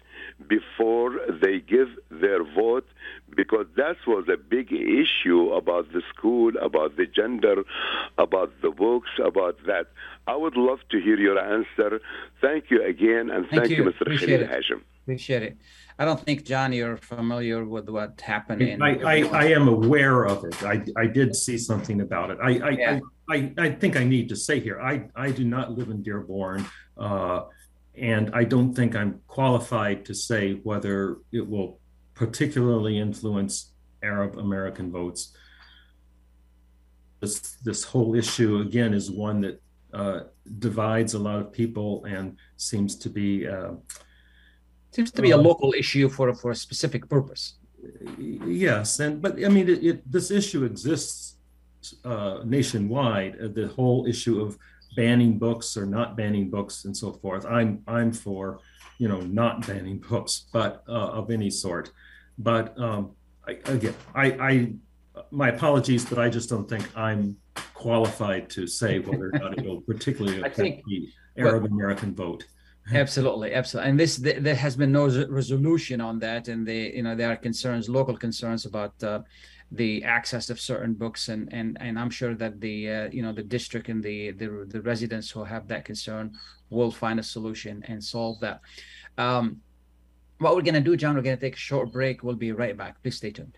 before 0.48 1.20
they 1.42 1.60
give 1.60 1.90
their 2.10 2.44
vote? 2.44 2.88
Because 3.36 3.68
that 3.76 3.98
was 4.08 4.28
a 4.28 4.38
big 4.38 4.72
issue 4.72 5.52
about 5.52 5.92
the 5.94 6.02
school, 6.14 6.52
about 6.62 6.98
the 6.98 7.06
gender, 7.06 7.64
about 8.18 8.52
the 8.62 8.72
books, 8.72 9.10
about 9.24 9.58
that. 9.68 9.88
I 10.28 10.36
would 10.36 10.58
love 10.58 10.80
to 10.92 11.00
hear 11.00 11.20
your 11.20 11.40
answer. 11.40 12.02
Thank 12.42 12.72
you 12.72 12.84
again, 12.84 13.30
and 13.30 13.48
thank, 13.50 13.70
you, 13.70 13.84
Mr. 13.84 14.02
Appreciate 14.02 14.40
Khalil. 14.40 14.62
Hashim. 14.62 14.82
Appreciate 15.10 15.42
it. 15.42 15.58
I 15.98 16.06
don't 16.06 16.24
think, 16.24 16.46
John, 16.46 16.72
you're 16.72 16.96
familiar 16.98 17.66
with 17.66 17.90
what 17.90 18.22
happened 18.22 18.62
in. 18.62 18.80
I, 18.80 18.94
I, 19.00 19.24
I 19.30 19.46
am 19.46 19.68
aware 19.68 20.26
of 20.26 20.46
it. 20.46 20.62
I, 20.62 20.84
I 20.96 21.08
did 21.08 21.36
see 21.36 21.58
something 21.58 22.02
about 22.02 22.30
it. 22.30 22.38
I, 22.40 22.60
I, 22.60 22.70
Yeah. 22.70 23.00
I, 23.28 23.36
I, 23.36 23.54
I 23.58 23.72
think 23.72 23.98
I 23.98 24.04
need 24.04 24.30
to 24.30 24.36
say 24.36 24.60
here, 24.60 24.80
I, 24.80 25.06
I 25.16 25.32
do 25.32 25.46
not 25.46 25.72
live 25.72 25.90
in 25.90 26.04
Dearborn. 26.04 26.64
Uh, 26.96 27.46
and 27.96 28.30
I 28.36 28.44
don't 28.44 28.76
think 28.76 28.96
I'm 28.96 29.20
qualified 29.26 30.06
to 30.06 30.14
say 30.14 30.60
whether 30.62 31.18
it 31.32 31.50
will 31.50 31.80
particularly 32.14 33.00
influence 33.00 33.72
Arab 34.04 34.38
American 34.38 34.92
votes. 34.92 35.36
This, 37.20 37.58
this 37.64 37.84
whole 37.84 38.14
issue, 38.14 38.60
again, 38.60 38.94
is 38.94 39.10
one 39.10 39.42
that 39.42 39.60
uh, 39.92 40.20
divides 40.60 41.16
a 41.16 41.20
lot 41.20 41.40
of 41.40 41.52
people 41.52 42.06
and 42.06 42.38
seems 42.58 42.96
to 42.98 43.10
be 43.10 43.48
uh, 43.48 43.72
Seems 44.92 45.12
to 45.12 45.22
be 45.22 45.32
a 45.32 45.38
Uh, 45.38 45.42
local 45.50 45.74
issue 45.78 46.10
for 46.10 46.34
for 46.34 46.52
a 46.52 46.56
specific 46.56 47.08
purpose. 47.10 47.44
Yes, 48.18 49.00
and 49.00 49.22
but 49.22 49.34
I 49.44 49.50
mean, 49.50 49.68
it, 49.70 49.84
it 49.84 50.12
this 50.12 50.32
issue 50.32 50.64
exists 50.66 51.36
uh, 52.04 52.40
nationwide. 52.46 53.34
uh, 53.42 53.48
The 53.60 53.68
whole 53.78 54.06
issue 54.08 54.42
of 54.42 54.58
banning 54.96 55.38
books 55.38 55.78
or 55.78 55.86
not 55.86 56.18
banning 56.18 56.50
books 56.50 56.86
and 56.86 56.96
so 56.96 57.14
forth. 57.14 57.46
I'm 57.46 57.82
I'm 57.88 58.12
for 58.12 58.60
you 58.98 59.08
know 59.08 59.22
not 59.22 59.66
banning 59.68 60.00
books, 60.10 60.34
but 60.52 60.84
uh, 60.88 61.20
of 61.20 61.30
any 61.32 61.50
sort. 61.50 61.92
But 62.38 62.78
um, 62.80 63.12
I, 63.48 63.52
again, 63.66 63.96
I, 64.16 64.26
I 64.50 64.54
my 65.32 65.50
apologies, 65.50 66.04
but 66.10 66.18
I 66.18 66.30
just 66.30 66.50
don't 66.50 66.68
think 66.68 66.86
I'm 66.98 67.38
qualified 67.74 68.50
to 68.56 68.66
say 68.68 69.00
whether 69.00 69.28
or 69.34 69.40
not 69.40 69.58
it 69.58 69.66
will 69.66 69.82
particularly 69.92 70.40
affect 70.40 70.56
think- 70.56 70.84
the 70.86 71.00
Arab 71.38 71.66
American 71.66 72.14
vote. 72.16 72.46
Absolutely, 72.94 73.54
absolutely. 73.54 73.90
And 73.92 74.00
this 74.00 74.18
th- 74.18 74.42
there 74.42 74.56
has 74.56 74.76
been 74.76 74.92
no 74.92 75.06
res- 75.06 75.28
resolution 75.30 76.02
on 76.02 76.20
that, 76.20 76.48
and 76.48 76.68
they, 76.68 76.92
you 76.94 77.04
know, 77.04 77.16
there 77.16 77.32
are 77.32 77.36
concerns, 77.36 77.90
local 77.90 78.18
concerns 78.18 78.66
about 78.66 79.02
uh, 79.04 79.22
the 79.72 80.04
access 80.04 80.50
of 80.50 80.60
certain 80.60 80.94
books, 80.94 81.30
and 81.30 81.54
and 81.54 81.78
and 81.80 82.00
I'm 82.00 82.10
sure 82.10 82.34
that 82.36 82.60
the 82.60 82.90
uh, 82.90 83.10
you 83.12 83.22
know 83.22 83.34
the 83.34 83.44
district 83.44 83.90
and 83.90 84.04
the, 84.04 84.32
the 84.32 84.66
the 84.68 84.82
residents 84.82 85.30
who 85.30 85.44
have 85.44 85.68
that 85.68 85.86
concern 85.86 86.34
will 86.70 86.92
find 86.92 87.20
a 87.20 87.24
solution 87.24 87.84
and 87.88 88.04
solve 88.04 88.40
that. 88.40 88.62
Um, 89.18 89.62
what 90.40 90.56
we're 90.56 90.62
gonna 90.62 90.82
do, 90.82 90.96
John, 90.96 91.16
we're 91.16 91.22
gonna 91.22 91.38
take 91.38 91.56
a 91.56 91.58
short 91.60 91.92
break. 91.92 92.24
We'll 92.24 92.36
be 92.36 92.52
right 92.52 92.76
back. 92.76 93.02
Please 93.04 93.18
stay 93.18 93.32
tuned. 93.32 93.58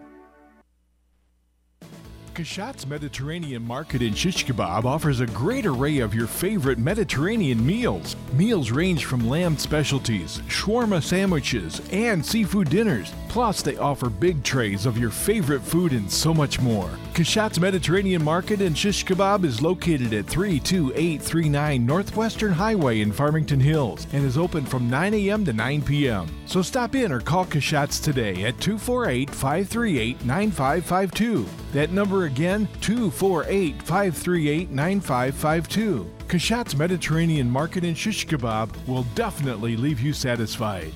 Kashat's 2.33 2.87
Mediterranean 2.87 3.61
Market 3.61 4.01
in 4.01 4.13
Shish 4.13 4.45
Kebab 4.45 4.85
offers 4.85 5.19
a 5.19 5.25
great 5.27 5.65
array 5.65 5.99
of 5.99 6.15
your 6.15 6.27
favorite 6.27 6.77
Mediterranean 6.77 7.63
meals. 7.65 8.15
Meals 8.33 8.71
range 8.71 9.03
from 9.03 9.27
lamb 9.27 9.57
specialties, 9.57 10.39
shawarma 10.47 11.03
sandwiches, 11.03 11.81
and 11.91 12.25
seafood 12.25 12.69
dinners. 12.69 13.13
Plus, 13.27 13.61
they 13.61 13.75
offer 13.77 14.09
big 14.09 14.43
trays 14.43 14.85
of 14.85 14.97
your 14.97 15.09
favorite 15.09 15.61
food 15.61 15.91
and 15.91 16.09
so 16.09 16.33
much 16.33 16.61
more. 16.61 16.89
Kashat's 17.13 17.59
Mediterranean 17.59 18.23
Market 18.23 18.61
in 18.61 18.73
Shish 18.73 19.03
Kebab 19.03 19.43
is 19.43 19.61
located 19.61 20.13
at 20.13 20.25
32839 20.27 21.85
Northwestern 21.85 22.53
Highway 22.53 23.01
in 23.01 23.11
Farmington 23.11 23.59
Hills 23.59 24.07
and 24.13 24.23
is 24.25 24.37
open 24.37 24.65
from 24.65 24.89
9 24.89 25.13
a.m. 25.13 25.43
to 25.43 25.51
9 25.51 25.81
p.m. 25.81 26.40
So 26.51 26.61
stop 26.61 26.95
in 26.95 27.13
or 27.13 27.21
call 27.21 27.45
Kashat's 27.45 27.97
today 27.97 28.43
at 28.43 28.59
248 28.59 29.29
538 29.29 30.25
9552. 30.25 31.45
That 31.71 31.91
number 31.91 32.25
again, 32.25 32.67
248 32.81 33.81
538 33.81 34.69
9552. 34.69 36.11
Kashat's 36.27 36.75
Mediterranean 36.75 37.49
Market 37.49 37.85
in 37.85 37.95
Shish 37.95 38.27
Kebab 38.27 38.69
will 38.85 39.03
definitely 39.15 39.77
leave 39.77 40.01
you 40.01 40.11
satisfied. 40.11 40.91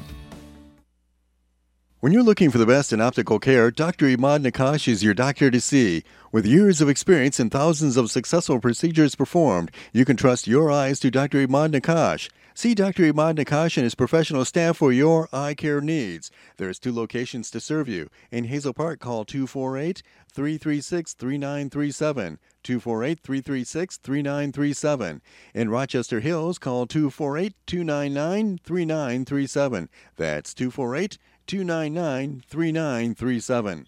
When 2.01 2.12
you're 2.12 2.22
looking 2.22 2.51
for 2.51 2.58
the 2.58 2.66
best 2.66 2.91
in 2.91 2.99
optical 2.99 3.39
care, 3.39 3.72
Dr. 3.72 4.08
Imad 4.08 4.45
Nakash 4.45 4.89
is 4.89 5.06
your 5.06 5.14
doctor 5.14 5.49
to 5.49 5.62
see. 5.62 6.03
With 6.34 6.45
years 6.45 6.82
of 6.82 6.89
experience 6.89 7.39
and 7.39 7.49
thousands 7.49 7.95
of 7.95 8.12
successful 8.12 8.60
procedures 8.60 9.16
performed, 9.16 9.72
you 9.93 10.03
can 10.03 10.18
trust 10.18 10.47
your 10.47 10.70
eyes 10.70 10.99
to 10.99 11.10
Dr. 11.10 11.47
Imad 11.47 11.74
Nakash. 11.74 12.30
See 12.58 12.74
Dr. 12.74 13.12
Imad 13.12 13.36
Nakash 13.36 13.76
and 13.76 13.84
his 13.84 13.95
professional 13.95 14.45
staff 14.45 14.78
for 14.78 14.93
your 14.93 15.28
eye 15.34 15.56
care 15.56 15.82
needs. 15.82 16.32
There's 16.56 16.80
two 16.80 16.93
locations 16.93 17.51
to 17.51 17.60
serve 17.60 17.89
you. 17.89 18.10
In 18.32 18.45
Hazel 18.45 18.72
Park, 18.74 19.01
call 19.01 19.26
248 19.26 20.01
336 20.32 21.14
3937. 21.16 22.39
248 22.64 23.20
336 23.20 23.97
3937. 23.97 25.22
In 25.53 25.70
Rochester 25.70 26.22
Hills, 26.22 26.58
call 26.58 26.88
248 26.88 27.53
299 27.68 28.60
3937. 28.64 29.89
That's 30.16 30.53
248 30.53 31.18
299 31.47 32.41
3937. 32.47 33.88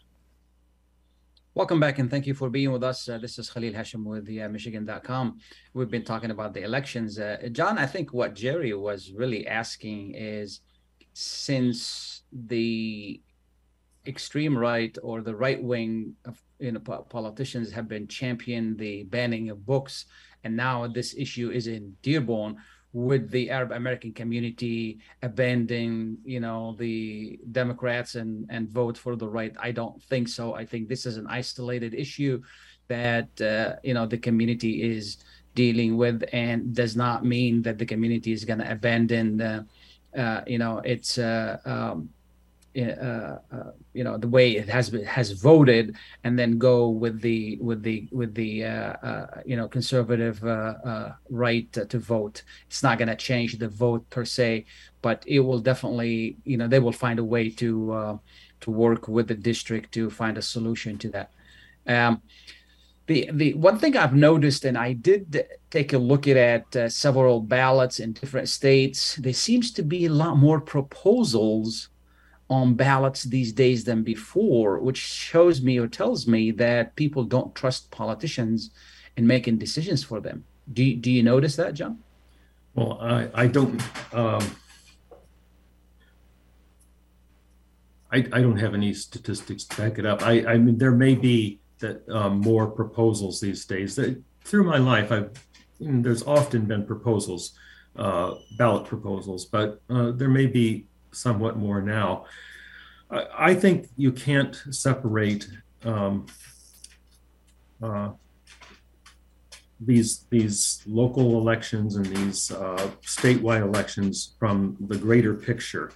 Welcome 1.58 1.80
back 1.80 1.97
and 1.97 2.08
thank 2.08 2.28
you 2.28 2.36
for 2.36 2.51
being 2.51 2.72
with 2.72 2.84
us. 2.84 3.10
Uh, 3.10 3.18
this 3.18 3.39
is 3.39 3.49
Khalil 3.49 3.74
Hashim 3.74 4.03
with 4.03 4.26
the 4.28 4.43
uh, 4.43 4.47
Michigan.com. 4.47 5.39
We've 5.74 5.89
been 5.89 6.03
talking 6.03 6.30
about 6.30 6.53
the 6.53 6.62
elections. 6.62 7.18
Uh, 7.18 7.49
John, 7.51 7.80
I 7.80 7.88
think 7.88 8.14
what 8.14 8.36
Jerry 8.36 8.76
was 8.76 9.12
really 9.12 9.47
asking 9.47 10.14
is 10.14 10.62
since 11.14 12.22
the 12.32 13.20
extreme 14.05 14.55
right 14.55 14.95
or 15.01 15.22
the 15.22 15.36
right 15.36 15.62
wing 15.64 16.14
of 16.26 16.39
you 16.60 16.74
know, 16.74 16.80
politicians 16.80 17.72
have 17.72 17.88
been 17.88 18.08
championing 18.08 18.78
the 18.78 19.05
banning 19.05 19.49
of 19.49 19.66
books, 19.66 20.05
and 20.43 20.55
now 20.55 20.86
this 20.86 21.16
issue 21.18 21.49
is 21.49 21.66
in 21.66 21.97
Dearborn 22.03 22.58
would 22.98 23.30
the 23.30 23.52
Arab 23.52 23.72
American 23.74 24.12
community 24.12 24.98
abandon, 25.22 26.18
you 26.26 26.39
know, 26.39 26.76
the 26.80 27.39
Democrats 27.52 28.16
and 28.16 28.48
and 28.50 28.68
vote 28.68 28.98
for 28.98 29.16
the 29.16 29.30
right? 29.30 29.56
I 29.60 29.72
don't 29.72 30.02
think 30.10 30.28
so. 30.28 30.56
I 30.56 30.66
think 30.66 30.89
this 30.89 31.06
is 31.06 31.16
an 31.18 31.28
isolated 31.30 31.93
issue 31.93 32.41
that 32.88 33.30
uh, 33.39 33.76
you 33.84 33.93
know 33.93 34.08
the 34.08 34.18
community 34.18 34.74
is 34.82 35.18
dealing 35.54 35.95
with, 35.95 36.24
and 36.34 36.74
does 36.74 36.95
not 36.95 37.24
mean 37.24 37.62
that 37.62 37.78
the 37.78 37.86
community 37.86 38.32
is 38.32 38.43
going 38.45 38.60
to 38.60 38.72
abandon, 38.72 39.41
uh, 39.41 39.64
uh, 40.18 40.41
you 40.48 40.58
know, 40.58 40.80
its 40.80 41.20
uh, 41.20 41.58
um, 41.66 42.10
uh, 42.78 43.39
uh, 43.51 43.71
you 43.93 44.03
know 44.03 44.17
the 44.17 44.28
way 44.28 44.55
it 44.55 44.69
has 44.69 44.89
been, 44.89 45.03
has 45.05 45.32
voted 45.32 45.95
and 46.23 46.38
then 46.38 46.57
go 46.57 46.89
with 46.89 47.21
the 47.21 47.57
with 47.61 47.82
the 47.84 48.07
with 48.11 48.34
the 48.36 48.65
uh, 48.65 48.93
uh 49.07 49.41
you 49.45 49.55
know 49.55 49.67
conservative 49.67 50.43
uh, 50.43 50.75
uh, 50.86 51.13
right 51.30 51.71
to 51.73 51.99
vote. 51.99 52.43
It's 52.67 52.84
not 52.84 52.97
going 52.97 53.07
to 53.07 53.15
change 53.15 53.57
the 53.57 53.69
vote 53.69 54.09
per 54.09 54.25
se 54.25 54.65
but 55.01 55.23
it 55.28 55.39
will 55.39 55.59
definitely 55.59 56.38
you 56.43 56.57
know 56.57 56.67
they 56.67 56.80
will 56.80 56.91
find 56.91 57.19
a 57.19 57.23
way 57.23 57.49
to 57.49 58.19
to 58.59 58.71
work 58.71 59.07
with 59.07 59.28
the 59.28 59.36
district 59.36 59.93
to 59.93 60.09
find 60.09 60.38
a 60.38 60.41
solution 60.41 60.97
to 60.97 61.09
that. 61.09 61.32
Um, 61.86 62.21
the 63.07 63.30
the 63.34 63.53
one 63.53 63.80
thing 63.80 63.95
I've 63.95 64.15
noticed, 64.15 64.65
and 64.65 64.78
I 64.78 64.93
did 64.93 65.47
take 65.69 65.93
a 65.93 65.97
look 65.97 66.28
at, 66.28 66.75
at 66.75 66.91
several 66.91 67.39
ballots 67.39 67.99
in 67.99 68.13
different 68.13 68.49
states, 68.49 69.15
there 69.15 69.34
seems 69.34 69.71
to 69.73 69.84
be 69.84 70.05
a 70.05 70.11
lot 70.11 70.38
more 70.38 70.59
proposals 70.59 71.89
on 72.50 72.76
ballots 72.76 73.24
these 73.24 73.52
days 73.52 73.84
than 73.84 74.04
before, 74.04 74.80
which 74.80 74.98
shows 74.98 75.62
me 75.62 75.78
or 75.78 75.88
tells 75.88 76.28
me 76.28 76.52
that 76.52 76.95
people 76.95 77.24
don't 77.24 77.54
trust 77.54 77.91
politicians 77.91 78.72
in 79.18 79.28
making 79.28 79.58
decisions 79.58 80.04
for 80.04 80.20
them. 80.22 80.45
Do 80.72 80.84
you, 80.84 80.95
do 80.95 81.12
you 81.12 81.24
notice 81.24 81.56
that, 81.58 81.74
John? 81.74 82.00
Well, 82.76 83.00
I, 83.02 83.30
I 83.34 83.48
don't. 83.48 83.82
Um, 84.14 84.56
I, 88.10 88.18
I 88.18 88.41
don't 88.41 88.58
have 88.58 88.74
any 88.74 88.93
statistics 88.93 89.66
to 89.66 89.78
back 89.82 90.00
it 90.00 90.06
up. 90.06 90.22
I, 90.22 90.45
I 90.45 90.58
mean, 90.58 90.78
there 90.78 90.91
may 90.91 91.16
be 91.16 91.60
that 91.80 92.08
um, 92.10 92.39
more 92.39 92.68
proposals 92.68 93.41
these 93.41 93.66
days. 93.66 93.95
That, 93.95 94.22
through 94.45 94.64
my 94.64 94.78
life, 94.78 95.12
I've 95.12 95.32
there's 95.80 96.24
often 96.24 96.66
been 96.66 96.86
proposals, 96.86 97.54
uh, 97.95 98.36
ballot 98.58 98.86
proposals, 98.86 99.45
but 99.45 99.82
uh, 99.89 100.12
there 100.12 100.30
may 100.30 100.48
be 100.48 100.86
somewhat 101.12 101.58
more 101.58 101.82
now. 101.82 102.26
I, 103.10 103.26
I 103.38 103.55
think 103.55 103.88
you 103.97 104.12
can't 104.12 104.55
separate 104.72 105.47
um, 105.84 106.26
uh, 107.82 108.10
these 109.80 110.26
these 110.30 110.82
local 110.88 111.38
elections 111.38 111.95
and 111.95 112.05
these 112.05 112.51
uh, 112.51 112.89
statewide 113.03 113.62
elections 113.62 114.36
from 114.39 114.76
the 114.88 114.97
greater 114.97 115.34
picture, 115.34 115.91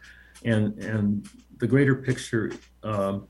and 0.46 0.78
and 0.80 1.28
the 1.58 1.68
greater 1.68 1.96
picture 1.96 2.52
um, 2.84 3.28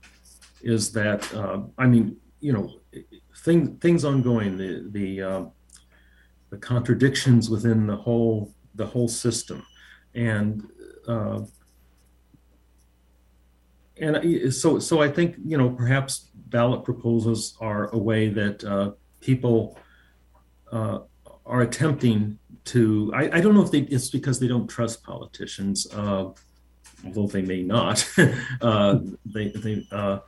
is 0.62 0.92
that 0.92 1.34
uh, 1.34 1.62
I 1.78 1.88
mean 1.88 2.18
you 2.42 2.54
know 2.54 2.80
thing, 3.38 3.78
things 3.78 4.04
ongoing 4.04 4.58
the 4.58 4.88
the 4.92 5.22
uh, 5.22 5.44
the 6.50 6.58
contradictions 6.58 7.50
within 7.50 7.88
the 7.88 7.96
whole 7.96 8.54
the 8.76 8.86
whole 8.86 9.08
system, 9.08 9.66
and 10.16 10.68
uh, 11.08 11.42
and 14.02 14.54
so 14.54 14.80
so 14.80 15.02
I 15.02 15.10
think 15.10 15.36
you 15.46 15.58
know 15.58 15.70
perhaps 15.70 16.30
ballot 16.34 16.84
proposals 16.84 17.58
are 17.62 17.90
a 17.94 17.98
way 17.98 18.30
that 18.30 18.64
uh, 18.64 18.92
people 19.22 19.78
uh, 20.72 21.00
are 21.46 21.62
attempting 21.62 22.38
to. 22.66 23.12
I, 23.16 23.38
I, 23.38 23.42
don't 23.42 23.56
know 23.56 23.64
if 23.64 23.72
they, 23.72 23.80
it's 23.80 24.10
because 24.10 24.40
they 24.40 24.48
don't 24.48 24.68
trust 24.68 25.04
politicians, 25.04 25.88
uh, 25.94 26.30
although 27.06 27.28
they 27.28 27.42
may 27.42 27.64
not. 27.64 28.08
Uh, 28.62 29.00
they 29.26 29.50
they 29.50 29.84
uh, 29.92 30.20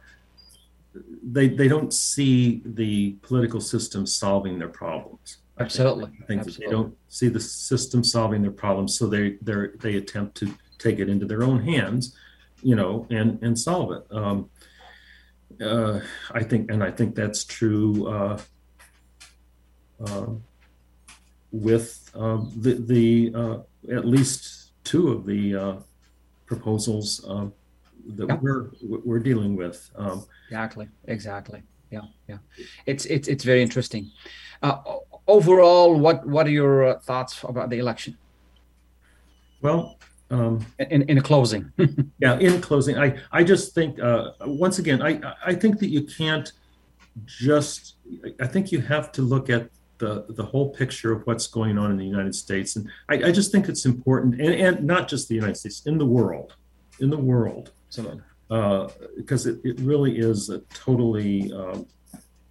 they 1.22 1.48
they 1.48 1.68
don't 1.68 1.94
see 1.94 2.62
the 2.66 3.12
political 3.22 3.62
system 3.62 4.08
solving 4.08 4.58
their 4.58 4.70
problems. 4.70 5.38
Absolutely, 5.60 6.06
I 6.06 6.26
think, 6.26 6.42
Absolutely. 6.42 6.66
they 6.66 6.72
don't 6.72 6.98
see 7.10 7.28
the 7.28 7.40
system 7.40 8.04
solving 8.04 8.42
their 8.42 8.52
problems, 8.52 8.98
so 8.98 9.06
they 9.06 9.38
they 9.42 9.68
they 9.80 9.96
attempt 9.98 10.36
to 10.38 10.52
take 10.80 11.00
it 11.00 11.10
into 11.10 11.28
their 11.28 11.44
own 11.44 11.60
hands 11.62 12.16
you 12.64 12.76
know, 12.76 13.08
and 13.10 13.42
and 13.44 13.58
solve 13.58 13.92
it. 13.92 14.04
Um, 14.12 14.50
uh, 15.62 16.00
I 16.32 16.44
think, 16.44 16.72
and 16.72 16.84
I 16.84 16.92
think 16.92 17.16
that's 17.16 17.44
true 17.44 18.08
uh, 18.08 18.40
uh, 20.06 20.28
with 21.52 22.10
um, 22.16 22.52
the 22.58 22.74
the 22.74 23.32
uh, 23.36 23.96
at 23.96 24.06
least 24.06 24.72
two 24.84 25.10
of 25.10 25.26
the 25.26 25.56
uh, 25.56 25.76
proposals 26.46 27.24
um, 27.28 27.54
that 28.16 28.28
yeah. 28.28 28.38
we're 28.42 28.70
we're 28.82 29.20
dealing 29.20 29.56
with. 29.56 29.90
Um, 29.96 30.26
exactly. 30.48 30.88
Exactly. 31.06 31.64
Yeah. 31.92 32.02
Yeah. 32.28 32.38
It's 32.86 33.06
it's 33.06 33.28
it's 33.28 33.44
very 33.44 33.62
interesting. 33.62 34.12
Uh, 34.62 34.78
overall, 35.28 35.96
what 35.96 36.26
what 36.28 36.48
are 36.48 36.52
your 36.52 37.00
thoughts 37.00 37.44
about 37.44 37.70
the 37.70 37.80
election? 37.80 38.18
Well, 39.62 39.98
um, 40.30 40.66
in 40.80 41.04
in 41.04 41.22
closing, 41.22 41.72
yeah, 42.20 42.38
in 42.40 42.62
closing, 42.62 42.98
I 42.98 43.18
I 43.32 43.44
just 43.44 43.76
think 43.76 44.00
uh, 44.00 44.32
once 44.46 44.80
again, 44.80 45.02
I 45.02 45.20
I 45.46 45.54
think 45.54 45.80
that 45.80 45.90
you 45.90 46.04
can't 46.04 46.52
just. 47.26 47.96
I 48.40 48.48
think 48.48 48.72
you 48.72 48.82
have 48.82 49.12
to 49.14 49.22
look 49.22 49.50
at 49.50 49.70
the 50.00 50.26
the 50.30 50.44
whole 50.44 50.70
picture 50.70 51.12
of 51.12 51.26
what's 51.28 51.48
going 51.48 51.78
on 51.78 51.92
in 51.92 51.98
the 51.98 52.06
United 52.06 52.36
States, 52.36 52.76
and 52.76 52.90
I, 53.10 53.30
I 53.30 53.32
just 53.32 53.52
think 53.52 53.70
it's 53.70 53.86
important, 53.86 54.42
and, 54.42 54.54
and 54.54 54.84
not 54.84 55.08
just 55.08 55.28
the 55.28 55.36
United 55.36 55.58
States, 55.58 55.86
in 55.86 55.98
the 55.98 56.06
world, 56.06 56.56
in 57.00 57.10
the 57.10 57.18
world, 57.18 57.72
uh, 58.50 58.88
because 59.16 59.46
it, 59.46 59.60
it 59.64 59.80
really 59.80 60.18
is 60.18 60.50
a 60.50 60.60
totally 60.74 61.52
um, 61.54 61.86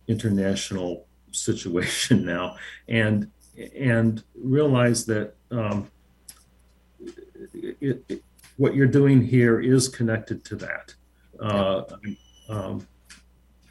international 0.08 1.06
situation 1.32 2.24
now, 2.34 2.56
and 2.88 3.30
and 3.76 4.22
realize 4.34 5.04
that. 5.06 5.34
Um, 5.50 5.90
it, 7.62 8.04
it, 8.08 8.22
what 8.56 8.74
you're 8.74 8.86
doing 8.86 9.22
here 9.22 9.60
is 9.60 9.88
connected 9.88 10.44
to 10.44 10.56
that. 10.56 10.94
Uh, 11.40 11.82
um, 12.48 12.86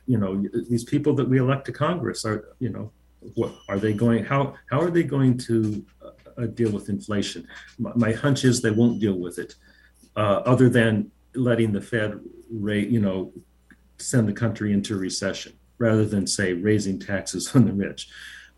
you 0.07 0.17
know, 0.17 0.43
these 0.69 0.83
people 0.83 1.13
that 1.15 1.27
we 1.27 1.39
elect 1.39 1.65
to 1.65 1.71
Congress 1.71 2.25
are, 2.25 2.55
you 2.59 2.69
know, 2.69 2.91
what 3.35 3.53
are 3.69 3.79
they 3.79 3.93
going? 3.93 4.25
How 4.25 4.55
how 4.69 4.81
are 4.81 4.89
they 4.89 5.03
going 5.03 5.37
to 5.39 5.85
uh, 6.37 6.47
deal 6.47 6.71
with 6.71 6.89
inflation? 6.89 7.47
My, 7.77 7.91
my, 7.95 8.11
hunch 8.11 8.43
is 8.43 8.61
they 8.61 8.71
won't 8.71 8.99
deal 8.99 9.13
with 9.13 9.37
it, 9.37 9.55
uh, 10.15 10.41
other 10.45 10.69
than 10.69 11.11
letting 11.35 11.71
the 11.71 11.81
Fed 11.81 12.19
rate, 12.49 12.89
you 12.89 12.99
know, 12.99 13.31
send 13.99 14.27
the 14.27 14.33
country 14.33 14.73
into 14.73 14.97
recession 14.97 15.53
rather 15.77 16.05
than 16.05 16.27
say 16.27 16.53
raising 16.53 16.99
taxes 16.99 17.55
on 17.55 17.65
the 17.65 17.73
rich. 17.73 18.09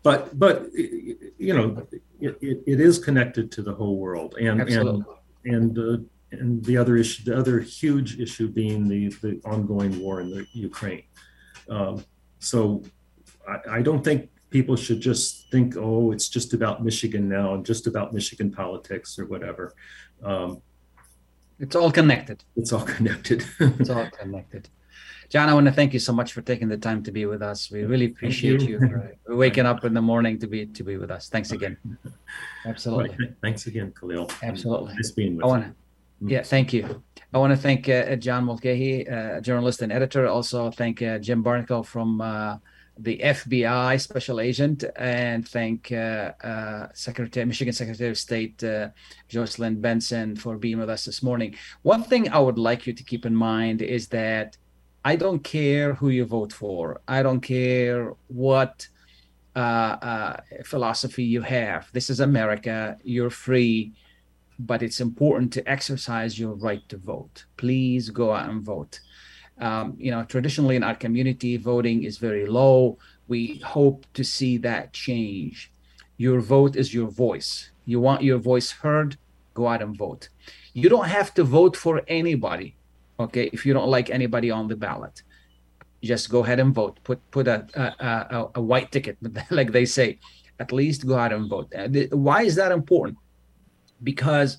But 0.02 0.38
but 0.38 0.66
you 0.74 1.54
know, 1.54 1.86
it, 2.20 2.36
it, 2.40 2.62
it 2.66 2.80
is 2.80 2.98
connected 2.98 3.52
to 3.52 3.62
the 3.62 3.74
whole 3.74 3.98
world, 3.98 4.34
and 4.40 4.60
Absolutely. 4.60 4.90
and 4.90 5.04
and 5.44 5.78
uh, 5.78 5.98
and 6.32 6.64
the 6.64 6.76
other 6.76 6.96
issue, 6.96 7.24
the 7.24 7.36
other 7.36 7.60
huge 7.60 8.18
issue 8.20 8.48
being 8.48 8.88
the 8.88 9.08
the 9.22 9.40
ongoing 9.44 9.98
war 10.00 10.20
in 10.20 10.30
the 10.30 10.46
Ukraine. 10.52 11.04
Um, 11.68 12.04
so 12.38 12.82
I, 13.48 13.78
I 13.78 13.82
don't 13.82 14.02
think 14.02 14.30
people 14.50 14.76
should 14.76 15.00
just 15.00 15.50
think, 15.50 15.76
oh, 15.76 16.12
it's 16.12 16.28
just 16.28 16.54
about 16.54 16.84
Michigan 16.84 17.28
now 17.28 17.54
and 17.54 17.64
just 17.66 17.86
about 17.86 18.12
Michigan 18.12 18.50
politics 18.52 19.18
or 19.18 19.26
whatever. 19.26 19.74
Um, 20.22 20.62
It's 21.58 21.76
all 21.76 21.90
connected. 21.90 22.44
it's 22.56 22.72
all 22.72 22.84
connected. 22.96 23.44
It's 23.58 23.90
all 23.90 24.08
connected. 24.10 24.68
John, 25.28 25.48
I 25.48 25.54
want 25.54 25.66
to 25.66 25.72
thank 25.72 25.92
you 25.92 25.98
so 25.98 26.12
much 26.12 26.32
for 26.32 26.42
taking 26.42 26.68
the 26.68 26.76
time 26.76 27.02
to 27.04 27.12
be 27.12 27.26
with 27.26 27.42
us. 27.42 27.70
We 27.70 27.84
really 27.84 28.06
appreciate 28.06 28.62
you. 28.62 28.78
you, 28.80 29.14
for 29.26 29.36
waking 29.36 29.66
up 29.66 29.84
in 29.84 29.94
the 29.94 30.02
morning 30.02 30.38
to 30.40 30.46
be 30.46 30.66
to 30.66 30.82
be 30.84 30.96
with 30.96 31.10
us. 31.10 31.28
Thanks 31.28 31.52
again. 31.52 31.76
Absolutely. 32.66 33.10
Right. 33.18 33.34
Thanks 33.42 33.66
again, 33.66 33.92
Khalil. 33.98 34.30
Absolutely. 34.42 34.94
Nice 34.94 35.10
being 35.10 35.36
with 35.36 35.44
I 35.44 35.48
want 35.48 35.64
to, 35.64 35.74
yeah, 36.26 36.42
thank 36.42 36.72
you. 36.72 37.02
I 37.32 37.38
want 37.38 37.52
to 37.52 37.56
thank 37.56 37.88
uh, 37.88 38.16
John 38.16 38.44
Mulcahy, 38.44 39.08
uh, 39.08 39.40
journalist 39.40 39.82
and 39.82 39.92
editor. 39.92 40.26
Also, 40.26 40.70
thank 40.70 41.02
uh, 41.02 41.18
Jim 41.18 41.42
Barnacle 41.42 41.82
from 41.82 42.20
uh, 42.20 42.58
the 42.98 43.18
FBI 43.18 44.00
special 44.00 44.40
agent, 44.40 44.84
and 44.96 45.46
thank 45.48 45.90
uh, 45.90 46.32
uh, 46.42 46.88
Secretary 46.94 47.44
Michigan 47.44 47.72
Secretary 47.72 48.10
of 48.10 48.18
State 48.18 48.62
uh, 48.62 48.88
Jocelyn 49.28 49.80
Benson 49.80 50.36
for 50.36 50.56
being 50.56 50.78
with 50.78 50.88
us 50.88 51.04
this 51.04 51.22
morning. 51.22 51.56
One 51.82 52.04
thing 52.04 52.30
I 52.30 52.38
would 52.38 52.58
like 52.58 52.86
you 52.86 52.92
to 52.92 53.02
keep 53.02 53.26
in 53.26 53.34
mind 53.34 53.82
is 53.82 54.08
that 54.08 54.56
I 55.04 55.16
don't 55.16 55.44
care 55.44 55.94
who 55.94 56.08
you 56.08 56.24
vote 56.24 56.52
for. 56.52 57.00
I 57.06 57.22
don't 57.22 57.40
care 57.40 58.14
what 58.28 58.88
uh, 59.54 59.58
uh, 59.58 60.40
philosophy 60.64 61.24
you 61.24 61.42
have. 61.42 61.90
This 61.92 62.08
is 62.08 62.20
America. 62.20 62.96
You're 63.04 63.30
free, 63.30 63.92
but 64.58 64.82
it's 64.82 65.00
important 65.00 65.52
to 65.52 65.68
exercise 65.68 66.38
your 66.38 66.54
right 66.54 66.88
to 66.88 66.96
vote. 66.96 67.44
Please 67.58 68.08
go 68.08 68.32
out 68.32 68.48
and 68.48 68.62
vote. 68.62 69.00
Um, 69.58 69.94
you 69.98 70.10
know, 70.10 70.24
traditionally 70.24 70.76
in 70.76 70.82
our 70.82 70.94
community, 70.94 71.58
voting 71.58 72.04
is 72.04 72.18
very 72.18 72.46
low. 72.46 72.98
We 73.28 73.58
hope 73.58 74.06
to 74.14 74.24
see 74.24 74.56
that 74.58 74.92
change. 74.92 75.70
Your 76.16 76.40
vote 76.40 76.76
is 76.76 76.94
your 76.94 77.08
voice. 77.08 77.70
You 77.84 78.00
want 78.00 78.22
your 78.22 78.38
voice 78.38 78.70
heard, 78.70 79.16
go 79.52 79.68
out 79.68 79.82
and 79.82 79.96
vote. 79.96 80.30
You 80.72 80.88
don't 80.88 81.08
have 81.08 81.34
to 81.34 81.44
vote 81.44 81.76
for 81.76 82.02
anybody, 82.08 82.76
okay, 83.18 83.50
if 83.52 83.64
you 83.66 83.72
don't 83.72 83.88
like 83.88 84.10
anybody 84.10 84.50
on 84.50 84.68
the 84.68 84.76
ballot 84.76 85.22
just 86.04 86.30
go 86.30 86.44
ahead 86.44 86.60
and 86.60 86.74
vote. 86.74 87.00
Put 87.02 87.18
put 87.30 87.48
a 87.48 87.66
a, 87.74 88.04
a, 88.06 88.50
a 88.56 88.62
white 88.62 88.92
ticket, 88.92 89.16
like 89.50 89.72
they 89.72 89.86
say. 89.86 90.18
At 90.60 90.70
least 90.70 91.04
go 91.04 91.16
out 91.18 91.32
and 91.32 91.50
vote. 91.50 91.72
Why 92.12 92.42
is 92.42 92.54
that 92.54 92.70
important? 92.70 93.18
Because 94.04 94.56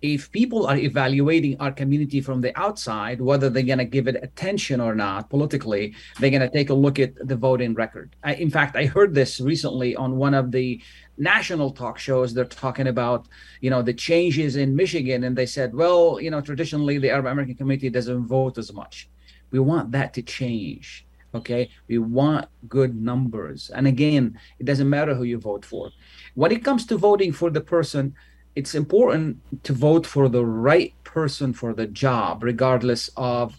if 0.00 0.30
people 0.30 0.66
are 0.66 0.76
evaluating 0.76 1.56
our 1.58 1.72
community 1.72 2.20
from 2.20 2.40
the 2.40 2.56
outside, 2.56 3.20
whether 3.20 3.50
they're 3.50 3.64
going 3.64 3.78
to 3.78 3.84
give 3.84 4.06
it 4.06 4.22
attention 4.22 4.80
or 4.80 4.94
not 4.94 5.28
politically, 5.30 5.96
they're 6.20 6.30
going 6.30 6.48
to 6.48 6.50
take 6.50 6.70
a 6.70 6.74
look 6.74 7.00
at 7.00 7.14
the 7.26 7.34
voting 7.34 7.74
record. 7.74 8.14
I, 8.22 8.34
in 8.34 8.50
fact, 8.50 8.76
I 8.76 8.86
heard 8.86 9.14
this 9.14 9.40
recently 9.40 9.96
on 9.96 10.16
one 10.16 10.34
of 10.34 10.52
the 10.52 10.80
national 11.16 11.70
talk 11.70 11.98
shows. 11.98 12.32
They're 12.32 12.44
talking 12.44 12.88
about, 12.88 13.28
you 13.60 13.70
know, 13.70 13.82
the 13.82 13.94
changes 13.94 14.56
in 14.56 14.74
Michigan, 14.76 15.24
and 15.24 15.36
they 15.36 15.46
said, 15.46 15.74
well, 15.74 16.20
you 16.20 16.30
know, 16.30 16.40
traditionally 16.40 16.98
the 16.98 17.10
Arab 17.10 17.26
American 17.26 17.54
community 17.54 17.90
doesn't 17.90 18.26
vote 18.26 18.58
as 18.58 18.72
much. 18.72 19.08
We 19.50 19.58
want 19.58 19.92
that 19.92 20.14
to 20.14 20.22
change. 20.22 21.06
Okay, 21.34 21.70
we 21.88 21.96
want 21.96 22.46
good 22.68 22.94
numbers, 22.94 23.70
and 23.74 23.86
again, 23.86 24.38
it 24.58 24.66
doesn't 24.66 24.90
matter 24.90 25.14
who 25.14 25.24
you 25.24 25.38
vote 25.38 25.64
for. 25.64 25.90
When 26.34 26.52
it 26.52 26.62
comes 26.62 26.84
to 26.86 26.98
voting 26.98 27.32
for 27.32 27.48
the 27.48 27.62
person, 27.62 28.14
it's 28.54 28.74
important 28.74 29.38
to 29.62 29.72
vote 29.72 30.06
for 30.06 30.28
the 30.28 30.44
right 30.44 30.92
person 31.04 31.54
for 31.54 31.72
the 31.72 31.86
job, 31.86 32.42
regardless 32.42 33.08
of, 33.16 33.56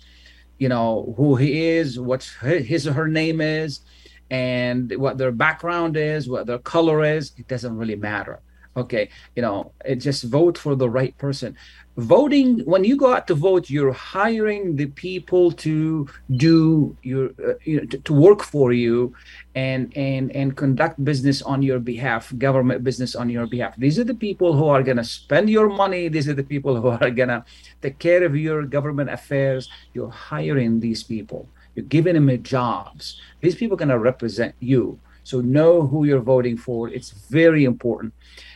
you 0.60 0.70
know, 0.70 1.16
who 1.18 1.36
he 1.36 1.66
is, 1.66 1.99
what 1.99 2.24
his 2.41 2.88
or 2.88 2.93
her 2.93 3.08
name 3.08 3.41
is, 3.41 3.80
and 4.34 4.91
what 4.97 5.19
their 5.19 5.31
background 5.31 5.95
is, 5.95 6.27
what 6.27 6.47
their 6.47 6.57
color 6.57 7.05
is. 7.05 7.34
It 7.38 7.47
doesn't 7.47 7.77
really 7.77 7.95
matter. 7.95 8.39
Okay, 8.75 9.09
you 9.36 9.43
know, 9.43 9.71
it 9.86 9.97
just 9.97 10.23
vote 10.23 10.57
for 10.57 10.73
the 10.75 10.89
right 10.89 11.15
person. 11.19 11.55
Voting 11.97 12.61
when 12.65 12.84
you 12.84 12.97
go 12.97 13.13
out 13.13 13.27
to 13.27 13.36
vote, 13.36 13.69
you're 13.69 13.93
hiring 13.93 14.75
the 14.75 14.88
people 14.88 15.51
to 15.51 16.07
do 16.38 16.97
your, 17.03 17.25
uh, 17.47 17.53
you 17.63 17.77
know, 17.77 17.86
to, 17.86 17.99
to 17.99 18.13
work 18.13 18.41
for 18.41 18.73
you, 18.73 19.13
and 19.53 19.95
and 19.95 20.31
and 20.36 20.57
conduct 20.57 20.97
business 21.05 21.43
on 21.43 21.61
your 21.61 21.77
behalf, 21.77 22.34
government 22.39 22.84
business 22.84 23.13
on 23.15 23.29
your 23.29 23.45
behalf. 23.45 23.75
These 23.77 23.99
are 23.99 24.09
the 24.13 24.15
people 24.27 24.57
who 24.57 24.65
are 24.65 24.81
gonna 24.81 25.03
spend 25.03 25.51
your 25.51 25.69
money. 25.69 26.07
These 26.07 26.27
are 26.27 26.34
the 26.41 26.49
people 26.53 26.81
who 26.81 26.88
are 26.88 27.11
gonna 27.11 27.45
take 27.84 27.99
care 27.99 28.23
of 28.23 28.36
your 28.36 28.63
government 28.63 29.11
affairs. 29.11 29.69
You're 29.93 30.09
hiring 30.09 30.79
these 30.79 31.03
people. 31.03 31.47
You're 31.76 31.86
giving 31.86 32.13
them 32.13 32.43
jobs. 32.43 33.19
These 33.41 33.55
people 33.55 33.76
are 33.76 33.80
gonna 33.80 33.99
represent 33.99 34.55
you. 34.59 34.99
So 35.24 35.39
know 35.41 35.88
who 35.88 36.05
you're 36.05 36.19
voting 36.19 36.57
for. 36.57 36.89
It's 36.89 37.11
very 37.11 37.63
important 37.63 38.13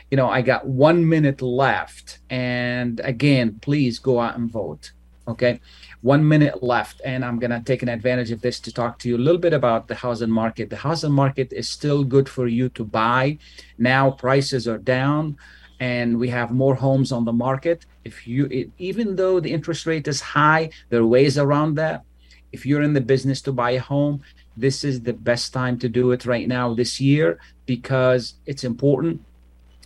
you 0.09 0.18
know, 0.18 0.30
I 0.30 0.41
got 0.41 0.65
one 0.65 1.07
minute 1.07 1.41
left. 1.41 2.20
And 2.30 2.99
again, 3.03 3.59
please 3.61 3.99
go 3.99 4.20
out 4.20 4.38
and 4.38 4.49
vote. 4.49 4.91
Okay. 5.28 5.59
One 6.01 6.26
minute 6.26 6.63
left. 6.63 7.01
And 7.03 7.26
I'm 7.26 7.39
going 7.39 7.51
to 7.51 7.59
take 7.59 7.84
an 7.84 7.89
advantage 7.89 8.32
of 8.32 8.41
this 8.41 8.59
to 8.61 8.72
talk 8.72 8.99
to 8.99 9.09
you 9.09 9.18
a 9.18 9.20
little 9.20 9.41
bit 9.41 9.53
about 9.53 9.88
the 9.88 9.95
housing 9.95 10.32
market. 10.32 10.70
The 10.70 10.78
housing 10.78 11.11
market 11.11 11.51
is 11.51 11.68
still 11.68 12.03
good 12.03 12.30
for 12.30 12.47
you 12.47 12.70
to 12.70 12.86
buy. 12.86 13.38
Now 13.78 14.11
prices 14.11 14.68
are 14.68 14.78
down 14.78 15.38
and 15.80 16.18
we 16.18 16.30
have 16.30 16.51
more 16.51 16.76
homes 16.76 17.11
on 17.11 17.26
the 17.26 17.34
market. 17.34 17.86
If 18.05 18.26
you, 18.26 18.45
it, 18.45 18.72
even 18.78 19.15
though 19.15 19.39
the 19.39 19.51
interest 19.51 19.86
rate 19.86 20.07
is 20.07 20.22
high, 20.22 20.70
there 20.89 21.01
are 21.01 21.05
ways 21.05 21.38
around 21.38 21.76
that. 21.76 22.03
If 22.52 22.66
you're 22.66 22.82
in 22.82 22.93
the 22.93 23.02
business 23.02 23.41
to 23.41 23.52
buy 23.52 23.72
a 23.72 23.80
home, 23.80 24.22
this 24.56 24.84
is 24.84 25.02
the 25.02 25.14
best 25.14 25.54
time 25.54 25.78
to 25.80 25.89
do 25.89 26.12
it 26.12 26.26
right 26.26 26.48
now 26.48 26.74
this 26.74 27.00
year 27.00 27.39
because 27.66 28.36
it's 28.45 28.64
important. 28.64 29.22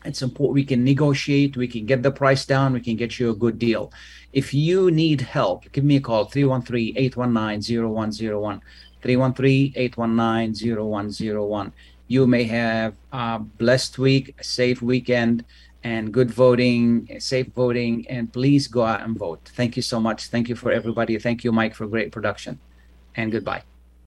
It's 0.06 0.22
important. 0.22 0.56
We 0.56 0.66
can 0.66 0.84
negotiate. 0.84 1.58
We 1.58 1.68
can 1.68 1.86
get 1.86 2.04
the 2.04 2.12
price 2.12 2.46
down. 2.46 2.74
We 2.74 2.82
can 2.82 2.96
get 2.96 3.20
you 3.20 3.30
a 3.30 3.36
good 3.36 3.60
deal. 3.60 3.92
If 4.34 4.54
you 4.54 4.92
need 4.92 5.22
help 5.22 5.72
give 5.72 5.84
me 5.84 5.96
a 5.98 6.02
call 6.02 6.30
313-819-0101 6.30 8.62
313-819-0101 9.04 11.72
you 12.08 12.28
may 12.28 12.44
have 12.44 12.94
a 13.12 13.40
blessed 13.40 13.98
week 13.98 14.36
a 14.40 14.44
safe 14.44 14.80
weekend 14.82 15.44
and 15.84 16.14
good 16.14 16.32
voting 16.32 17.08
safe 17.20 17.48
voting 17.56 18.06
and 18.10 18.32
please 18.32 18.68
go 18.68 18.84
out 18.84 19.02
and 19.02 19.18
vote. 19.18 19.50
Thank 19.56 19.76
you 19.76 19.82
so 19.82 20.00
much. 20.00 20.28
Thank 20.28 20.50
you 20.50 20.56
for 20.56 20.72
everybody. 20.72 21.18
Thank 21.18 21.44
you 21.44 21.52
mike 21.52 21.76
for 21.76 21.88
great 21.88 22.12
production. 22.12 22.60
And 23.16 23.32
goodbye 23.32 23.64